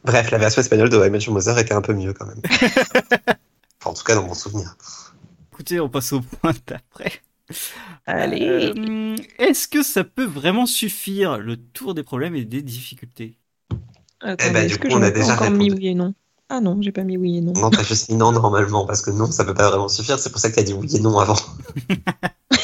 Bref, 0.03 0.29
la 0.31 0.37
version 0.37 0.61
espagnole 0.61 0.89
de 0.89 0.97
Your 0.97 1.33
Mother 1.33 1.57
était 1.57 1.73
un 1.73 1.81
peu 1.81 1.93
mieux 1.93 2.13
quand 2.13 2.27
même. 2.27 2.41
Enfin, 3.81 3.91
en 3.91 3.93
tout 3.93 4.03
cas, 4.03 4.15
dans 4.15 4.23
mon 4.23 4.33
souvenir. 4.33 4.75
Écoutez, 5.53 5.79
on 5.79 5.89
passe 5.89 6.13
au 6.13 6.21
point 6.21 6.53
d'après. 6.67 7.11
Allez. 8.05 8.73
Euh, 8.77 9.15
Est-ce 9.39 9.67
que 9.67 9.83
ça 9.83 10.03
peut 10.03 10.25
vraiment 10.25 10.65
suffire 10.65 11.37
le 11.37 11.57
tour 11.57 11.93
des 11.93 12.03
problèmes 12.03 12.35
et 12.35 12.45
des 12.45 12.61
difficultés? 12.61 13.37
Attends, 14.21 14.45
Eh 14.47 14.51
ben, 14.51 14.65
est-ce 14.65 14.73
du 14.73 14.79
que 14.79 14.87
coup, 14.87 14.95
on 14.95 15.01
a 15.01 15.11
déjà 15.11 15.33
encore 15.33 15.51
mis 15.51 15.69
répondu. 15.69 15.81
oui 15.81 15.87
et 15.87 15.95
non? 15.95 16.13
Ah 16.49 16.61
non, 16.61 16.81
j'ai 16.81 16.91
pas 16.91 17.03
mis 17.03 17.17
oui 17.17 17.37
et 17.37 17.41
non. 17.41 17.53
Non, 17.53 17.69
t'as 17.69 17.83
juste 17.83 18.09
mis 18.09 18.15
non 18.15 18.31
normalement, 18.31 18.85
parce 18.85 19.01
que 19.01 19.11
non, 19.11 19.31
ça 19.31 19.43
peut 19.45 19.53
pas 19.53 19.69
vraiment 19.69 19.87
suffire. 19.87 20.19
C'est 20.19 20.29
pour 20.31 20.39
ça 20.39 20.49
que 20.49 20.55
t'as 20.55 20.63
dit 20.63 20.73
oui 20.73 20.95
et 20.95 20.99
non 20.99 21.17
avant. 21.19 21.37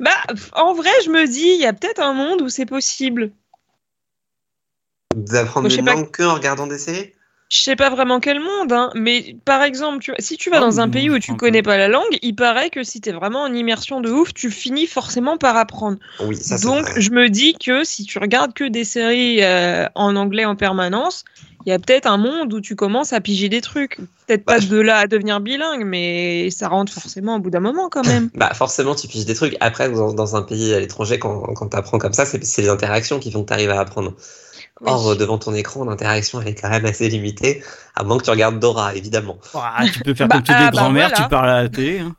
Bah, 0.00 0.10
en 0.52 0.74
vrai, 0.74 0.90
je 1.04 1.10
me 1.10 1.26
dis, 1.26 1.54
il 1.54 1.60
y 1.60 1.66
a 1.66 1.72
peut-être 1.72 2.00
un 2.00 2.12
monde 2.12 2.42
où 2.42 2.48
c'est 2.48 2.66
possible. 2.66 3.32
D'apprendre 5.14 5.74
une 5.74 5.86
langue 5.86 6.10
que 6.10 6.22
en 6.22 6.34
regardant 6.34 6.66
des 6.66 6.78
séries? 6.78 7.12
Je 7.50 7.60
sais 7.60 7.76
pas 7.76 7.88
vraiment 7.88 8.20
quel 8.20 8.40
monde, 8.40 8.72
hein, 8.72 8.90
mais 8.94 9.34
par 9.46 9.62
exemple, 9.62 10.00
tu 10.00 10.12
si 10.18 10.36
tu 10.36 10.50
vas 10.50 10.58
Ah, 10.58 10.60
dans 10.60 10.80
un 10.80 10.90
pays 10.90 11.08
où 11.08 11.18
tu 11.18 11.34
connais 11.34 11.62
pas 11.62 11.78
la 11.78 11.88
langue, 11.88 12.18
il 12.20 12.34
paraît 12.34 12.68
que 12.68 12.82
si 12.82 13.00
t'es 13.00 13.10
vraiment 13.10 13.40
en 13.40 13.54
immersion 13.54 14.02
de 14.02 14.10
ouf, 14.10 14.34
tu 14.34 14.50
finis 14.50 14.86
forcément 14.86 15.38
par 15.38 15.56
apprendre. 15.56 15.98
Oui, 16.20 16.36
ça 16.36 16.58
Donc, 16.58 16.82
vrai. 16.82 17.00
je 17.00 17.10
me 17.10 17.30
dis 17.30 17.54
que 17.54 17.84
si 17.84 18.04
tu 18.04 18.18
regardes 18.18 18.52
que 18.52 18.64
des 18.64 18.84
séries 18.84 19.42
euh, 19.42 19.86
en 19.94 20.14
anglais 20.16 20.44
en 20.44 20.56
permanence, 20.56 21.24
il 21.68 21.72
y 21.72 21.74
a 21.74 21.78
peut-être 21.78 22.06
un 22.06 22.16
monde 22.16 22.50
où 22.54 22.62
tu 22.62 22.74
commences 22.76 23.12
à 23.12 23.20
piger 23.20 23.50
des 23.50 23.60
trucs. 23.60 23.98
Peut-être 24.26 24.46
pas 24.46 24.58
Bah, 24.58 24.64
de 24.64 24.76
là 24.80 24.96
à 25.00 25.06
devenir 25.06 25.38
bilingue, 25.40 25.84
mais 25.84 26.48
ça 26.50 26.66
rentre 26.68 26.90
forcément 26.90 27.36
au 27.36 27.40
bout 27.40 27.50
d'un 27.50 27.60
moment 27.60 27.90
quand 27.90 28.06
même. 28.06 28.30
Bah 28.34 28.54
forcément, 28.54 28.94
tu 28.94 29.06
piges 29.06 29.26
des 29.26 29.34
trucs. 29.34 29.54
Après, 29.60 29.90
dans, 29.90 30.14
dans 30.14 30.34
un 30.34 30.40
pays 30.40 30.72
à 30.72 30.80
l'étranger, 30.80 31.18
quand, 31.18 31.40
quand 31.54 31.68
tu 31.68 31.76
apprends 31.76 31.98
comme 31.98 32.14
ça, 32.14 32.24
c'est 32.24 32.42
c'est 32.42 32.62
les 32.62 32.70
interactions 32.70 33.18
qui 33.18 33.30
font 33.30 33.42
que 33.42 33.48
tu 33.48 33.52
arrives 33.52 33.68
à 33.68 33.80
apprendre. 33.80 34.14
Or, 34.80 35.04
Oui. 35.06 35.12
euh, 35.12 35.14
devant 35.16 35.36
ton 35.36 35.52
écran, 35.54 35.84
l'interaction, 35.84 36.40
elle 36.40 36.48
est 36.48 36.54
quand 36.54 36.70
même 36.70 36.86
assez 36.86 37.06
limitée, 37.10 37.62
à 37.96 38.02
moins 38.02 38.16
que 38.16 38.22
tu 38.24 38.30
regardes 38.30 38.58
Dora, 38.58 38.94
évidemment. 38.94 39.36
Ah, 39.52 39.84
Tu 39.92 40.00
peux 40.00 40.14
faire 40.14 40.26
Bah, 40.28 40.36
comme 40.36 40.44
toutes 40.44 40.54
ah, 40.56 40.64
les 40.64 40.70
bah, 40.70 40.70
grand-mères, 40.82 41.08
voilà. 41.10 41.24
tu 41.24 41.28
parles 41.28 41.48
à 41.50 41.62
la 41.64 41.68
télé. 41.68 41.98
hein. 41.98 42.16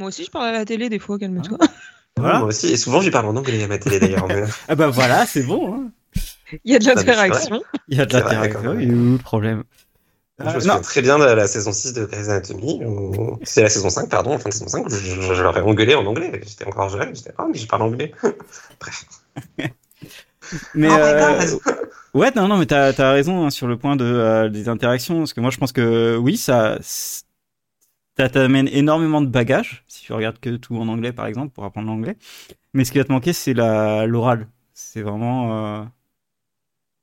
Moi 0.00 0.08
aussi, 0.08 0.24
je 0.24 0.30
parle 0.32 0.46
à 0.46 0.52
la 0.52 0.64
télé 0.64 0.88
des 0.88 0.98
fois, 0.98 1.18
calme-toi. 1.20 1.58
Voilà. 2.16 2.38
Moi 2.40 2.48
aussi, 2.48 2.66
et 2.68 2.76
souvent, 2.76 3.00
je 3.00 3.10
parle 3.10 3.26
en 3.26 3.36
anglais 3.36 3.62
à 3.62 3.68
ma 3.68 3.78
télé 3.78 4.00
d'ailleurs. 4.00 4.26
mais- 4.26 4.42
Ah 4.68 4.74
bah 4.74 4.88
voilà, 4.88 5.24
c'est 5.26 5.44
bon. 5.44 5.72
hein. 5.74 5.90
Il 6.64 6.72
y 6.72 6.76
a 6.76 6.78
de 6.78 6.86
l'interaction. 6.86 7.62
Il 7.88 7.98
y 7.98 8.00
a 8.00 8.06
de 8.06 8.12
l'interaction, 8.12 8.74
il 8.78 8.80
y 8.86 8.90
a 8.90 8.94
eu 8.94 9.12
le 9.12 9.18
problème. 9.18 9.64
Je 10.38 10.44
me 10.44 10.48
Euh, 10.48 10.60
souviens 10.60 10.80
très 10.80 11.02
bien 11.02 11.18
de 11.18 11.24
la 11.24 11.46
saison 11.46 11.72
6 11.72 11.92
de 11.92 12.04
Grey's 12.04 12.28
Anatomy. 12.28 12.84
où- 12.84 13.38
C'est 13.44 13.62
la 13.62 13.68
saison 13.68 13.90
5, 13.90 14.08
pardon, 14.08 14.30
la 14.30 14.38
fin 14.38 14.48
de 14.48 14.54
saison 14.54 14.66
5, 14.68 14.86
où 14.86 14.90
je, 14.90 14.96
je- 14.96 15.34
je 15.34 15.42
leur 15.42 15.56
ai 15.56 15.60
engueulé 15.60 15.94
en 15.94 16.04
anglais. 16.06 16.40
J'étais 16.44 16.66
encore 16.66 16.88
jeune, 16.88 17.14
j'étais 17.14 17.32
ah, 17.38 17.46
mais 17.50 17.58
je 17.58 17.66
parle 17.66 17.82
anglais. 17.82 18.12
Bref. 18.80 19.04
mais 20.74 20.88
Oh 20.90 20.98
euh, 20.98 21.58
ouais, 22.14 22.30
non, 22.36 22.48
non, 22.48 22.58
mais 22.58 22.66
t'as 22.66 22.88
as 22.98 23.12
raison 23.12 23.46
hein, 23.46 23.50
sur 23.50 23.66
le 23.66 23.76
point 23.78 23.96
de 23.96 24.04
euh, 24.04 24.48
des 24.48 24.68
interactions, 24.68 25.18
parce 25.18 25.32
que 25.34 25.40
moi 25.40 25.50
je 25.50 25.58
pense 25.58 25.72
que 25.72 26.16
oui, 26.16 26.36
ça, 26.36 26.78
ça 26.82 28.28
t'amène 28.28 28.68
énormément 28.68 29.20
de 29.22 29.26
bagages 29.28 29.84
si 29.88 30.04
tu 30.04 30.12
regardes 30.12 30.38
que 30.38 30.56
tout 30.56 30.76
en 30.76 30.88
anglais 30.88 31.12
par 31.12 31.26
exemple 31.26 31.52
pour 31.52 31.64
apprendre 31.64 31.88
l'anglais. 31.88 32.16
Mais 32.74 32.84
ce 32.84 32.92
qui 32.92 32.98
va 32.98 33.04
te 33.04 33.12
manquer, 33.12 33.32
c'est 33.32 33.54
la 33.54 34.06
l'oral. 34.06 34.48
C'est 34.74 35.02
vraiment 35.02 35.80
euh, 35.82 35.84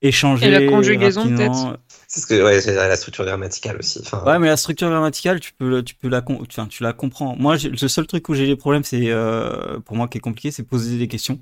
échanger. 0.01 0.47
Et 0.47 0.51
la 0.51 0.65
conjugaison, 0.65 1.21
rapidement. 1.21 1.75
C'est 2.07 2.21
ce 2.21 2.25
que, 2.27 2.43
ouais, 2.43 2.59
c'est 2.61 2.73
la 2.73 2.95
structure 2.95 3.25
grammaticale 3.25 3.77
aussi. 3.77 3.99
Enfin, 4.01 4.23
Ouais, 4.25 4.39
mais 4.39 4.47
la 4.47 4.57
structure 4.57 4.89
grammaticale, 4.89 5.39
tu 5.39 5.53
peux, 5.53 5.83
tu 5.83 5.95
peux 5.95 6.07
la, 6.07 6.23
enfin, 6.27 6.67
tu 6.67 6.83
la 6.83 6.93
comprends. 6.93 7.35
Moi, 7.37 7.57
le 7.57 7.87
seul 7.87 8.07
truc 8.07 8.27
où 8.29 8.33
j'ai 8.33 8.47
des 8.47 8.55
problèmes, 8.55 8.83
c'est 8.83 9.11
euh, 9.11 9.79
pour 9.79 9.95
moi 9.95 10.07
qui 10.07 10.17
est 10.17 10.21
compliqué, 10.21 10.51
c'est 10.51 10.63
poser 10.63 10.97
des 10.97 11.07
questions. 11.07 11.39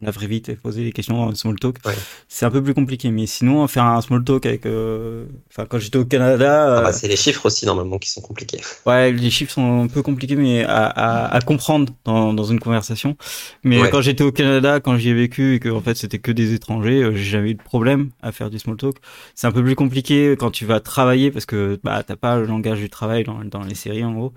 Dans 0.00 0.06
la 0.06 0.10
vraie 0.12 0.26
vie, 0.26 0.42
t'es 0.42 0.54
posé 0.56 0.84
des 0.84 0.92
questions 0.92 1.20
en 1.22 1.34
small 1.34 1.58
talk. 1.58 1.76
Ouais. 1.86 1.94
C'est 2.28 2.46
un 2.46 2.50
peu 2.50 2.62
plus 2.62 2.74
compliqué. 2.74 3.10
Mais 3.10 3.26
sinon, 3.26 3.66
faire 3.68 3.84
un 3.84 4.00
small 4.00 4.22
talk 4.24 4.46
avec, 4.46 4.66
euh, 4.66 5.26
enfin, 5.50 5.66
quand 5.68 5.78
j'étais 5.78 5.98
au 5.98 6.04
Canada, 6.04 6.78
Ah 6.78 6.82
bah, 6.82 6.88
euh, 6.88 6.92
c'est 6.92 7.08
les 7.08 7.16
chiffres 7.16 7.46
aussi 7.46 7.66
normalement 7.66 7.98
qui 7.98 8.08
sont 8.10 8.20
compliqués. 8.20 8.60
ouais, 8.86 9.12
les 9.12 9.30
chiffres 9.30 9.52
sont 9.52 9.82
un 9.84 9.86
peu 9.88 10.02
compliqués, 10.02 10.36
mais 10.36 10.64
à, 10.64 10.84
à, 10.86 11.34
à 11.34 11.40
comprendre 11.40 11.92
dans, 12.04 12.32
dans 12.34 12.44
une 12.44 12.60
conversation. 12.60 13.16
Mais 13.62 13.80
Ouais. 13.80 13.90
quand 13.90 14.00
j'étais 14.00 14.24
au 14.24 14.32
Canada, 14.32 14.80
quand 14.80 14.96
j'y 14.96 15.10
ai 15.10 15.14
vécu 15.14 15.54
et 15.54 15.60
que 15.60 15.68
en 15.68 15.80
fait 15.80 15.94
c'était 15.96 16.18
que 16.18 16.32
des 16.32 16.52
étrangers, 16.54 17.02
euh, 17.02 17.14
j'ai 17.14 17.24
jamais 17.24 17.50
eu 17.50 17.54
de 17.54 17.62
problème 17.62 18.10
à 18.22 18.32
faire 18.32 18.50
du 18.50 18.58
small 18.58 18.76
talk. 18.76 18.96
C'est 19.34 19.46
un 19.46 19.52
peu 19.52 19.62
plus 19.62 19.74
compliqué 19.74 20.36
quand 20.38 20.50
tu 20.50 20.64
vas 20.66 20.80
travailler 20.80 21.30
parce 21.30 21.46
que 21.46 21.78
bah 21.84 22.02
t'as 22.06 22.16
pas 22.16 22.36
le 22.38 22.46
langage 22.46 22.78
du 22.80 22.88
travail 22.90 23.24
dans, 23.24 23.44
dans 23.44 23.62
les 23.62 23.74
séries 23.74 24.04
en 24.04 24.12
gros. 24.12 24.32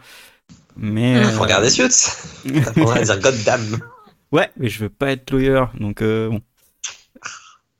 Mais 0.79 1.23
Faut 1.23 1.37
euh, 1.39 1.41
regarder 1.41 1.69
Suits. 1.69 2.07
À 2.93 3.01
dire 3.03 3.19
God 3.19 3.35
damn. 3.45 3.79
Ouais, 4.31 4.49
mais 4.57 4.69
je 4.69 4.79
veux 4.83 4.89
pas 4.89 5.11
être 5.11 5.31
lawyer, 5.31 5.65
donc 5.79 6.01
euh, 6.01 6.29
bon. 6.29 6.41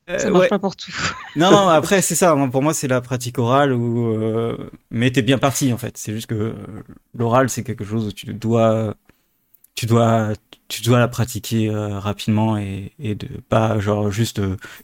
Euh, 0.10 0.18
Ça 0.20 0.30
marche 0.32 0.44
ouais. 0.44 0.48
pas 0.48 0.60
pour 0.60 0.76
tout. 0.76 0.92
Non, 1.36 1.52
non, 1.52 1.68
après 1.70 2.02
c'est 2.02 2.16
ça. 2.16 2.34
moi, 2.36 2.50
Pour 2.50 2.62
moi, 2.64 2.74
c'est 2.74 2.88
la 2.88 3.02
pratique 3.02 3.38
orale 3.40 3.74
où, 3.74 4.08
euh, 4.16 4.70
mais 4.90 5.12
t'es 5.12 5.22
bien 5.22 5.38
parti 5.38 5.74
en 5.74 5.78
fait. 5.78 5.98
C'est 5.98 6.14
juste 6.14 6.28
que 6.28 6.36
euh, 6.36 6.54
l'oral, 7.14 7.50
c'est 7.50 7.64
quelque 7.64 7.84
chose 7.84 8.08
où 8.08 8.12
tu 8.14 8.34
dois, 8.34 8.96
tu 9.76 9.86
dois, 9.88 10.34
tu 10.70 10.82
dois 10.84 11.00
la 11.00 11.08
pratiquer 11.10 11.70
euh, 11.70 12.00
rapidement 12.00 12.58
et, 12.58 12.94
et 13.00 13.16
de 13.16 13.28
pas 13.50 13.80
genre 13.80 14.12
juste 14.12 14.42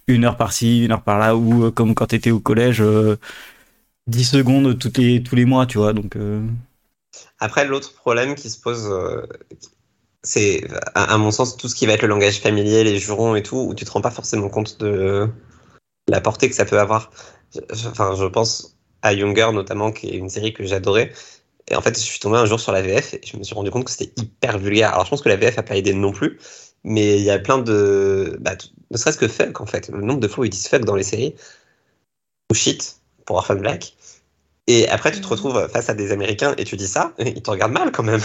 une 0.07 0.25
heure 0.25 0.37
par-ci, 0.37 0.85
une 0.85 0.91
heure 0.93 1.03
par-là, 1.03 1.35
ou 1.37 1.71
comme 1.71 1.95
quand 1.95 2.07
t'étais 2.07 2.31
au 2.31 2.39
collège, 2.41 2.81
euh, 2.81 3.17
10 4.07 4.25
secondes 4.25 4.79
toutes 4.79 4.97
les, 4.99 5.23
tous 5.23 5.35
les 5.35 5.45
mois, 5.45 5.65
tu 5.67 5.77
vois. 5.79 5.93
Donc, 5.93 6.15
euh, 6.17 6.41
Après, 7.39 7.65
l'autre 7.65 7.93
problème 7.93 8.33
qui 8.35 8.49
se 8.49 8.59
pose, 8.59 8.87
euh, 8.87 9.21
c'est, 10.23 10.65
à, 10.95 11.13
à 11.13 11.17
mon 11.17 11.31
sens, 11.31 11.57
tout 11.57 11.67
ce 11.67 11.75
qui 11.75 11.85
va 11.85 11.93
être 11.93 12.01
le 12.01 12.07
langage 12.07 12.39
familier, 12.39 12.83
les 12.83 12.97
jurons 12.97 13.35
et 13.35 13.43
tout, 13.43 13.57
où 13.57 13.73
tu 13.75 13.85
te 13.85 13.91
rends 13.91 14.01
pas 14.01 14.11
forcément 14.11 14.49
compte 14.49 14.79
de 14.79 15.29
la 16.07 16.21
portée 16.21 16.49
que 16.49 16.55
ça 16.55 16.65
peut 16.65 16.79
avoir. 16.79 17.11
Enfin, 17.71 18.15
je 18.15 18.25
pense 18.25 18.77
à 19.01 19.13
Younger 19.13 19.49
notamment, 19.53 19.91
qui 19.91 20.09
est 20.09 20.15
une 20.15 20.29
série 20.29 20.53
que 20.53 20.63
j'adorais. 20.65 21.11
Et 21.67 21.75
en 21.75 21.81
fait, 21.81 21.97
je 21.97 22.03
suis 22.03 22.19
tombé 22.19 22.37
un 22.37 22.45
jour 22.45 22.59
sur 22.59 22.71
la 22.71 22.81
VF 22.81 23.13
et 23.13 23.21
je 23.25 23.37
me 23.37 23.43
suis 23.43 23.55
rendu 23.55 23.71
compte 23.71 23.85
que 23.85 23.91
c'était 23.91 24.11
hyper 24.21 24.57
vulgaire. 24.57 24.93
Alors, 24.93 25.05
je 25.05 25.09
pense 25.09 25.21
que 25.21 25.29
la 25.29 25.35
VF 25.37 25.57
a 25.57 25.63
pas 25.63 25.77
aidé 25.77 25.93
non 25.93 26.11
plus, 26.11 26.39
mais 26.83 27.17
il 27.17 27.23
y 27.23 27.29
a 27.29 27.39
plein 27.39 27.59
de, 27.59 28.37
bah, 28.41 28.55
ne 28.91 28.97
serait-ce 28.97 29.17
que 29.17 29.27
fuck 29.27 29.61
en 29.61 29.65
fait. 29.65 29.89
Le 29.89 30.01
nombre 30.01 30.19
de 30.19 30.27
fois 30.27 30.41
où 30.41 30.45
ils 30.45 30.49
disent 30.49 30.67
fuck 30.67 30.83
dans 30.83 30.95
les 30.95 31.03
séries 31.03 31.35
ou 32.51 32.55
shit 32.55 32.97
pour 33.25 33.37
Orphan 33.37 33.55
Black. 33.55 33.95
Et 34.67 34.87
après, 34.89 35.11
tu 35.11 35.21
te 35.21 35.27
retrouves 35.27 35.67
face 35.67 35.89
à 35.89 35.93
des 35.93 36.11
Américains 36.11 36.55
et 36.57 36.63
tu 36.63 36.77
dis 36.77 36.87
ça, 36.87 37.13
et 37.17 37.29
ils 37.29 37.41
te 37.41 37.49
regardent 37.49 37.73
mal 37.73 37.91
quand 37.91 38.03
même. 38.03 38.21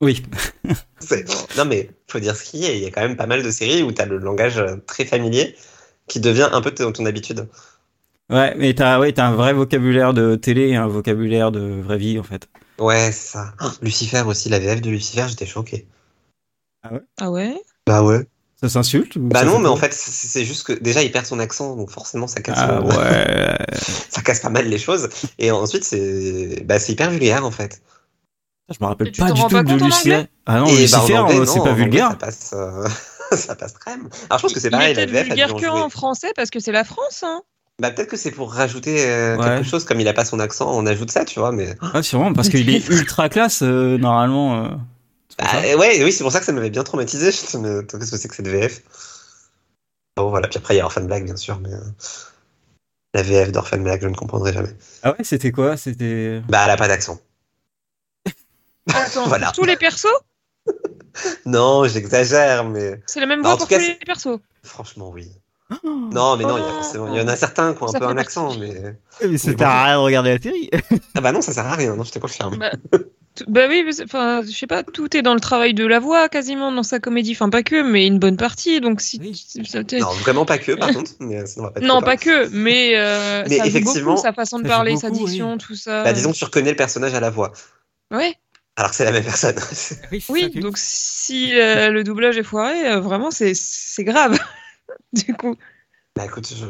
Oui. 0.00 0.22
C'est- 1.00 1.26
Non, 1.56 1.64
mais 1.64 1.90
faut 2.08 2.20
dire 2.20 2.36
ce 2.36 2.44
qu'il 2.44 2.60
y 2.60 2.66
a. 2.66 2.72
Il 2.72 2.82
y 2.82 2.86
a 2.86 2.90
quand 2.90 3.00
même 3.02 3.16
pas 3.16 3.26
mal 3.26 3.42
de 3.42 3.50
séries 3.50 3.82
où 3.82 3.92
tu 3.92 4.00
as 4.00 4.06
le 4.06 4.18
langage 4.18 4.58
euh, 4.58 4.76
très 4.86 5.04
familier 5.04 5.54
qui 6.08 6.20
devient 6.20 6.48
un 6.52 6.60
peu 6.60 6.70
ton, 6.72 6.92
ton 6.92 7.06
habitude. 7.06 7.48
Ouais, 8.30 8.54
mais 8.56 8.74
t'as, 8.74 8.98
ouais, 9.00 9.12
t'as 9.12 9.26
un 9.26 9.34
vrai 9.34 9.52
vocabulaire 9.52 10.14
de 10.14 10.36
télé 10.36 10.68
et 10.68 10.76
un 10.76 10.86
vocabulaire 10.86 11.50
de 11.50 11.80
vraie 11.80 11.98
vie 11.98 12.18
en 12.18 12.22
fait. 12.22 12.48
Ouais, 12.78 13.10
c'est 13.12 13.32
ça. 13.32 13.54
Ah, 13.58 13.72
Lucifer 13.82 14.22
aussi, 14.26 14.48
la 14.48 14.58
VF 14.58 14.80
de 14.80 14.90
Lucifer, 14.90 15.26
j'étais 15.28 15.46
choqué. 15.46 15.86
Ah 17.20 17.30
ouais? 17.30 17.54
Bah 17.86 18.02
ouais. 18.02 18.26
Ça 18.60 18.68
s'insulte 18.68 19.16
Bah 19.18 19.40
ça 19.40 19.46
non, 19.46 19.58
mais 19.58 19.68
en 19.68 19.76
fait, 19.76 19.92
c'est 19.92 20.44
juste 20.44 20.64
que 20.66 20.72
déjà, 20.74 21.02
il 21.02 21.10
perd 21.10 21.26
son 21.26 21.38
accent, 21.38 21.76
donc 21.76 21.90
forcément, 21.90 22.26
ça 22.26 22.40
casse, 22.40 22.58
Ah 22.60 22.82
ouais. 22.82 23.66
ça 24.10 24.22
casse 24.22 24.40
pas 24.40 24.50
mal 24.50 24.68
les 24.68 24.78
choses. 24.78 25.08
Et 25.38 25.50
ensuite, 25.50 25.84
c'est 25.84 26.62
bah, 26.64 26.78
c'est 26.78 26.92
hyper 26.92 27.10
vulgaire 27.10 27.44
en 27.44 27.50
fait. 27.50 27.82
Je 28.70 28.76
me 28.80 28.86
rappelle 28.88 29.12
pas 29.12 29.32
du 29.32 29.40
tout 29.42 29.48
pas 29.48 29.62
de 29.62 29.74
Lucifer. 29.74 30.26
Ah 30.46 30.60
non, 30.60 30.66
et 30.66 30.76
Lucifer, 30.82 31.14
non, 31.14 31.28
c'est 31.46 31.58
pas 31.58 31.70
anglais, 31.70 31.74
vulgaire. 31.74 32.10
Ça 32.10 32.16
passe, 32.16 32.50
euh, 32.54 32.88
ça 33.36 33.54
passe 33.56 33.72
crème. 33.74 34.08
Alors 34.28 34.38
je 34.38 34.42
pense 34.44 34.52
que 34.52 34.60
c'est 34.60 34.68
Il 34.68 34.72
pareil, 34.72 34.94
est 34.96 35.02
a 35.02 35.06
dû 35.06 35.12
vulgaire 35.12 35.54
en 35.54 35.58
que 35.58 35.66
jouer. 35.66 35.80
en 35.80 35.88
français 35.88 36.32
parce 36.36 36.50
que 36.50 36.60
c'est 36.60 36.72
la 36.72 36.84
France, 36.84 37.22
hein. 37.24 37.42
Bah 37.80 37.90
peut-être 37.90 38.10
que 38.10 38.16
c'est 38.18 38.30
pour 38.30 38.52
rajouter 38.52 39.06
euh, 39.08 39.36
Ouais. 39.38 39.44
quelque 39.44 39.64
chose, 39.66 39.84
comme 39.84 40.00
il 40.00 40.06
a 40.08 40.12
pas 40.12 40.24
son 40.26 40.38
accent, 40.38 40.70
on 40.70 40.84
ajoute 40.86 41.10
ça, 41.10 41.24
tu 41.24 41.40
vois, 41.40 41.50
mais... 41.50 41.74
Ah, 41.94 42.02
sûrement, 42.02 42.32
parce 42.34 42.50
qu'il 42.50 42.68
est 42.68 42.86
ultra 42.90 43.28
classe, 43.30 43.62
euh, 43.62 43.96
normalement. 43.96 44.64
euh, 44.66 44.68
Bah, 45.38 45.46
ouais, 45.78 46.04
oui, 46.04 46.12
c'est 46.12 46.22
pour 46.22 46.30
ça 46.32 46.40
que 46.40 46.44
ça 46.44 46.52
m'avait 46.52 46.68
bien 46.70 46.84
traumatisé. 46.84 47.30
Je 47.32 47.56
me 47.56 47.80
mais 47.80 47.86
qu'est-ce 47.86 48.10
que 48.10 48.16
c'est 48.18 48.28
que 48.28 48.34
cette 48.36 48.48
VF 48.48 48.82
Bon, 50.18 50.28
voilà. 50.28 50.46
Puis 50.48 50.58
après, 50.58 50.74
il 50.74 50.76
y 50.76 50.80
a 50.80 50.84
Orphan 50.84 51.00
Black, 51.04 51.24
bien 51.24 51.36
sûr, 51.36 51.58
mais 51.62 51.72
euh, 51.72 51.80
la 53.14 53.22
VF 53.22 53.50
d'Orphan 53.50 53.78
Black, 53.78 54.02
je 54.02 54.08
ne 54.08 54.14
comprendrai 54.14 54.52
jamais. 54.52 54.76
Ah 55.02 55.12
ouais, 55.12 55.24
c'était 55.24 55.50
quoi? 55.50 55.78
C'était. 55.78 56.42
Bah, 56.50 56.60
elle 56.66 56.70
a 56.72 56.76
pas 56.76 56.88
d'accent. 56.88 57.18
Attends, 58.88 59.26
Voilà. 59.26 59.52
tous 59.54 59.64
les 59.64 59.76
persos? 59.76 60.06
Non, 61.44 61.86
j'exagère, 61.86 62.64
mais 62.64 63.00
C'est 63.06 63.20
la 63.20 63.26
même 63.26 63.42
Bah, 63.42 63.48
voix 63.50 63.54
en 63.54 63.58
pour 63.58 63.66
tout 63.68 63.74
cas, 63.74 63.78
tous 63.80 63.86
les 63.86 63.94
persos. 64.06 64.38
franchement, 64.62 65.10
oui. 65.12 65.28
Non, 65.84 66.36
mais 66.36 66.44
non, 66.44 66.56
il 66.58 66.64
y, 66.64 66.66
a 66.68 66.72
forcément- 66.72 67.12
il 67.12 67.18
y 67.18 67.22
en 67.22 67.28
a 67.28 67.36
certains 67.36 67.74
qui 67.74 67.82
ont 67.82 67.94
un 67.94 67.98
peu 67.98 68.04
un 68.06 68.16
accent, 68.16 68.56
mais. 68.58 68.96
Mais 69.24 69.38
ça 69.38 69.44
sert 69.50 69.56
bon. 69.56 69.64
à 69.64 69.84
rien 69.84 69.94
de 69.96 70.00
regarder 70.02 70.30
la 70.36 70.42
série. 70.42 70.68
Ah 71.14 71.20
bah 71.20 71.30
non, 71.32 71.40
ça 71.42 71.52
sert 71.52 71.66
à 71.66 71.74
rien, 71.74 71.94
non, 71.94 72.02
je 72.04 72.10
te 72.12 72.18
confirme. 72.18 72.56
Bah, 72.58 72.70
Bah 73.46 73.66
oui, 73.68 73.88
enfin, 74.02 74.42
je 74.44 74.50
sais 74.50 74.66
pas, 74.66 74.82
tout 74.82 75.16
est 75.16 75.22
dans 75.22 75.34
le 75.34 75.40
travail 75.40 75.72
de 75.74 75.86
la 75.86 76.00
voix 76.00 76.28
quasiment 76.28 76.72
dans 76.72 76.82
sa 76.82 76.98
comédie. 76.98 77.32
Enfin, 77.32 77.48
pas 77.50 77.62
que, 77.62 77.82
mais 77.82 78.06
une 78.06 78.18
bonne 78.18 78.36
partie. 78.36 78.80
Donc 78.80 79.00
si 79.00 79.20
Non, 79.20 80.10
vraiment 80.22 80.44
pas 80.44 80.58
que, 80.58 80.72
par 80.72 80.92
contre, 80.92 81.12
non, 81.20 82.00
pas 82.02 82.16
que, 82.16 82.48
mais, 82.48 82.92
euh, 82.96 83.44
Mais 83.48 83.58
effectivement, 83.58 84.12
beaucoup, 84.14 84.22
sa 84.22 84.32
façon 84.32 84.58
de 84.58 84.66
parler, 84.66 84.96
sa 84.96 85.10
diction, 85.10 85.56
tout 85.58 85.76
ça. 85.76 86.02
Bah, 86.02 86.12
disons 86.12 86.32
que 86.32 86.36
tu 86.36 86.44
reconnais 86.44 86.70
le 86.70 86.76
personnage 86.76 87.14
à 87.14 87.20
la 87.20 87.30
voix, 87.30 87.52
Ouais. 88.12 88.34
Alors 88.80 88.90
que 88.90 88.96
c'est 88.96 89.04
la 89.04 89.12
même 89.12 89.24
personne. 89.24 89.56
Oui, 90.28 90.50
donc 90.50 90.76
si 90.76 91.58
euh, 91.58 91.90
le 91.90 92.02
doublage 92.02 92.38
est 92.38 92.42
foiré, 92.42 92.88
euh, 92.88 93.00
vraiment 93.00 93.30
c'est 93.30 93.52
c'est 93.54 94.04
grave. 94.04 94.38
du 95.12 95.34
coup. 95.34 95.56
bah 96.16 96.24
écoute, 96.24 96.52
je... 96.54 96.66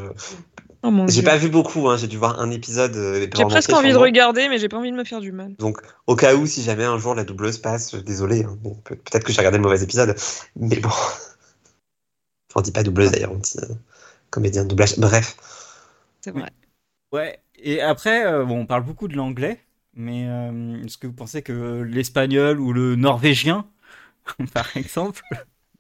Oh 0.83 0.91
j'ai 1.09 1.23
pas 1.23 1.37
vu 1.37 1.51
beaucoup, 1.51 1.89
hein, 1.91 1.99
j'ai 1.99 2.07
dû 2.07 2.17
voir 2.17 2.41
un 2.41 2.51
épisode. 2.51 2.97
euh, 2.97 3.27
J'ai 3.37 3.45
presque 3.45 3.73
envie 3.73 3.93
de 3.93 3.99
regarder, 3.99 4.49
mais 4.49 4.59
j'ai 4.59 4.69
pas 4.69 4.79
envie 4.79 4.91
de 4.91 4.97
me 4.97 5.05
faire 5.05 5.21
du 5.21 5.31
mal. 5.31 5.55
Donc, 5.57 5.79
au 6.07 6.17
cas 6.17 6.35
où, 6.35 6.47
si 6.47 6.63
jamais 6.63 6.85
un 6.85 6.97
jour 6.99 7.15
la 7.15 7.25
doubleuse 7.25 7.59
passe, 7.59 7.95
désolé, 7.95 8.45
hein, 8.45 8.57
peut-être 8.85 9.25
que 9.25 9.31
j'ai 9.33 9.39
regardé 9.39 9.59
le 9.59 9.63
mauvais 9.63 9.83
épisode, 9.83 10.17
mais 10.57 10.77
bon. 10.81 10.89
Enfin, 10.89 12.57
on 12.57 12.61
dit 12.63 12.73
pas 12.73 12.83
doubleuse 12.83 13.11
d'ailleurs, 13.13 13.33
on 13.33 13.37
dit 13.37 13.59
euh, 13.59 13.75
comédien 14.31 14.65
de 14.65 14.69
doublage. 14.69 14.99
Bref, 14.99 15.37
C'est 16.23 16.31
vrai. 16.31 16.49
Ouais, 17.13 17.41
et 17.57 17.83
après, 17.83 18.25
euh, 18.27 18.45
bon, 18.47 18.61
on 18.61 18.67
parle 18.67 18.85
beaucoup 18.85 19.07
de 19.07 19.17
l'anglais, 19.17 19.61
mais 19.95 20.29
euh, 20.29 20.83
est-ce 20.85 20.99
que 20.99 21.07
vous 21.07 21.13
pensez 21.15 21.43
que 21.43 21.83
l'espagnol 21.83 22.61
ou 22.61 22.73
le 22.73 22.97
norvégien, 22.97 23.71
par 24.55 24.77
exemple, 24.77 25.23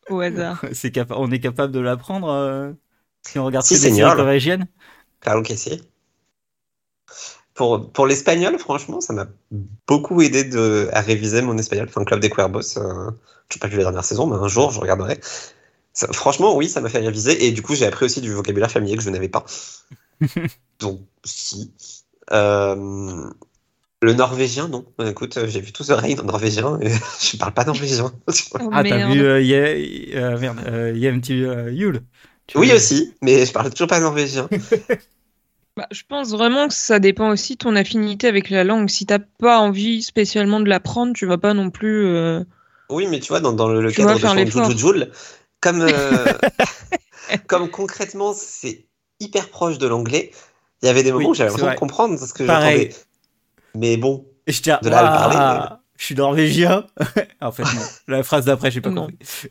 Au 0.08 0.20
hasard. 0.20 0.64
on 1.10 1.30
est 1.30 1.40
capable 1.40 1.72
de 1.72 1.80
l'apprendre 1.80 2.28
euh, 2.28 2.72
si 3.22 3.38
on 3.38 3.44
regarde 3.46 3.68
Si, 3.68 3.76
que 3.78 3.78
c'est 3.78 3.90
séries 3.90 4.12
norvégiennes? 4.14 4.68
Claro 5.20 5.42
que 5.42 5.56
si. 5.56 5.80
Pour, 7.54 7.92
pour 7.92 8.06
l'espagnol, 8.06 8.58
franchement, 8.58 9.00
ça 9.00 9.12
m'a 9.12 9.26
beaucoup 9.86 10.22
aidé 10.22 10.44
de, 10.44 10.88
à 10.92 11.00
réviser 11.00 11.42
mon 11.42 11.58
espagnol. 11.58 11.86
Enfin, 11.88 12.04
Club 12.04 12.20
des 12.20 12.30
Cuervos, 12.30 12.78
euh, 12.78 13.10
je 13.50 13.56
n'ai 13.56 13.60
pas 13.60 13.66
vu 13.68 13.76
la 13.76 13.82
dernière 13.84 14.04
saison, 14.04 14.26
mais 14.26 14.36
un 14.36 14.48
jour, 14.48 14.70
je 14.70 14.80
regarderai. 14.80 15.18
Ça- 15.92 16.12
franchement, 16.12 16.56
oui, 16.56 16.68
ça 16.68 16.80
m'a 16.80 16.88
fait 16.88 17.00
réviser. 17.00 17.46
Et 17.46 17.52
du 17.52 17.62
coup, 17.62 17.74
j'ai 17.74 17.86
appris 17.86 18.06
aussi 18.06 18.20
du 18.20 18.32
vocabulaire 18.32 18.70
familier 18.70 18.96
que 18.96 19.02
je 19.02 19.10
n'avais 19.10 19.28
pas. 19.28 19.44
Donc, 20.78 21.00
si. 21.24 21.74
Euh, 22.32 23.30
le 24.02 24.12
norvégien, 24.14 24.68
non. 24.68 24.84
Écoute, 25.04 25.36
euh, 25.36 25.46
j'ai 25.46 25.60
vu 25.60 25.72
tout 25.72 25.84
The 25.84 25.90
Rain 25.90 26.18
en 26.18 26.24
norvégien 26.24 26.78
et 26.80 26.90
je 27.20 27.36
parle 27.36 27.52
pas 27.54 27.64
norvégien. 27.64 28.12
Oh, 28.58 28.68
Ah, 28.72 28.82
t'as 28.82 28.98
vu 28.98 29.22
euh, 29.22 29.40
Ye- 29.42 30.14
euh, 30.14 30.38
merde, 30.38 30.58
euh, 30.66 30.92
euh, 30.94 31.70
Yule 31.72 32.02
Tu 32.46 32.58
oui, 32.58 32.72
aussi, 32.72 33.14
mais 33.22 33.44
je 33.44 33.52
parle 33.52 33.70
toujours 33.70 33.88
pas 33.88 34.00
norvégien. 34.00 34.48
Bah, 35.76 35.86
je 35.92 36.02
pense 36.08 36.30
vraiment 36.30 36.68
que 36.68 36.74
ça 36.74 36.98
dépend 36.98 37.30
aussi 37.30 37.52
de 37.54 37.58
ton 37.58 37.76
affinité 37.76 38.26
avec 38.26 38.50
la 38.50 38.64
langue. 38.64 38.88
Si 38.88 39.06
t'as 39.06 39.20
pas 39.20 39.60
envie 39.60 40.02
spécialement 40.02 40.60
de 40.60 40.68
l'apprendre, 40.68 41.12
tu 41.14 41.26
vas 41.26 41.38
pas 41.38 41.54
non 41.54 41.70
plus. 41.70 42.06
euh, 42.06 42.42
Oui, 42.90 43.06
mais 43.06 43.20
tu 43.20 43.28
vois, 43.28 43.40
dans, 43.40 43.52
dans 43.52 43.68
le, 43.68 43.80
le 43.80 43.92
cadre 43.92 44.18
de 44.18 44.36
l'effort. 44.36 44.70
Joule 44.70 44.78
Joule, 44.78 45.12
comme, 45.60 45.80
euh, 45.80 46.38
comme 47.46 47.70
concrètement 47.70 48.32
c'est 48.34 48.86
hyper 49.20 49.48
proche 49.50 49.78
de 49.78 49.86
l'anglais, 49.86 50.32
il 50.82 50.86
y 50.86 50.88
avait 50.88 51.02
des 51.02 51.12
moments 51.12 51.28
Oui, 51.28 51.30
où 51.30 51.34
j'avais 51.34 51.50
l'impression 51.50 51.70
de 51.70 51.78
comprendre 51.78 52.18
ce 52.18 52.32
que 52.32 52.46
j'entendais. 52.46 52.90
Mais 53.76 53.96
bon, 53.96 54.26
Et 54.46 54.52
je 54.52 54.62
tiens 54.62 54.78
De 54.82 54.88
là 54.88 54.98
à 54.98 55.02
le 55.02 55.08
parler, 55.08 55.76
Je 55.96 56.04
suis 56.04 56.14
norvégien. 56.14 56.86
en 57.40 57.52
fait, 57.52 57.62
non. 57.64 57.82
La 58.08 58.22
phrase 58.22 58.44
d'après, 58.46 58.70
j'ai 58.70 58.80
pas 58.80 58.90
compris. 58.90 59.16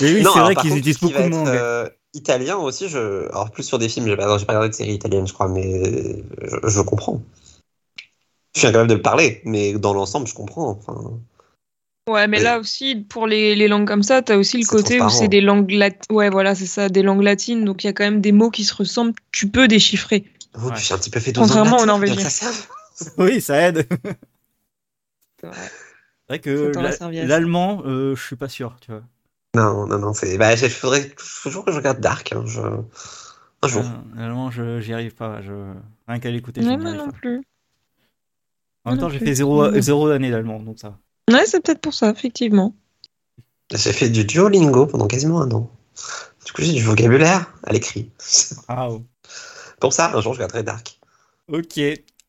Mais 0.00 0.14
oui, 0.14 0.24
c'est 0.32 0.38
vrai 0.38 0.54
qu'ils 0.54 0.76
utilisent 0.76 0.98
beaucoup 1.00 1.12
de 1.14 1.18
être, 1.18 1.36
anglais. 1.36 1.58
euh, 1.58 1.88
italien 2.14 2.56
aussi, 2.56 2.88
je... 2.88 3.28
alors 3.28 3.50
plus 3.50 3.62
sur 3.64 3.78
des 3.78 3.88
films, 3.88 4.06
j'ai 4.06 4.16
pas, 4.16 4.38
j'ai 4.38 4.46
pas 4.46 4.52
regardé 4.54 4.70
de 4.70 4.74
série 4.74 4.94
italienne, 4.94 5.26
je 5.26 5.32
crois, 5.34 5.48
mais 5.48 6.22
je, 6.42 6.56
je 6.68 6.80
comprends. 6.80 7.22
Je 8.54 8.60
suis 8.60 8.68
incapable 8.68 8.88
de 8.88 8.94
le 8.94 9.02
parler, 9.02 9.42
mais 9.44 9.74
dans 9.74 9.92
l'ensemble, 9.92 10.26
je 10.26 10.34
comprends. 10.34 10.70
Enfin, 10.70 11.20
Ouais, 12.08 12.26
mais 12.26 12.40
Et- 12.40 12.42
là 12.42 12.58
aussi, 12.58 12.96
pour 12.96 13.26
les, 13.26 13.54
les 13.54 13.68
langues 13.68 13.86
comme 13.86 14.02
ça, 14.02 14.22
t'as 14.22 14.36
aussi 14.36 14.58
le 14.58 14.66
côté 14.66 15.00
où 15.00 15.08
c'est 15.10 15.28
des 15.28 15.40
langues 15.40 15.70
latines. 15.70 16.00
Ouais, 16.10 16.30
voilà, 16.30 16.54
c'est 16.54 16.66
ça, 16.66 16.88
des 16.88 17.02
langues 17.02 17.22
latines. 17.22 17.64
Donc 17.64 17.84
il 17.84 17.86
y 17.86 17.90
a 17.90 17.92
quand 17.92 18.04
même 18.04 18.20
des 18.20 18.32
mots 18.32 18.50
qui 18.50 18.64
se 18.64 18.74
ressemblent. 18.74 19.12
Tu 19.30 19.48
peux 19.48 19.68
déchiffrer. 19.68 20.24
Oh, 20.54 20.68
Ouais. 20.68 20.76
j'ai 20.76 20.94
un 20.94 20.98
petit 20.98 21.10
peu 21.10 21.20
fait 21.20 21.32
Contrairement 21.32 21.78
aux 21.78 21.86
Norvégiens. 21.86 22.28
ça 22.28 22.30
serve. 22.30 22.66
Oui, 23.16 23.40
ça 23.40 23.56
aide. 23.56 23.88
C'est 25.40 25.46
vrai. 25.46 26.38
Que 26.38 26.70
tend 26.70 26.82
la 26.82 27.24
l'allemand, 27.24 27.82
euh, 27.86 28.14
je 28.14 28.22
suis 28.22 28.36
pas 28.36 28.48
sûr, 28.48 28.76
tu 28.80 28.92
vois. 28.92 29.02
Non, 29.54 29.86
non, 29.86 29.98
non, 29.98 30.12
c'est. 30.12 30.36
Bah, 30.38 30.52
il 30.52 30.70
faudrait 30.70 31.08
toujours 31.42 31.64
que 31.64 31.72
je 31.72 31.76
regarde 31.78 31.98
Dark. 32.00 32.32
Hein, 32.32 32.44
je... 32.46 32.60
Un 33.62 33.68
jour. 33.68 33.84
Allemand, 34.18 34.50
je 34.50 34.80
j'y 34.80 34.92
arrive 34.92 35.14
pas. 35.14 35.42
Je... 35.42 35.52
Rien 36.06 36.20
qu'à 36.20 36.30
l'écouter, 36.30 36.64
arrive 36.64 36.80
non 36.80 37.06
pas. 37.06 37.12
plus. 37.12 37.42
En 38.84 38.90
même 38.90 39.00
non 39.00 39.06
temps, 39.06 39.08
j'ai 39.10 39.18
fait 39.18 39.34
zéro, 39.34 39.80
zéro 39.80 40.08
année 40.08 40.30
d'allemand, 40.30 40.60
donc 40.60 40.78
ça. 40.78 40.98
Ouais, 41.30 41.44
c'est 41.46 41.60
peut-être 41.64 41.80
pour 41.80 41.94
ça, 41.94 42.10
effectivement. 42.10 42.74
J'ai 43.72 43.92
fait 43.92 44.08
du 44.08 44.24
Duolingo 44.24 44.86
pendant 44.86 45.06
quasiment 45.06 45.42
un 45.42 45.50
an. 45.52 45.70
Du 46.44 46.52
coup, 46.52 46.62
j'ai 46.62 46.72
du 46.72 46.82
vocabulaire 46.82 47.52
à 47.64 47.72
l'écrit. 47.72 48.10
Oh. 48.68 49.02
Pour 49.80 49.92
ça, 49.92 50.12
un 50.14 50.20
jour, 50.20 50.34
je 50.34 50.38
regarderai 50.38 50.62
Dark. 50.62 50.98
Ok. 51.50 51.80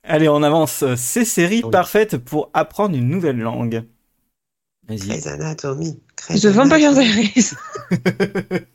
Allez, 0.03 0.27
on 0.29 0.41
avance. 0.41 0.83
Ces 0.95 1.25
séries 1.25 1.61
Oui. 1.63 1.69
parfaites 1.71 2.17
pour 2.17 2.49
apprendre 2.53 2.95
une 2.95 3.07
nouvelle 3.07 3.37
langue. 3.37 3.83
Vas-y. 4.87 5.07
Grey's 5.09 5.27
Anatomy. 5.27 5.99
Grey's 6.17 6.41
The 6.41 6.47
Vampire 6.47 6.89
Anatomy. 6.89 7.31
Diaries. 7.33 7.51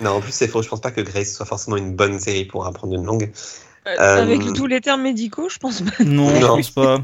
Non, 0.00 0.10
en 0.16 0.20
plus, 0.20 0.32
c'est 0.32 0.48
faux. 0.48 0.60
Je 0.60 0.68
pense 0.68 0.80
pas 0.80 0.90
que 0.90 1.00
Grace 1.00 1.32
soit 1.32 1.46
forcément 1.46 1.76
une 1.76 1.94
bonne 1.94 2.18
série 2.18 2.44
pour 2.44 2.66
apprendre 2.66 2.94
une 2.94 3.04
langue. 3.04 3.30
Euh, 3.86 3.94
Euh, 4.00 4.22
Avec 4.22 4.40
tous 4.52 4.66
les 4.66 4.80
termes 4.80 5.02
médicaux, 5.02 5.48
je 5.48 5.58
pense 5.58 5.82
pas. 5.82 6.02
Non, 6.04 6.34
je 6.34 6.40
Non. 6.40 6.56
pense 6.56 6.70
pas. 6.70 6.98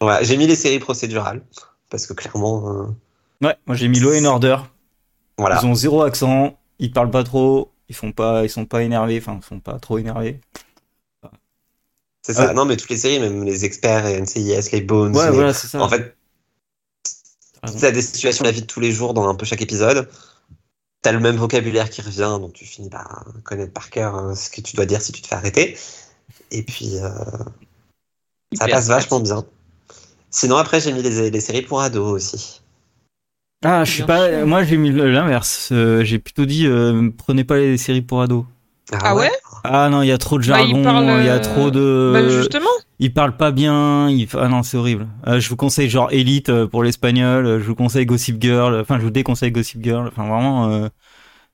Ouais, 0.00 0.18
j'ai 0.24 0.36
mis 0.36 0.46
les 0.46 0.54
séries 0.56 0.78
procédurales. 0.78 1.40
Parce 1.90 2.06
que 2.06 2.12
clairement, 2.12 2.68
euh, 2.68 2.86
Ouais, 3.46 3.56
moi 3.66 3.76
j'ai 3.76 3.88
mis 3.88 3.98
Law 3.98 4.14
and 4.14 4.24
Order. 4.24 4.56
voilà. 5.38 5.58
Ils 5.62 5.66
ont 5.66 5.74
zéro 5.74 6.02
accent, 6.02 6.58
ils 6.78 6.92
parlent 6.92 7.10
pas 7.10 7.24
trop, 7.24 7.70
ils 7.88 7.94
font 7.94 8.12
pas, 8.12 8.44
ils 8.44 8.50
sont 8.50 8.66
pas 8.66 8.82
énervés, 8.82 9.18
enfin 9.18 9.38
ils 9.42 9.44
sont 9.46 9.60
pas 9.60 9.78
trop 9.78 9.98
énervés. 9.98 10.40
C'est 12.22 12.34
ça. 12.34 12.52
Non, 12.54 12.64
mais 12.64 12.76
toutes 12.76 12.88
les 12.90 12.96
séries, 12.96 13.20
même 13.20 13.44
les 13.44 13.64
experts 13.64 14.06
et 14.06 14.14
NCIS, 14.14 14.72
les 14.72 14.80
Bones. 14.80 15.14
Ouais, 15.14 15.30
les- 15.30 15.30
voilà, 15.32 15.52
c'est 15.52 15.68
ça. 15.68 15.82
En 15.82 15.88
fait, 15.88 16.16
T'as 17.80 17.90
des 17.92 18.02
situations 18.02 18.42
de 18.44 18.48
la 18.48 18.52
vie 18.52 18.60
de 18.62 18.66
tous 18.66 18.80
les 18.80 18.92
jours 18.92 19.14
dans 19.14 19.26
un 19.28 19.34
peu 19.34 19.46
chaque 19.46 19.62
épisode. 19.62 20.08
T'as 21.02 21.12
le 21.12 21.20
même 21.20 21.36
vocabulaire 21.36 21.90
qui 21.90 22.02
revient, 22.02 22.38
donc 22.40 22.54
tu 22.54 22.64
finis 22.66 22.90
par 22.90 23.26
connaître 23.44 23.72
par 23.72 23.90
cœur 23.90 24.16
euh, 24.16 24.34
ce 24.34 24.50
que 24.50 24.60
tu 24.62 24.76
dois 24.76 24.86
dire 24.86 25.02
si 25.02 25.12
tu 25.12 25.22
te 25.22 25.28
fais 25.28 25.36
arrêter. 25.36 25.78
Et 26.52 26.62
puis, 26.64 26.98
euh, 26.98 27.10
ça 28.54 28.68
passe 28.68 28.88
vachement 28.88 29.20
bien. 29.20 29.44
Sinon, 30.30 30.56
après, 30.58 30.80
j'ai 30.80 30.92
mis 30.92 31.02
les, 31.02 31.30
les 31.30 31.40
séries 31.40 31.62
pour 31.62 31.82
ados 31.82 32.12
aussi. 32.12 32.62
Ah, 33.64 33.84
je 33.84 33.90
sais 33.90 33.96
Bien 34.04 34.06
pas, 34.06 34.44
moi 34.44 34.62
j'ai 34.64 34.76
mis 34.76 34.90
l'inverse. 34.92 35.70
Euh, 35.72 36.04
j'ai 36.04 36.18
plutôt 36.18 36.44
dit 36.44 36.66
euh, 36.66 37.10
prenez 37.16 37.44
pas 37.44 37.56
les 37.56 37.76
séries 37.78 38.02
pour 38.02 38.20
ados. 38.22 38.44
Ah 38.92 39.16
ouais 39.16 39.30
Ah 39.64 39.88
non, 39.88 40.02
il 40.02 40.08
y 40.08 40.12
a 40.12 40.18
trop 40.18 40.38
de 40.38 40.46
Bah, 40.46 40.58
jargon, 40.58 40.78
il 40.78 40.84
parlent, 40.84 41.04
y 41.24 41.28
a 41.28 41.34
euh, 41.36 41.38
trop 41.40 41.70
de. 41.70 42.10
Bah, 42.12 42.28
justement. 42.28 42.68
Ils 42.98 43.12
parlent 43.12 43.36
pas 43.36 43.50
bien. 43.50 44.08
Ils... 44.10 44.28
Ah 44.38 44.48
non, 44.48 44.62
c'est 44.62 44.76
horrible. 44.76 45.08
Euh, 45.26 45.40
je 45.40 45.48
vous 45.48 45.56
conseille 45.56 45.88
genre 45.88 46.08
Elite 46.12 46.50
euh, 46.50 46.66
pour 46.66 46.84
l'espagnol. 46.84 47.46
euh, 47.46 47.58
Je 47.60 47.64
vous 47.64 47.74
conseille 47.74 48.04
Gossip 48.06 48.40
Girl. 48.40 48.78
Enfin, 48.80 48.98
je 48.98 49.04
vous 49.04 49.10
déconseille 49.10 49.50
Gossip 49.50 49.82
Girl. 49.82 50.06
Enfin, 50.08 50.22
vraiment, 50.28 50.70
euh, 50.70 50.88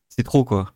c'est 0.08 0.24
trop 0.24 0.42
quoi. 0.44 0.72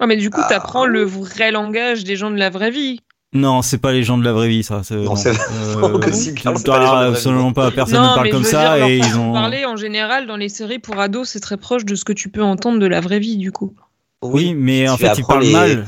Ah, 0.00 0.06
mais 0.06 0.16
du 0.16 0.30
coup, 0.30 0.40
Ah. 0.42 0.46
t'apprends 0.48 0.86
le 0.86 1.02
vrai 1.02 1.50
langage 1.52 2.04
des 2.04 2.16
gens 2.16 2.30
de 2.30 2.36
la 2.38 2.50
vraie 2.50 2.70
vie. 2.70 3.00
Non, 3.34 3.60
c'est 3.60 3.76
pas 3.78 3.92
les 3.92 4.02
gens 4.02 4.16
de 4.16 4.24
la 4.24 4.32
vraie 4.32 4.48
vie, 4.48 4.62
ça. 4.62 4.82
c'est- 4.82 4.94
Non, 4.94 5.14
c'est 5.16 5.30
Euh, 5.30 5.98
Gossip 5.98 6.38
Girl, 6.38 6.56
c'est 6.56 6.64
t'as 6.64 6.72
pas 6.72 6.78
les 6.80 6.86
gens 6.86 6.92
de 6.96 6.96
la 6.96 7.00
vraie 7.02 7.10
vie. 7.10 7.16
absolument 7.16 7.52
pas. 7.52 7.70
Personne 7.70 7.96
non, 8.02 8.10
ne 8.10 8.14
parle 8.14 8.30
comme 8.30 8.44
ça 8.44 8.76
dire, 8.78 8.86
et 8.86 8.96
ils 8.98 9.16
ont. 9.18 9.32
parler 9.34 9.66
en 9.66 9.76
général 9.76 10.26
dans 10.26 10.36
les 10.36 10.48
séries 10.48 10.78
pour 10.78 10.98
ados, 10.98 11.28
c'est 11.28 11.40
très 11.40 11.58
proche 11.58 11.84
de 11.84 11.94
ce 11.94 12.04
que 12.04 12.14
tu 12.14 12.30
peux 12.30 12.42
entendre 12.42 12.78
de 12.78 12.86
la 12.86 13.00
vraie 13.00 13.18
vie, 13.18 13.36
du 13.36 13.52
coup. 13.52 13.74
Oui, 14.22 14.54
mais 14.54 14.88
en 14.88 14.96
fait, 14.96 15.12
ils 15.18 15.24
parlent 15.24 15.42
les- 15.42 15.52
mal. 15.52 15.86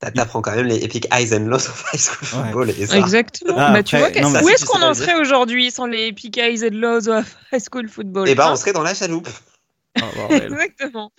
t'a- 0.00 0.10
T'apprends 0.10 0.40
quand 0.40 0.54
même 0.56 0.66
les 0.66 0.82
Epic 0.84 1.06
Highs 1.10 1.34
and 1.34 1.46
Lows 1.46 1.56
of 1.56 1.84
High 1.92 2.00
School 2.00 2.18
Ouais. 2.40 2.44
Football 2.46 2.70
et 2.70 2.86
ça. 2.86 2.96
Exactement. 2.98 3.54
Ah, 3.58 3.72
bah, 3.72 3.82
tu 3.82 3.96
vois, 3.98 4.10
non, 4.10 4.30
mais 4.30 4.42
où 4.42 4.48
est-ce 4.48 4.64
qu'on 4.64 4.80
en 4.80 4.94
serait 4.94 5.20
aujourd'hui 5.20 5.70
sans 5.70 5.86
les 5.86 6.06
Epic 6.06 6.38
Highs 6.38 6.62
and 6.64 6.76
Lows 6.76 7.08
of 7.10 7.36
High 7.52 7.60
School 7.70 7.88
Football? 7.90 8.28
Et 8.28 8.34
bah, 8.34 8.46
hein 8.48 8.52
on 8.52 8.56
serait 8.56 8.72
dans 8.72 8.82
la 8.82 8.94
chaloupe. 8.94 9.28
Bordel. 10.16 10.44
Exactement. 10.52 11.12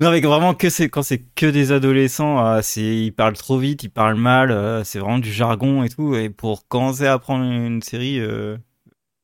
Non, 0.00 0.10
mais 0.10 0.20
vraiment 0.20 0.54
que 0.54 0.70
c'est 0.70 0.88
quand 0.88 1.02
c'est 1.02 1.22
que 1.34 1.46
des 1.46 1.72
adolescents, 1.72 2.44
euh, 2.44 2.60
c'est 2.62 2.82
ils 2.82 3.12
parlent 3.12 3.36
trop 3.36 3.58
vite, 3.58 3.82
ils 3.84 3.90
parlent 3.90 4.16
mal, 4.16 4.50
euh, 4.50 4.82
c'est 4.84 4.98
vraiment 4.98 5.18
du 5.18 5.32
jargon 5.32 5.82
et 5.84 5.88
tout. 5.88 6.14
Et 6.16 6.30
pour 6.30 6.66
commencer 6.68 7.06
à 7.06 7.12
apprendre 7.14 7.44
une 7.44 7.80
série, 7.82 8.18
euh, 8.20 8.56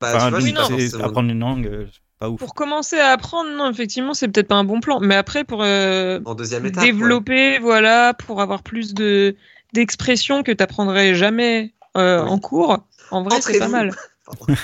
Bah, 0.01 0.12
enfin, 0.14 0.31
pas 0.31 1.05
apprendre 1.05 1.31
une 1.31 1.41
langue, 1.41 1.66
euh, 1.66 1.87
c'est 1.93 2.01
pas 2.18 2.29
ouf. 2.31 2.39
Pour 2.39 2.55
commencer 2.55 2.99
à 2.99 3.09
apprendre, 3.12 3.51
non, 3.51 3.71
effectivement, 3.71 4.14
c'est 4.14 4.29
peut-être 4.29 4.49
pas 4.49 4.55
un 4.57 4.64
bon 4.64 4.81
plan. 4.81 5.01
Mais 5.01 5.16
après, 5.16 5.43
pour 5.45 5.62
euh, 5.62 6.21
En 6.25 6.35
deuxième 6.35 6.64
étape. 6.66 6.85
ouais. 6.85 6.93
développer, 6.93 7.59
voilà, 7.59 8.14
pour 8.14 8.41
avoir 8.41 8.62
plus 8.62 8.95
de 8.95 9.37
d'expressions 9.73 10.43
que 10.43 10.51
t'apprendrais 10.53 11.14
jamais 11.14 11.75
euh, 11.97 12.23
Oui. 12.25 12.29
en 12.31 12.39
cours, 12.39 12.79
en 13.11 13.23
vrai, 13.23 13.41
c'est 13.41 13.59
pas 13.59 13.68
mal. 13.68 13.91
Pardon. 14.39 14.55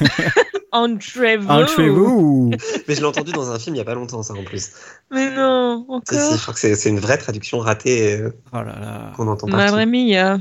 Entrez-vous. 0.72 1.48
Entrez-vous 1.48 2.50
Mais 2.88 2.94
je 2.94 3.00
l'ai 3.00 3.06
entendu 3.06 3.32
dans 3.32 3.50
un 3.50 3.58
film 3.58 3.74
il 3.76 3.78
y 3.78 3.82
a 3.82 3.84
pas 3.84 3.94
longtemps, 3.94 4.22
ça 4.22 4.34
en 4.34 4.44
plus. 4.44 4.72
Mais 5.10 5.34
non, 5.34 5.86
Si, 6.08 6.14
si, 6.14 6.20
je 6.20 6.24
encore. 6.26 6.40
crois 6.42 6.54
que 6.54 6.74
c'est 6.74 6.88
une 6.90 7.00
vraie 7.00 7.18
traduction 7.18 7.58
ratée 7.58 8.14
euh, 8.20 8.30
Oh 8.52 8.56
là 8.56 8.64
là. 8.78 9.12
qu'on 9.16 9.26
entend 9.28 9.46
partout. 9.46 9.74
Madre 9.74 9.84
mia. 9.84 10.38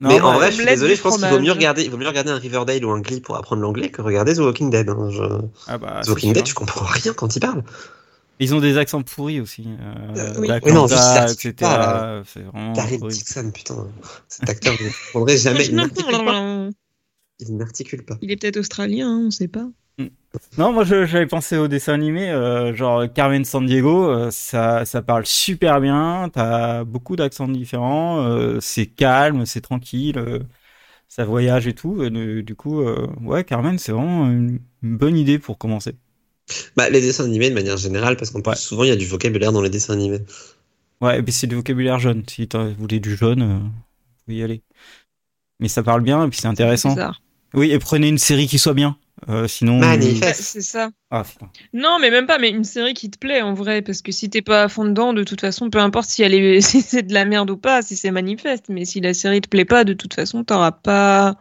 Non, 0.00 0.10
Mais 0.10 0.20
en 0.20 0.30
ouais, 0.32 0.36
vrai, 0.36 0.50
je 0.52 0.56
suis 0.56 0.64
désolé, 0.66 0.94
je 0.96 1.02
pense 1.02 1.16
qu'il 1.18 1.26
vaut 1.28 1.40
mieux 1.40 1.50
regarder, 1.52 1.82
il 1.82 1.90
vaut 1.90 1.96
mieux 1.96 2.06
regarder 2.06 2.30
un 2.30 2.38
Riverdale 2.38 2.84
ou 2.84 2.90
un 2.90 3.00
Glee 3.00 3.20
pour 3.20 3.36
apprendre 3.36 3.62
l'anglais 3.62 3.88
que 3.90 4.00
regarder 4.02 4.34
The 4.34 4.38
Walking 4.38 4.70
Dead. 4.70 4.88
hein. 4.88 5.08
Je- 5.10 5.22
ah 5.66 5.78
bah, 5.78 6.02
The 6.04 6.08
Walking. 6.10 6.32
Dead, 6.34 6.44
tu 6.44 6.54
comprends 6.54 6.84
rien 6.86 7.12
quand 7.14 7.34
ils 7.34 7.40
parlent. 7.40 7.64
Ils 8.40 8.54
ont 8.54 8.60
des 8.60 8.76
accents 8.78 9.02
pourris 9.02 9.40
aussi. 9.40 9.66
Euh, 9.66 10.14
Euh, 10.16 10.34
oui. 10.38 10.48
Oui, 10.62 10.72
non, 10.72 10.86
etc. 10.86 11.52
C'est 12.26 12.42
vraiment. 12.44 12.72
Dixon, 13.08 13.50
putain, 13.52 13.86
cet 14.28 14.48
acteur, 14.48 14.74
je 14.78 14.84
ne 14.84 14.90
comprendrai 14.90 15.36
jamais. 15.36 15.68
Il 17.40 17.56
n'articule 17.56 18.04
pas. 18.04 18.18
Il 18.20 18.30
est 18.30 18.36
peut-être 18.36 18.56
australien, 18.58 19.08
hein, 19.08 19.22
on 19.26 19.30
sait 19.30 19.48
pas. 19.48 19.68
Non, 20.58 20.72
moi 20.72 20.84
je- 20.84 21.06
j'avais 21.06 21.26
pensé 21.26 21.56
au 21.56 21.66
dessin 21.66 21.94
animé, 21.94 22.30
euh, 22.30 22.72
genre 22.74 23.12
Carmen 23.12 23.44
San 23.44 23.64
Diego, 23.66 24.08
euh, 24.08 24.30
ça, 24.30 24.84
ça 24.84 25.02
parle 25.02 25.26
super 25.26 25.80
bien, 25.80 26.30
t'as 26.32 26.84
beaucoup 26.84 27.16
d'accents 27.16 27.48
différents, 27.48 28.20
euh, 28.24 28.58
c'est 28.60 28.86
calme, 28.86 29.44
c'est 29.46 29.60
tranquille, 29.62 30.18
euh, 30.18 30.38
ça 31.08 31.24
voyage 31.24 31.66
et 31.66 31.72
tout. 31.74 32.04
et 32.04 32.10
du, 32.10 32.42
du 32.44 32.54
coup, 32.54 32.82
euh, 32.82 33.08
ouais, 33.22 33.42
Carmen, 33.42 33.78
c'est 33.78 33.90
vraiment 33.90 34.26
une, 34.30 34.60
une 34.84 34.96
bonne 34.96 35.16
idée 35.16 35.38
pour 35.40 35.58
commencer. 35.58 35.96
Bah, 36.76 36.88
les 36.90 37.00
dessins 37.00 37.24
animés 37.24 37.48
de 37.50 37.54
manière 37.54 37.76
générale, 37.76 38.16
parce 38.16 38.30
qu'en 38.30 38.40
plus, 38.40 38.50
Ouais. 38.50 38.56
souvent, 38.56 38.84
il 38.84 38.88
y 38.90 38.92
a 38.92 38.96
du 38.96 39.06
vocabulaire 39.06 39.52
dans 39.52 39.62
les 39.62 39.70
dessins 39.70 39.94
animés. 39.94 40.20
Ouais, 41.00 41.18
et 41.18 41.22
puis 41.22 41.32
c'est 41.32 41.46
du 41.48 41.56
vocabulaire 41.56 41.98
jaune. 41.98 42.22
Si 42.28 42.46
t'as- 42.46 42.68
vous 42.68 42.74
voulez 42.74 43.00
du 43.00 43.16
jaune, 43.16 43.42
euh, 43.42 43.58
vous 43.58 43.70
pouvez 44.26 44.36
y 44.38 44.42
aller. 44.44 44.62
Mais 45.60 45.68
ça 45.68 45.82
parle 45.82 46.02
bien 46.02 46.24
et 46.24 46.28
puis 46.28 46.38
c'est 46.40 46.46
intéressant. 46.46 46.90
Bizarre. 46.90 47.20
Oui, 47.54 47.70
et 47.72 47.78
prenez 47.78 48.08
une 48.08 48.18
série 48.18 48.46
qui 48.46 48.58
soit 48.58 48.74
bien. 48.74 48.96
Euh, 49.28 49.48
sinon. 49.48 49.78
Manifeste. 49.78 50.20
Bah, 50.20 50.32
c'est 50.34 50.60
ça. 50.60 50.90
Ah. 51.10 51.24
Non, 51.72 51.98
mais 52.00 52.10
même 52.10 52.26
pas, 52.26 52.38
mais 52.38 52.50
une 52.50 52.64
série 52.64 52.94
qui 52.94 53.10
te 53.10 53.18
plaît 53.18 53.42
en 53.42 53.54
vrai, 53.54 53.82
parce 53.82 54.02
que 54.02 54.12
si 54.12 54.30
t'es 54.30 54.42
pas 54.42 54.64
à 54.64 54.68
fond 54.68 54.84
dedans, 54.84 55.12
de 55.12 55.24
toute 55.24 55.40
façon, 55.40 55.70
peu 55.70 55.78
importe 55.78 56.08
si, 56.08 56.22
elle 56.22 56.34
est... 56.34 56.60
si 56.62 56.82
c'est 56.82 57.02
de 57.02 57.12
la 57.12 57.24
merde 57.24 57.50
ou 57.50 57.56
pas, 57.56 57.82
si 57.82 57.96
c'est 57.96 58.10
manifeste, 58.10 58.66
mais 58.68 58.84
si 58.84 59.00
la 59.00 59.14
série 59.14 59.40
te 59.40 59.48
plaît 59.48 59.64
pas, 59.64 59.84
de 59.84 59.92
toute 59.92 60.14
façon, 60.14 60.44
t'auras 60.44 60.72
pas. 60.72 61.36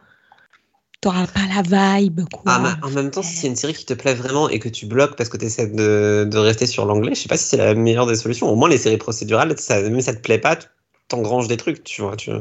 T'auras 0.99 1.27
pas 1.27 1.41
la 1.55 1.99
vibe, 1.99 2.21
quoi. 2.33 2.41
Ah, 2.47 2.75
en 2.81 2.89
même 2.89 3.11
temps, 3.11 3.21
si 3.21 3.35
c'est 3.35 3.47
une 3.47 3.55
série 3.55 3.75
qui 3.75 3.85
te 3.85 3.93
plaît 3.93 4.15
vraiment 4.15 4.49
et 4.49 4.57
que 4.57 4.67
tu 4.67 4.87
bloques 4.87 5.15
parce 5.15 5.29
que 5.29 5.37
tu 5.37 5.45
essaies 5.45 5.67
de, 5.67 6.27
de 6.29 6.37
rester 6.39 6.65
sur 6.65 6.85
l'anglais, 6.85 7.13
je 7.13 7.21
sais 7.21 7.29
pas 7.29 7.37
si 7.37 7.49
c'est 7.49 7.57
la 7.57 7.75
meilleure 7.75 8.07
des 8.07 8.15
solutions. 8.15 8.49
Au 8.49 8.55
moins, 8.55 8.67
les 8.67 8.79
séries 8.79 8.97
procédurales, 8.97 9.53
ça, 9.59 9.79
même 9.79 9.99
si 9.99 10.07
ça 10.07 10.15
te 10.15 10.21
plaît 10.21 10.39
pas, 10.39 10.55
tu 10.55 10.65
t'engranges 11.07 11.47
des 11.47 11.57
trucs, 11.57 11.83
tu 11.83 12.01
vois. 12.01 12.15
Tu... 12.15 12.31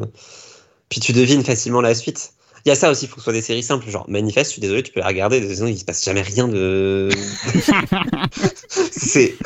Puis 0.89 1.01
tu 1.01 1.13
devines 1.13 1.45
facilement 1.45 1.83
la 1.83 1.95
suite. 1.95 2.33
Il 2.67 2.71
y 2.71 2.73
a 2.73 2.75
ça 2.75 2.91
aussi, 2.91 3.05
il 3.05 3.09
faut 3.09 3.15
que 3.15 3.21
ce 3.21 3.25
soit 3.25 3.33
des 3.33 3.43
séries 3.43 3.63
simples, 3.63 3.89
genre 3.89 4.11
Manifeste, 4.11 4.51
je 4.51 4.53
suis 4.55 4.61
désolé, 4.61 4.83
tu 4.83 4.91
peux 4.91 4.99
la 4.99 5.07
regarder, 5.07 5.55
sinon 5.55 5.69
il 5.69 5.79
se 5.79 5.85
passe 5.85 6.05
jamais 6.05 6.23
rien 6.23 6.49
de. 6.49 7.09
c'est. 8.91 9.37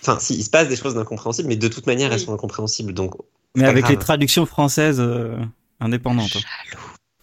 Enfin, 0.00 0.18
si, 0.18 0.36
il 0.36 0.42
se 0.42 0.48
passe 0.48 0.68
des 0.68 0.76
choses 0.76 0.94
d'incompréhensibles, 0.94 1.46
mais 1.46 1.56
de 1.56 1.68
toute 1.68 1.86
manière, 1.86 2.10
elles 2.10 2.20
sont 2.20 2.32
incompréhensibles, 2.32 2.94
donc. 2.94 3.16
Mais 3.54 3.66
avec 3.66 3.82
grave. 3.82 3.92
les 3.92 3.98
traductions 3.98 4.46
françaises 4.46 4.98
euh, 4.98 5.36
indépendantes. 5.78 6.38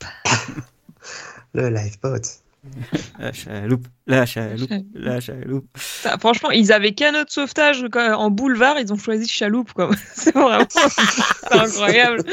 hein. 0.06 0.08
Le 1.56 1.70
lifeboat. 1.70 2.22
La 3.18 3.34
chaloupe, 3.34 3.88
la 4.06 4.26
chaloupe, 4.28 4.70
la 4.94 5.20
chaloupe. 5.20 5.66
Ça, 5.76 6.20
franchement, 6.20 6.52
ils 6.52 6.72
avaient 6.72 6.94
canot 6.94 7.24
de 7.24 7.30
sauvetage 7.32 7.84
en 7.96 8.30
boulevard, 8.30 8.78
ils 8.80 8.94
ont 8.94 8.98
choisi 8.98 9.28
chaloupe, 9.28 9.74
quoi. 9.74 9.90
c'est 10.14 10.36
vraiment. 10.36 10.68
c'est 10.70 11.54
incroyable. 11.54 12.24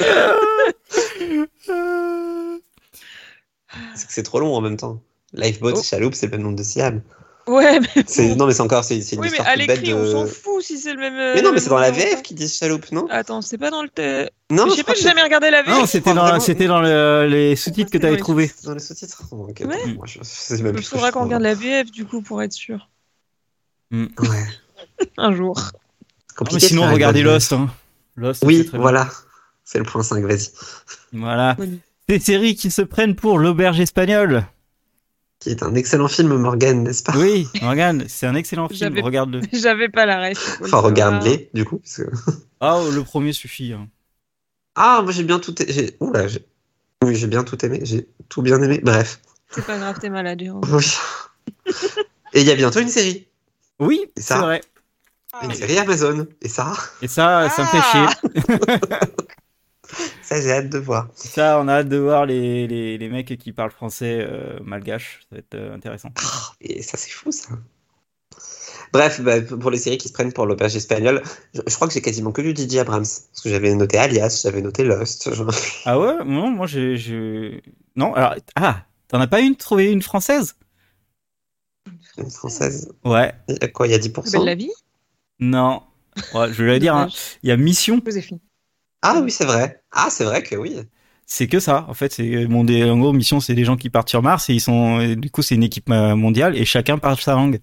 C'est 3.94 4.06
que 4.06 4.12
c'est 4.12 4.22
trop 4.22 4.40
long 4.40 4.54
en 4.54 4.60
même 4.60 4.76
temps. 4.76 5.00
Lifeboat 5.32 5.72
Oh. 5.76 5.82
chaloupe, 5.82 6.14
c'est 6.14 6.26
le 6.26 6.32
même 6.32 6.42
nombre 6.42 6.56
de 6.56 6.62
syllabes. 6.62 7.00
Ouais, 7.46 7.78
mais. 7.78 8.04
C'est- 8.06 8.34
Non, 8.36 8.46
mais 8.46 8.54
c'est 8.54 8.62
encore, 8.62 8.84
c'est 8.84 9.02
c'est 9.02 9.16
une 9.16 9.20
Oui, 9.22 9.28
mais 9.30 9.36
histoire 9.36 9.48
à 9.48 9.52
toute 9.58 9.66
bête 9.66 9.80
l'écrit, 9.80 9.92
de. 9.92 9.98
on 9.98 10.10
s'en 10.12 10.26
fout 10.26 10.62
si 10.62 10.78
c'est 10.78 10.94
le 10.94 10.98
même. 10.98 11.14
Mais 11.34 11.42
non, 11.42 11.52
mais 11.52 11.60
c'est 11.60 11.68
dans 11.68 11.78
la 11.78 11.90
VF 11.90 12.22
qu'ils 12.22 12.36
disent 12.36 12.56
chaloupe, 12.56 12.90
non? 12.90 13.06
Attends, 13.10 13.42
c'est 13.42 13.58
pas 13.58 13.70
dans 13.70 13.82
le. 13.82 13.90
te- 13.90 14.30
Non, 14.50 14.64
je 14.64 14.70
je 14.70 14.76
sais 14.76 14.82
pas, 14.84 14.94
j'ai 14.94 15.02
jamais 15.02 15.22
regardé 15.22 15.50
la 15.50 15.62
VF. 15.62 15.70
Non, 15.78 15.84
c'était 15.86 16.14
dans, 16.14 16.22
vraiment- 16.22 16.40
c'était 16.40 16.66
dans 16.66 16.80
le- 16.80 17.26
les 17.28 17.54
sous-titres 17.54 17.90
que 17.90 17.98
c'est 17.98 18.02
t'avais 18.02 18.16
trouvé. 18.16 18.50
c'est 18.56 18.64
dans 18.66 18.72
les 18.72 18.80
sous-titres. 18.80 19.22
Oh, 19.30 19.46
ok, 19.50 19.60
Ouais. 19.60 19.66
bon, 19.66 19.92
moi, 19.96 20.06
je 20.06 20.20
sais 20.22 20.62
même 20.62 20.74
Il 20.78 20.82
faudra 20.84 21.12
qu'on 21.12 21.24
regarde 21.24 21.42
la 21.42 21.54
VF 21.54 21.90
du 21.90 22.06
coup 22.06 22.22
pour 22.22 22.42
être 22.42 22.52
sûr. 22.54 22.88
Ouais. 23.92 24.06
Un 25.18 25.34
jour. 25.34 25.56
Ah, 25.58 25.70
mais 25.74 26.34
Compliqué 26.36 26.62
de 26.62 26.68
sinon, 26.68 26.90
regardez 26.90 27.22
Lost. 27.22 27.52
Hein. 27.52 27.68
Lost 28.16 28.40
c'est 28.40 28.46
Oui, 28.46 28.60
très 28.64 28.70
bien. 28.72 28.80
voilà. 28.80 29.10
C'est 29.64 29.78
le 29.78 29.84
point 29.84 30.02
5, 30.02 30.24
vas-y. 30.24 30.48
Voilà. 31.12 31.56
Des 32.08 32.18
séries 32.18 32.54
qui 32.54 32.70
se 32.70 32.82
prennent 32.82 33.14
pour 33.16 33.38
l'auberge 33.38 33.80
espagnole. 33.80 34.44
Qui 35.38 35.50
est 35.50 35.62
un 35.62 35.74
excellent 35.74 36.08
film, 36.08 36.34
Morgan, 36.36 36.82
n'est-ce 36.82 37.02
pas? 37.02 37.12
Oui, 37.16 37.46
Morgan, 37.62 38.04
c'est 38.08 38.26
un 38.26 38.34
excellent 38.34 38.68
film. 38.68 38.98
Regarde-le. 39.00 39.40
J'avais 39.52 39.88
pas 39.88 40.06
la 40.06 40.30
le 40.30 40.36
Enfin, 40.64 40.78
regarde-les, 40.78 41.50
du 41.54 41.64
coup. 41.64 41.78
parce 41.78 41.96
que- 41.96 42.10
Ah, 42.60 42.80
le 42.94 43.02
premier 43.02 43.32
suffit. 43.32 43.72
hein. 43.72 43.88
Ah, 44.74 45.00
moi 45.02 45.12
j'ai 45.12 45.22
bien 45.24 45.38
tout. 45.38 45.54
a- 45.58 45.64
j'ai- 45.70 45.96
Oula, 46.00 46.26
j'ai- 46.28 46.44
oui, 47.02 47.14
j'ai 47.14 47.26
bien 47.26 47.44
tout 47.44 47.62
aimé. 47.64 47.80
J'ai 47.82 48.08
tout 48.28 48.40
bien 48.42 48.60
aimé. 48.62 48.80
Bref. 48.82 49.20
C'est 49.50 49.64
pas 49.66 49.76
grave, 49.78 49.98
t'es 50.00 50.08
malade. 50.08 50.42
Oui. 50.72 50.96
Et 52.32 52.40
il 52.40 52.46
y 52.46 52.50
a 52.50 52.54
bientôt 52.56 52.80
une 52.80 52.88
série. 52.88 53.26
Oui, 53.78 54.00
Et 54.16 54.20
c'est 54.20 54.22
ça 54.34 54.40
vrai. 54.40 54.62
Une 55.42 55.52
série 55.52 55.78
Amazon. 55.78 56.26
Et 56.40 56.48
ça, 56.48 56.72
Et 57.02 57.08
ça, 57.08 57.48
ça 57.50 57.62
me 57.62 57.66
fait 57.68 57.78
Ah 57.82 57.90
chier. 57.92 59.08
ça 60.22 60.40
j'ai 60.40 60.52
hâte 60.52 60.68
de 60.70 60.78
voir. 60.78 61.08
Ça, 61.14 61.60
on 61.60 61.68
a 61.68 61.74
hâte 61.74 61.88
de 61.88 61.96
voir 61.96 62.26
les, 62.26 62.66
les, 62.66 62.98
les 62.98 63.08
mecs 63.08 63.36
qui 63.38 63.52
parlent 63.52 63.70
français 63.70 64.18
euh, 64.28 64.58
malgache. 64.62 65.20
Ça 65.28 65.36
va 65.36 65.38
être 65.38 65.54
euh, 65.54 65.74
intéressant. 65.74 66.10
Et 66.60 66.82
ça, 66.82 66.96
c'est 66.96 67.10
fou, 67.10 67.32
ça. 67.32 67.48
Bref, 68.92 69.20
bah, 69.20 69.40
pour 69.42 69.70
les 69.70 69.78
séries 69.78 69.98
qui 69.98 70.08
se 70.08 70.12
prennent 70.12 70.32
pour 70.32 70.46
l'auberge 70.46 70.76
espagnole, 70.76 71.22
je, 71.54 71.60
je 71.66 71.74
crois 71.74 71.88
que 71.88 71.94
j'ai 71.94 72.02
quasiment 72.02 72.32
que 72.32 72.42
du 72.42 72.54
DJ 72.54 72.78
Abrams. 72.78 73.04
Parce 73.04 73.42
que 73.42 73.48
j'avais 73.50 73.74
noté 73.74 73.98
Alias, 73.98 74.40
j'avais 74.44 74.62
noté 74.62 74.84
Lost. 74.84 75.28
Ah 75.84 75.98
ouais? 75.98 76.24
Non, 76.24 76.50
moi 76.50 76.66
j'ai. 76.66 76.96
je- 76.96 77.60
Non, 77.96 78.14
alors. 78.14 78.34
Ah 78.56 78.84
T'en 79.08 79.20
as 79.20 79.26
pas 79.26 79.40
une 79.40 79.54
trouvé 79.56 79.92
une 79.92 80.02
française? 80.02 80.56
Une 82.18 82.30
française. 82.30 82.92
Ouais. 83.04 83.32
Il 83.48 83.58
y 83.60 83.64
a 83.64 83.68
quoi 83.68 83.86
Il 83.86 83.90
y 83.90 83.94
a 83.94 83.98
Belle 83.98 84.02
10% 84.02 84.44
la 84.44 84.54
vie? 84.54 84.70
Non. 85.40 85.82
Ouais, 86.32 86.52
je 86.52 86.64
vais 86.64 86.74
le 86.74 86.78
dire, 86.80 86.94
hein. 86.94 87.08
il 87.42 87.48
y 87.48 87.52
a 87.52 87.56
Mission, 87.56 88.00
Joséphine. 88.04 88.40
Ah 89.04 89.20
oui, 89.22 89.30
c'est 89.30 89.44
vrai. 89.44 89.82
Ah, 89.92 90.08
c'est 90.10 90.24
vrai 90.24 90.42
que 90.42 90.56
oui. 90.56 90.76
c'est 91.26 91.46
que 91.48 91.60
ça. 91.60 91.86
En 91.88 91.94
fait, 91.94 92.12
c'est 92.12 92.46
bon, 92.46 92.64
des, 92.64 92.84
en 92.84 92.98
gros, 92.98 93.12
Mission, 93.12 93.40
c'est 93.40 93.54
des 93.54 93.64
gens 93.64 93.76
qui 93.76 93.90
partent 93.90 94.08
sur 94.10 94.22
Mars 94.22 94.48
et 94.50 94.54
ils 94.54 94.60
sont. 94.60 95.00
et 95.00 95.16
du 95.16 95.30
coup, 95.30 95.42
c'est 95.42 95.54
une 95.54 95.62
équipe 95.62 95.90
euh, 95.90 96.16
mondiale 96.16 96.56
et 96.56 96.64
chacun 96.64 96.98
parle 96.98 97.18
sa 97.18 97.34
langue. 97.34 97.60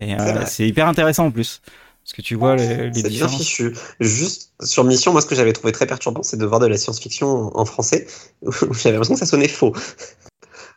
Et 0.00 0.14
C'est 0.46 0.64
euh, 0.64 0.66
hyper 0.66 0.88
intéressant 0.88 1.26
en 1.26 1.30
plus. 1.30 1.60
Parce 2.04 2.12
que 2.14 2.22
tu 2.22 2.36
vois 2.36 2.56
les, 2.56 2.90
les 2.90 3.02
C'est 3.02 3.08
bien 3.10 3.28
fichu. 3.28 3.74
Juste 4.00 4.52
sur 4.62 4.84
Mission, 4.84 5.12
moi, 5.12 5.20
ce 5.20 5.26
que 5.26 5.34
j'avais 5.34 5.52
trouvé 5.52 5.72
très 5.72 5.86
perturbant, 5.86 6.22
c'est 6.22 6.38
de 6.38 6.46
voir 6.46 6.60
de 6.60 6.66
la 6.66 6.78
science-fiction 6.78 7.56
en 7.56 7.64
français, 7.66 8.06
j'avais 8.42 8.92
l'impression 8.92 9.14
que 9.14 9.20
ça 9.20 9.26
sonnait 9.26 9.48
faux. 9.48 9.74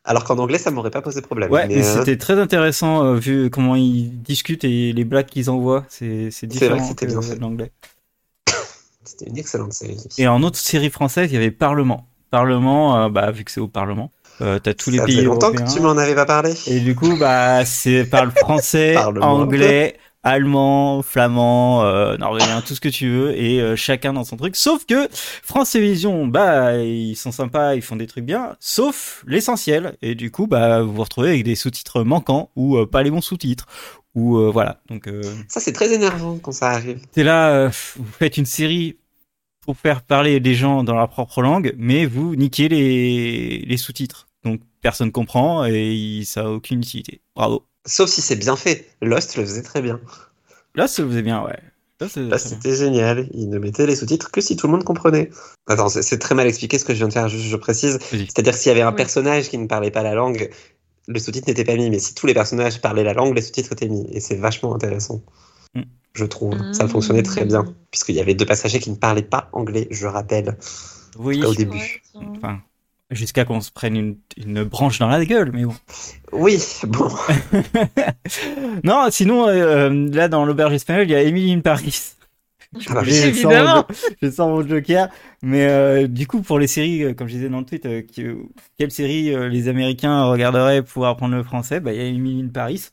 Alors 0.04 0.24
qu'en 0.24 0.38
anglais, 0.40 0.58
ça 0.58 0.72
m'aurait 0.72 0.92
pas 0.92 1.02
posé 1.02 1.22
problème. 1.22 1.52
Ouais, 1.52 1.68
mais, 1.68 1.78
euh, 1.78 1.98
c'était 2.00 2.18
très 2.18 2.40
intéressant 2.40 3.06
euh, 3.06 3.16
vu 3.16 3.50
comment 3.50 3.76
ils 3.76 4.22
discutent 4.22 4.64
et 4.64 4.94
les 4.94 5.06
blagues 5.06 5.28
qu'ils 5.28 5.50
envoient. 5.50 5.86
C'est 5.90 6.32
C'est 6.32 6.48
vrai 6.48 6.48
différent 6.48 6.78
que 6.80 6.84
c'était 6.86 7.06
que 7.06 7.12
bien 7.12 7.22
fait. 7.22 7.36
l'anglais. 7.40 7.72
C'était 9.22 9.32
une 9.32 9.38
excellente 9.38 9.74
série. 9.74 9.98
Et 10.18 10.28
en 10.28 10.44
autre 10.44 10.58
série 10.58 10.90
française, 10.90 11.30
il 11.32 11.36
y 11.36 11.38
avait 11.38 11.52
Parlement. 11.52 12.08
Parlement, 12.30 12.98
euh, 12.98 13.10
bah, 13.10 13.32
vu 13.32 13.44
que 13.44 13.52
c'est 13.52 13.60
au 13.60 13.68
Parlement, 13.68 14.12
euh, 14.42 14.60
t'as 14.60 14.74
tous 14.74 14.90
les 14.90 14.98
ça 14.98 15.06
pays 15.06 15.18
fait 15.18 15.22
longtemps 15.24 15.48
européens. 15.48 15.66
que 15.66 15.74
tu 15.74 15.80
m'en 15.82 15.98
avais 15.98 16.16
pas 16.16 16.26
parlé. 16.26 16.54
Et 16.68 16.80
du 16.80 16.96
coup, 16.96 17.18
bah, 17.18 17.66
c'est 17.66 18.06
parle 18.06 18.32
français, 18.32 18.98
anglais, 19.22 19.98
allemand, 20.24 21.02
flamand, 21.02 21.84
euh, 21.84 22.18
norvégien, 22.18 22.62
tout 22.62 22.76
ce 22.76 22.82
que 22.82 22.90
tu 22.90 23.10
veux, 23.10 23.38
et 23.38 23.60
euh, 23.60 23.76
chacun 23.76 24.14
dans 24.14 24.24
son 24.24 24.38
truc. 24.38 24.56
Sauf 24.56 24.86
que 24.86 25.08
France 25.12 25.72
Télévisions, 25.72 26.28
bah, 26.28 26.78
ils 26.78 27.16
sont 27.16 27.32
sympas, 27.32 27.76
ils 27.76 27.82
font 27.82 27.96
des 27.96 28.08
trucs 28.08 28.26
bien, 28.26 28.56
sauf 28.60 29.24
l'essentiel. 29.28 29.98
Et 30.02 30.16
du 30.16 30.32
coup, 30.32 30.48
bah, 30.48 30.82
vous 30.82 30.94
vous 30.94 31.04
retrouvez 31.04 31.30
avec 31.30 31.44
des 31.44 31.56
sous-titres 31.56 32.04
manquants 32.04 32.52
ou 32.56 32.78
euh, 32.78 32.86
pas 32.86 33.04
les 33.04 33.12
bons 33.12 33.22
sous-titres. 33.22 33.66
Ou 34.14 34.38
voilà. 34.52 34.82
Donc, 34.90 35.08
Ça, 35.48 35.62
c'est 35.62 35.72
très 35.72 35.94
énervant 35.94 36.38
quand 36.38 36.52
ça 36.52 36.72
arrive. 36.72 37.00
t'es 37.14 37.24
là, 37.24 37.68
vous 37.68 38.12
faites 38.20 38.36
une 38.36 38.46
série 38.46 38.98
pour 39.62 39.78
faire 39.78 40.02
parler 40.02 40.40
des 40.40 40.56
gens 40.56 40.84
dans 40.84 40.96
leur 40.96 41.10
propre 41.10 41.42
langue, 41.42 41.74
mais 41.78 42.06
vous 42.06 42.36
niquez 42.36 42.68
les, 42.68 43.60
les 43.60 43.78
sous-titres. 43.78 44.28
Donc 44.44 44.62
personne 44.82 45.12
comprend 45.12 45.66
et 45.66 46.24
ça 46.26 46.42
a 46.42 46.50
aucune 46.50 46.80
utilité. 46.80 47.22
Bravo. 47.36 47.64
Sauf 47.86 48.10
si 48.10 48.22
c'est 48.22 48.36
bien 48.36 48.56
fait. 48.56 48.88
Lost 49.02 49.38
le 49.38 49.44
faisait 49.46 49.64
très 49.64 49.82
bien. 49.82 50.00
Ça 50.88 51.04
vous 51.04 51.18
est 51.18 51.22
bien, 51.22 51.44
ouais. 51.44 51.60
Là, 52.00 52.08
bien. 52.16 52.38
c'était 52.40 52.76
génial. 52.76 53.28
Il 53.34 53.50
ne 53.50 53.60
mettait 53.60 53.86
les 53.86 53.96
sous-titres 53.96 54.32
que 54.32 54.42
si 54.42 54.56
tout 54.56 54.66
le 54.66 54.72
monde 54.74 54.84
comprenait. 54.84 55.30
Attends, 55.68 55.90
c'est 55.90 56.18
très 56.18 56.34
mal 56.34 56.48
expliqué 56.48 56.80
ce 56.80 56.86
que 56.86 56.94
je 56.94 56.98
viens 56.98 57.08
de 57.10 57.14
faire, 57.14 57.30
je 57.30 57.56
précise. 57.58 58.00
C'est-à-dire 58.10 58.56
s'il 58.56 58.70
y 58.70 58.72
avait 58.72 58.82
un 58.82 58.90
Oui. 58.90 58.96
personnage 58.96 59.50
qui 59.50 59.58
ne 59.60 59.68
parlait 59.68 59.92
pas 59.92 60.02
la 60.02 60.16
langue, 60.16 60.50
le 61.08 61.20
sous-titre 61.20 61.48
n'était 61.48 61.64
pas 61.66 61.76
mis. 61.76 61.90
Mais 61.92 62.00
si 62.00 62.16
tous 62.16 62.26
les 62.26 62.34
personnages 62.34 62.82
parlaient 62.82 63.04
la 63.04 63.14
langue, 63.14 63.36
les 63.36 63.42
sous-titres 63.44 63.74
étaient 63.74 63.88
mis. 63.90 64.08
Et 64.12 64.20
c'est 64.20 64.36
vachement 64.38 64.74
intéressant. 64.74 65.22
Mm. 65.76 65.82
Je 66.14 66.26
trouve. 66.26 66.56
Ça 66.74 66.88
fonctionnait 66.88 67.24
très 67.24 67.46
bien. 67.46 67.64
Mm. 67.64 67.74
Puisqu'il 67.92 68.16
y 68.16 68.20
avait 68.22 68.34
deux 68.36 68.46
passagers 68.46 68.80
qui 68.80 68.90
ne 68.92 68.96
parlaient 68.96 69.22
pas 69.22 69.50
anglais, 69.54 69.88
je 69.92 70.08
rappelle. 70.08 70.58
Oui, 71.18 71.44
Au 71.44 71.54
début. 71.54 72.02
enfin, 72.16 72.60
jusqu'à 73.10 73.44
qu'on 73.46 73.60
se 73.62 73.72
prenne 73.72 73.96
une, 73.98 74.16
une 74.38 74.64
branche 74.64 75.00
dans 75.00 75.08
la 75.10 75.24
gueule, 75.26 75.52
mais 75.54 75.66
bon. 75.66 75.76
Oui, 76.32 76.58
bon. 76.88 77.10
non, 78.84 79.08
sinon, 79.12 79.48
euh, 79.48 79.90
là, 80.12 80.28
dans 80.28 80.46
l'auberge 80.46 80.74
espagnole, 80.74 81.06
il 81.06 81.12
y 81.12 81.16
a 81.16 81.22
Emily 81.24 81.52
in 81.54 81.60
Paris. 81.62 82.02
Ah 82.88 82.94
bah. 82.94 83.04
Je 83.04 83.28
Évidemment. 83.28 83.84
mon- 83.90 83.96
Je 84.22 84.32
sors 84.32 84.48
mon 84.48 84.66
joker. 84.66 85.10
Mais 85.42 85.68
euh, 85.68 86.08
du 86.08 86.26
coup, 86.26 86.40
pour 86.42 86.58
les 86.58 86.68
séries, 86.68 87.04
euh, 87.04 87.14
comme 87.14 87.28
je 87.28 87.34
disais 87.34 87.50
dans 87.50 87.60
le 87.60 87.66
tweet, 87.66 87.86
euh, 87.86 88.02
que- 88.02 88.38
quelle 88.80 88.92
série 88.92 89.36
euh, 89.36 89.50
les 89.50 89.68
Américains 89.68 90.24
regarderaient 90.24 90.82
pour 90.82 91.06
apprendre 91.06 91.36
le 91.36 91.44
français? 91.44 91.82
Bah, 91.82 91.92
il 91.92 91.98
y 91.98 92.02
a 92.02 92.06
Emily 92.06 92.42
in 92.42 92.48
Paris. 92.48 92.88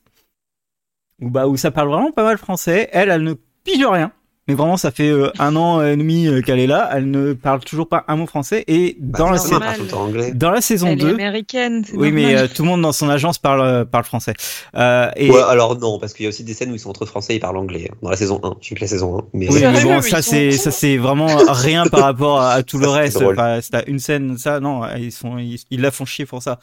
Où, 1.21 1.31
bah, 1.31 1.47
où 1.49 1.57
ça 1.57 1.71
parle 1.71 1.89
vraiment 1.89 2.13
pas 2.13 2.25
mal 2.25 2.39
français. 2.39 2.89
Elle, 2.93 3.11
elle 3.11 3.23
ne 3.25 3.35
pige 3.65 3.85
rien. 3.85 4.13
Mais 4.47 4.55
vraiment, 4.55 4.79
ça 4.79 4.91
fait 4.91 5.11
euh, 5.11 5.31
un 5.39 5.57
an 5.57 5.85
et 5.85 5.95
demi 5.95 6.27
euh, 6.27 6.41
qu'elle 6.41 6.59
est 6.59 6.67
là. 6.67 6.89
Elle 6.95 7.11
ne 7.11 7.35
parle 7.35 7.61
toujours 7.61 7.87
pas 7.87 8.05
un 8.09 8.17
mot 8.17 8.25
français. 8.27 8.65
Et 8.67 8.97
Bah, 8.99 9.19
dans, 9.19 9.31
la, 9.31 9.37
forcément, 9.37 9.61
sa- 9.61 9.67
elle 9.67 9.69
parle 9.73 9.77
tout 9.77 9.83
le 9.83 9.89
temps 9.91 10.03
anglais. 10.05 10.33
dans 10.33 10.51
la 10.51 10.61
saison 10.63 10.87
Elle 10.87 10.93
est 10.95 11.05
2, 11.05 11.09
américaine. 11.11 11.85
c'est 11.85 11.95
oui, 11.99 12.13
mais 12.13 12.35
euh, 12.35 12.47
tout 12.49 12.63
le 12.63 12.69
monde 12.69 12.81
dans 12.81 12.93
son 12.93 13.11
agence 13.11 13.37
parle, 13.37 13.85
parle 13.85 14.05
français. 14.05 14.33
Euh, 14.75 15.11
et, 15.17 15.31
Ouais, 15.31 15.43
alors 15.43 15.79
non, 15.79 15.99
parce 15.99 16.15
qu'il 16.15 16.23
y 16.25 16.27
a 16.27 16.31
aussi 16.31 16.45
des 16.45 16.55
scènes 16.55 16.71
où 16.71 16.75
ils 16.75 16.79
sont 16.79 16.89
entre 16.89 17.05
français 17.05 17.35
et 17.35 17.37
ils 17.37 17.41
parlent 17.41 17.59
anglais. 17.59 17.91
hein, 17.93 17.97
Dans 18.01 18.09
la 18.09 18.17
saison 18.17 18.41
1, 18.43 18.55
j'ai 18.63 18.75
que 18.75 18.81
la 18.81 18.87
saison 18.87 19.19
1. 19.19 19.23
Mais 19.35 19.53
Oui, 19.53 19.61
mais 19.61 19.83
bon, 19.85 20.01
ça 20.01 20.23
c'est 20.23 20.51
ça 20.53 20.71
c'est 20.71 20.97
vraiment 20.97 21.27
rien 21.49 21.85
par 21.87 22.01
rapport 22.01 22.41
à, 22.41 22.53
à 22.53 22.63
tout 22.63 22.79
le 22.79 22.85
Ça, 22.89 22.93
reste. 22.93 23.21
Enfin, 23.23 23.59
c'est 23.61 23.75
à 23.75 23.85
une 23.87 23.99
scène, 23.99 24.39
ça 24.39 24.61
non, 24.61 24.81
ils 24.97 25.13
sont 25.13 25.37
ils, 25.37 25.59
ils 25.71 25.83
la 25.83 25.91
font 25.91 26.07
chier 26.07 26.25
pour 26.25 26.43
ça. 26.43 26.59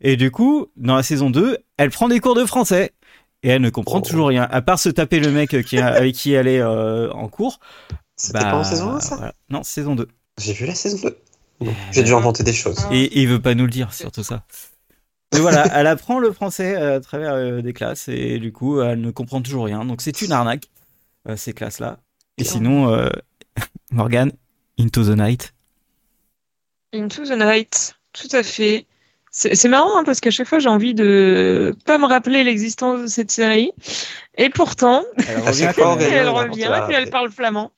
Et 0.00 0.16
du 0.16 0.30
coup, 0.32 0.66
dans 0.76 0.96
la 0.96 1.02
saison 1.04 1.28
2, 1.30 1.58
elle 1.76 1.90
prend 1.90 2.08
des 2.08 2.18
cours 2.20 2.34
de 2.34 2.44
français 2.44 2.90
et 3.42 3.48
elle 3.50 3.62
ne 3.62 3.70
comprend 3.70 3.98
Oh. 3.98 4.00
toujours 4.00 4.28
rien. 4.28 4.46
À 4.50 4.62
part 4.62 4.78
se 4.78 4.88
taper 4.88 5.20
le 5.20 5.30
mec 5.30 5.62
qui 5.64 5.78
avec 5.78 6.14
qui 6.14 6.32
elle 6.32 6.48
est 6.48 6.60
euh, 6.60 7.10
en 7.12 7.28
cours. 7.28 7.60
c'était 8.16 8.38
Bah, 8.40 8.50
pas 8.50 8.56
en 8.58 8.64
saison 8.64 8.90
1, 8.94 9.00
ça? 9.00 9.16
voilà. 9.16 9.34
Non, 9.50 9.62
saison 9.62 9.94
2. 9.94 10.08
J'ai 10.40 10.52
vu 10.52 10.66
la 10.66 10.74
saison 10.74 10.98
2. 11.02 11.18
Non, 11.60 11.74
J'ai 11.92 12.04
dû 12.04 12.12
inventer 12.14 12.44
des 12.44 12.52
choses. 12.52 12.86
Et, 12.92 13.02
et 13.04 13.22
il 13.22 13.28
veut 13.28 13.40
pas 13.42 13.54
nous 13.54 13.64
le 13.64 13.70
dire 13.70 13.92
sur 13.92 14.12
tout 14.12 14.22
ça. 14.22 14.44
Mais 15.34 15.40
voilà, 15.40 15.66
elle 15.74 15.86
apprend 15.86 16.18
le 16.20 16.32
français 16.32 16.76
euh, 16.76 16.96
à 16.96 17.00
travers 17.00 17.34
euh, 17.34 17.60
des 17.60 17.72
classes 17.72 18.08
et 18.08 18.38
du 18.38 18.52
coup, 18.52 18.80
elle 18.80 19.00
ne 19.00 19.10
comprend 19.10 19.42
toujours 19.42 19.64
rien. 19.66 19.84
Donc 19.84 20.00
c'est 20.00 20.22
une 20.22 20.32
arnaque, 20.32 20.64
euh, 21.28 21.36
ces 21.36 21.52
classes-là. 21.52 21.98
Et 22.38 22.44
sinon, 22.44 22.90
euh, 22.92 23.10
Morgan, 23.90 24.32
Into 24.78 25.04
the 25.04 25.16
Night. 25.18 25.52
Into 26.94 27.24
the 27.24 27.36
Night, 27.36 27.96
tout 28.12 28.28
à 28.32 28.42
fait. 28.42 28.86
C'est 29.40 29.68
marrant 29.68 29.96
hein, 29.98 30.02
parce 30.04 30.18
qu'à 30.20 30.30
chaque 30.30 30.48
fois 30.48 30.58
j'ai 30.58 30.68
envie 30.68 30.94
de 30.94 31.74
pas 31.84 31.96
me 31.98 32.06
rappeler 32.06 32.42
l'existence 32.42 33.00
de 33.02 33.06
cette 33.06 33.30
série. 33.30 33.70
Et 34.36 34.48
pourtant, 34.50 35.04
Elle 35.16 35.36
À 35.36 35.40
revient 35.50 35.64
elle 36.10 36.28
et 36.28 36.84
puis 36.86 36.94
elle 36.94 37.10
parle 37.10 37.30
flamand. 37.30 37.70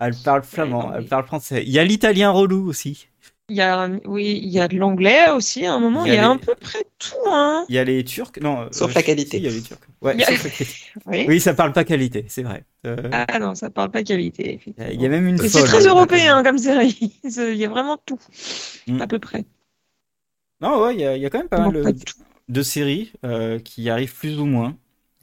Elle 0.00 0.14
parle 0.24 0.42
flamand, 0.42 0.92
elle 0.96 1.04
parle 1.06 1.26
français. 1.26 1.62
Il 1.64 1.70
y 1.72 1.78
a 1.78 1.84
l'italien 1.84 2.30
relou 2.30 2.68
aussi. 2.68 3.06
Il 3.50 3.56
y 3.56 3.60
a, 3.62 3.88
oui, 4.04 4.40
il 4.42 4.48
y 4.48 4.60
a 4.60 4.68
de 4.68 4.76
l'anglais 4.76 5.28
aussi 5.30 5.66
à 5.66 5.72
un 5.74 5.80
moment. 5.80 6.04
Il 6.04 6.12
y 6.12 6.14
Il 6.14 6.16
y 6.16 6.18
a 6.20 6.30
à 6.30 6.34
les- 6.34 6.38
peu 6.38 6.54
près 6.54 6.84
tout. 7.00 7.14
Hein. 7.26 7.64
Il 7.68 7.74
y 7.74 7.78
a 7.78 7.84
les 7.84 8.04
Turcs. 8.04 8.30
Non. 8.40 8.68
Sauf 8.70 8.90
euh, 8.90 8.94
la 8.94 9.00
si, 9.00 9.06
qualité. 9.06 9.36
Il 9.38 9.42
y 9.42 9.48
a 9.48 9.50
les 9.50 9.60
Turcs. 9.60 9.78
Ouais, 10.02 10.14
Il 10.14 10.20
y 10.20 10.22
a- 10.22 10.26
sauf 10.26 10.44
la 10.44 10.50
qualité. 10.50 10.74
Oui. 11.06 11.24
Oui, 11.28 11.40
ça 11.40 11.52
parle 11.54 11.72
pas 11.72 11.82
qualité, 11.84 12.24
c'est 12.28 12.42
vrai. 12.44 12.62
Euh, 12.86 12.96
Ah 13.12 13.38
non, 13.40 13.54
ça 13.56 13.68
parle 13.70 13.90
pas 13.90 14.02
qualité. 14.04 14.60
Il 14.92 15.00
y 15.02 15.04
a 15.06 15.08
même 15.08 15.26
une 15.26 15.38
c'est 15.38 15.64
très 15.64 15.84
européen 15.86 16.42
comme 16.44 16.58
série. 16.58 17.18
Il 17.24 17.54
y 17.56 17.64
a 17.64 17.68
vraiment 17.68 17.98
tout, 18.06 18.20
Mm. 18.86 19.02
à 19.02 19.06
peu 19.08 19.18
près. 19.18 19.44
Non, 20.60 20.82
ouais, 20.82 20.94
il 20.94 21.00
y 21.00 21.20
y 21.20 21.26
a 21.26 21.30
quand 21.30 21.38
même 21.38 21.48
pas 21.48 21.58
Bon, 21.58 21.72
mal 21.72 21.82
pas 21.82 21.92
de, 21.92 22.00
de 22.48 22.62
séries 22.62 23.12
euh, 23.24 23.58
qui 23.58 23.88
arrivent 23.88 24.14
plus 24.14 24.38
ou 24.38 24.44
moins, 24.44 24.76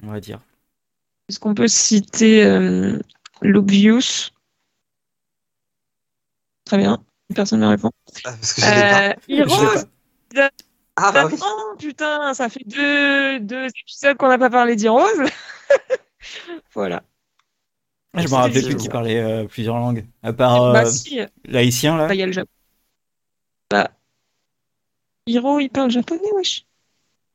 on 0.04 0.12
va 0.12 0.20
dire. 0.20 0.40
Est-ce 1.30 1.40
qu'on 1.40 1.54
peut 1.54 1.68
citer 1.68 2.44
euh, 2.46 3.00
l'Obvious 3.42 4.32
Très 6.66 6.78
bien. 6.78 7.04
Personne 7.36 7.60
ne 7.60 7.68
répond. 7.68 7.92
Ah, 8.26 8.32
parce 8.32 8.54
que 8.54 8.62
je. 8.62 8.68
Euh, 8.68 9.14
Heroes? 9.30 9.86
Ah 10.96 11.12
bah 11.12 11.28
oui. 11.28 11.38
Oh 11.42 11.76
putain, 11.78 12.34
ça 12.34 12.50
fait 12.50 12.64
deux, 12.66 13.40
deux 13.40 13.68
épisodes 13.68 14.18
qu'on 14.18 14.30
n'a 14.30 14.38
pas 14.38 14.50
parlé 14.50 14.76
d'Heroes. 14.76 15.06
voilà. 16.74 17.04
Je 18.16 18.24
me 18.28 18.34
rappelais 18.34 18.62
plus 18.62 18.72
jeux. 18.72 18.78
qui 18.78 18.90
parlait 18.90 19.20
euh, 19.20 19.46
plusieurs 19.46 19.78
langues. 19.78 20.06
À 20.24 20.34
part 20.34 20.74
bah 20.74 20.86
euh, 20.86 20.86
si, 20.90 21.20
l'haïtien, 21.46 21.98
là. 21.98 22.08
bah, 22.08 22.16
il 22.16 22.20
y 22.20 22.24
a 22.24 22.26
le 22.26 22.32
Japon. 22.32 22.50
Bah, 23.70 23.92
Hiro, 25.28 25.60
il 25.60 25.70
parle 25.70 25.92
japonais, 25.92 26.32
wesh. 26.36 26.66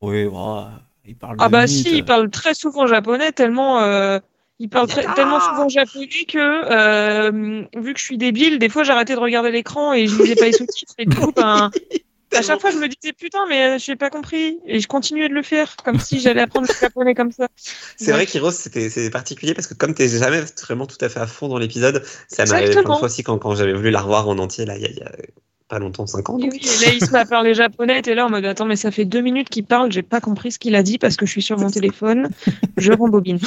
Oui, 0.01 0.27
bah, 0.27 0.83
il 1.05 1.17
parle 1.17 1.37
Ah 1.39 1.49
bah 1.49 1.67
si, 1.67 1.99
il 1.99 2.05
parle 2.05 2.31
très 2.31 2.55
souvent 2.55 2.87
japonais, 2.87 3.33
tellement 3.33 3.81
euh, 3.81 4.19
il 4.59 4.69
parle 4.69 4.89
très- 4.89 5.05
Ah 5.07 5.15
tellement 5.15 5.41
souvent 5.41 5.69
japonais 5.69 6.25
que 6.27 6.39
euh, 6.39 7.65
vu 7.77 7.95
que 7.95 8.01
je 8.01 8.05
suis 8.05 8.19
débile, 8.19 8.59
des 8.59 8.69
fois 8.69 8.83
j'arrêtais 8.83 9.15
de 9.15 9.21
regarder 9.21 9.51
l'écran 9.51 9.93
et 9.93 10.07
je 10.07 10.21
lisais 10.21 10.37
pas 10.37 10.47
les 10.47 10.53
sous-titres 10.53 10.95
et 10.99 11.07
du 11.07 11.17
coup 11.17 11.33
ben 11.33 11.71
À 12.35 12.43
chaque 12.43 12.61
fois, 12.61 12.71
je 12.71 12.79
me 12.79 12.89
disais 12.89 13.13
putain, 13.13 13.47
mais 13.49 13.79
je 13.79 13.91
n'ai 13.91 13.97
pas 13.97 14.11
compris. 14.11 14.59
Et 14.67 14.81
je 14.81 14.89
continuais 14.89 15.29
de 15.29 15.35
le 15.35 15.43
faire, 15.43 15.77
comme 15.85 15.99
si 15.99 16.21
j'allais 16.21 16.41
apprendre 16.41 16.67
le 16.69 16.75
japonais 16.75 17.15
comme 17.15 17.33
ça. 17.33 17.49
C'est 17.97 18.13
vrai 18.13 18.27
qu'Heroes, 18.27 18.53
c'était 18.53 18.91
c'est 18.91 19.11
particulier 19.11 19.55
parce 19.55 19.67
que 19.67 19.75
comme 19.75 19.95
t'es 19.95 20.09
jamais 20.09 20.41
vraiment 20.63 20.87
tout 20.87 20.97
à 21.01 21.09
fait 21.09 21.21
à 21.21 21.27
fond 21.27 21.49
dans 21.49 21.59
l'épisode, 21.59 22.03
ça 22.29 22.45
m'arrivait 22.47 22.73
plein 22.73 22.83
de 22.83 22.87
fois 22.87 23.03
aussi 23.03 23.23
quand, 23.23 23.39
quand 23.39 23.55
j'avais 23.55 23.75
voulu 23.75 23.91
la 23.91 24.01
revoir 24.01 24.29
en 24.29 24.39
entier, 24.39 24.65
là, 24.65 24.77
il 24.77 24.83
y, 24.83 25.03
a 25.03 25.13
pas 25.73 25.79
longtemps, 25.79 26.07
5 26.07 26.29
ans. 26.29 26.35
Oui, 26.37 26.51
oui, 26.53 26.61
et 26.63 26.85
là, 26.85 26.93
il 26.93 27.01
se 27.01 27.11
met 27.11 27.21
à 27.21 27.25
parler 27.25 27.55
japonais, 27.55 28.03
et 28.05 28.15
là 28.15 28.27
en 28.27 28.31
mode 28.31 28.45
attends, 28.45 28.67
mais 28.67 28.77
ça 28.77 28.91
fait 28.91 29.07
deux 29.07 29.23
minutes 29.23 29.49
qu'il 29.49 29.65
parle, 29.65 29.91
j'ai 29.91 30.03
pas 30.03 30.21
compris 30.21 30.53
ce 30.53 30.59
qu'il 30.59 30.75
a 30.75 30.83
dit 30.83 30.99
parce 30.99 31.17
que 31.17 31.25
je 31.25 31.31
suis 31.31 31.41
sur 31.41 31.59
mon 31.59 31.71
téléphone, 31.71 32.29
je 32.77 32.93
rembobine. 32.93 33.39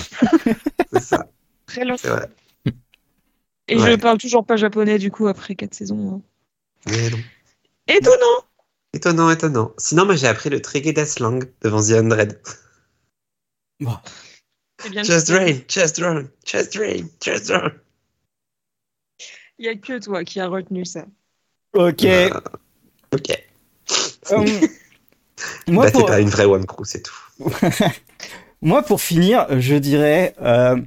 C'est 0.91 1.01
ça. 1.03 1.27
Très 1.67 1.85
long. 1.85 1.95
Vrai. 2.03 2.27
Et 3.67 3.77
Ouais. 3.77 3.91
je 3.91 3.95
parle 3.97 4.17
toujours 4.17 4.43
pas 4.43 4.55
japonais 4.55 4.97
du 4.97 5.11
coup 5.11 5.27
après 5.27 5.53
quatre 5.53 5.75
saisons. 5.75 6.15
hein. 6.15 6.21
Mais 6.89 7.11
non. 7.11 7.17
Étonnant 7.87 8.45
Étonnant, 8.93 9.29
étonnant. 9.29 9.71
Sinon, 9.77 10.05
moi, 10.05 10.15
j'ai 10.15 10.27
appris 10.27 10.49
le 10.49 10.61
Trigeda 10.61 11.05
Slang 11.05 11.43
devant 11.61 11.81
The 11.83 11.91
Hundred. 11.91 12.39
Bon. 13.81 13.97
Bien. 14.89 15.03
Just 15.03 15.27
drain, 15.27 15.59
just 15.67 15.99
drain, 15.99 16.27
just 16.45 16.73
drain, 16.75 17.05
just 17.23 17.47
drain. 17.49 17.71
Il 19.59 19.65
y 19.65 19.69
a 19.69 19.75
que 19.75 19.99
toi 19.99 20.23
qui 20.23 20.39
a 20.39 20.47
retenu 20.47 20.85
ça. 20.85 21.05
Ok. 21.75 22.05
Euh, 22.05 22.29
ok. 23.13 23.43
Euh, 24.31 24.45
moi, 25.67 25.85
bah, 25.85 25.91
pour, 25.91 26.05
t'es 26.05 26.11
pas 26.11 26.19
une 26.19 26.29
vraie 26.29 26.45
One 26.45 26.65
Crew, 26.65 26.83
c'est 26.85 27.03
tout. 27.03 27.13
moi, 28.61 28.81
pour 28.81 29.01
finir, 29.01 29.45
je 29.59 29.75
dirais 29.75 30.35
euh, 30.41 30.77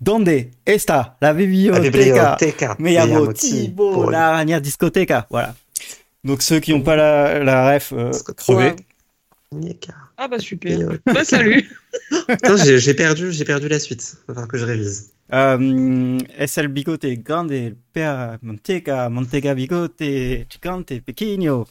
Donde 0.00 0.50
está 0.64 1.18
la 1.20 1.34
biblioteca 1.34 1.80
Biblioteca. 1.80 2.76
Miyamoto 2.78 3.46
Bon, 3.72 4.08
la 4.08 4.28
araña 4.28 4.58
discoteca 4.58 5.26
Voilà. 5.30 5.54
Donc 6.24 6.42
ceux 6.42 6.58
qui 6.60 6.72
n'ont 6.72 6.80
pas 6.80 6.96
la, 6.96 7.44
la 7.44 7.70
ref, 7.70 7.92
euh, 7.92 8.10
crevez. 8.36 8.74
Ah 10.16 10.28
bah 10.28 10.38
super. 10.38 10.78
Biblioteca. 10.78 11.12
Bah 11.12 11.24
salut. 11.24 11.70
J'ai 12.78 12.94
perdu, 12.94 13.32
j'ai 13.32 13.44
perdu 13.44 13.68
la 13.68 13.78
suite. 13.78 14.16
Va 14.26 14.34
falloir 14.34 14.48
que 14.48 14.56
je 14.56 14.64
révise. 14.64 15.12
Euh, 15.32 16.18
es 16.36 16.58
el 16.58 16.68
bigote 16.68 17.16
grande, 17.22 17.76
pea 17.92 18.38
manteca, 18.42 19.08
manteca 19.08 19.54
bigote, 19.54 20.46
gigante, 20.48 21.00
pequeño. 21.00 21.66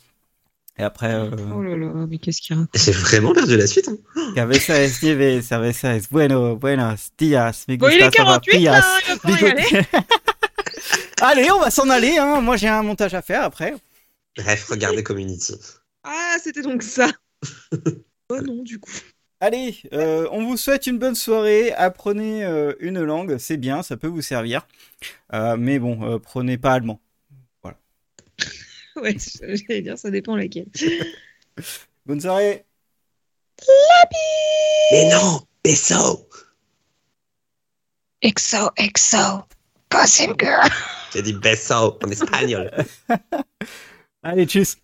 Et 0.77 0.83
après, 0.83 1.13
euh, 1.13 1.29
Oh 1.53 1.61
là 1.61 1.75
là, 1.75 2.05
mais 2.07 2.19
qu'est-ce 2.19 2.41
qu'il 2.41 2.55
raconte? 2.55 2.69
J'ai 2.75 2.93
vraiment 2.93 3.33
perdu 3.33 3.57
la 3.57 3.67
suite. 3.67 3.89
Hein. 3.89 3.97
cabeza 4.33 4.81
es 4.81 5.03
nieve, 5.03 5.41
cerveza 5.41 5.93
es 5.93 6.07
bueno, 6.09 6.55
buenos 6.55 7.11
días, 7.17 7.65
me 7.67 7.75
Bon, 7.75 7.89
il 7.89 7.95
est 7.95 8.05
gusta 8.05 8.11
48 8.11 8.63
là, 8.63 8.81
papillas, 8.81 8.99
il 9.07 9.13
va 9.13 9.17
falloir 9.17 9.41
y 9.41 9.45
aller. 9.45 9.63
bigote. 9.63 9.85
Allez, 11.21 11.51
on 11.51 11.59
va 11.59 11.69
s'en 11.69 11.89
aller, 11.89 12.17
hein. 12.17 12.39
Moi, 12.39 12.55
j'ai 12.55 12.69
un 12.69 12.81
montage 12.81 13.13
à 13.13 13.21
faire 13.21 13.43
après. 13.43 13.75
Bref, 14.37 14.67
regardez 14.69 15.03
Community. 15.03 15.55
Ah, 16.03 16.37
c'était 16.41 16.61
donc 16.61 16.81
ça. 16.81 17.09
oh 18.29 18.41
non, 18.41 18.63
du 18.63 18.79
coup. 18.79 18.91
Allez, 19.41 19.77
euh, 19.93 20.27
on 20.31 20.43
vous 20.43 20.57
souhaite 20.57 20.85
une 20.85 20.97
bonne 20.97 21.15
soirée. 21.15 21.71
Apprenez 21.71 22.43
euh, 22.43 22.73
une 22.79 23.01
langue, 23.01 23.37
c'est 23.37 23.55
bien, 23.55 23.83
ça 23.83 23.95
peut 23.95 24.07
vous 24.07 24.21
servir. 24.21 24.67
Euh, 25.33 25.55
mais 25.55 25.79
bon, 25.79 26.03
euh, 26.03 26.19
prenez 26.19 26.57
pas 26.57 26.73
allemand. 26.73 26.99
Ouais, 28.95 29.15
j'allais 29.17 29.81
dire, 29.81 29.97
ça 29.97 30.11
dépend 30.11 30.35
laquelle. 30.35 30.67
Bonne 32.05 32.19
soirée. 32.19 32.65
Mais 34.91 35.09
non, 35.09 35.39
Beso. 35.63 36.27
Exo, 38.21 38.71
exo. 38.75 39.45
Gossip 39.89 40.37
Girl. 40.37 40.69
J'ai 41.13 41.21
dit 41.21 41.31
Beso 41.31 41.97
en 42.03 42.09
espagnol. 42.09 42.69
Allez, 44.23 44.45
tchuss. 44.45 44.77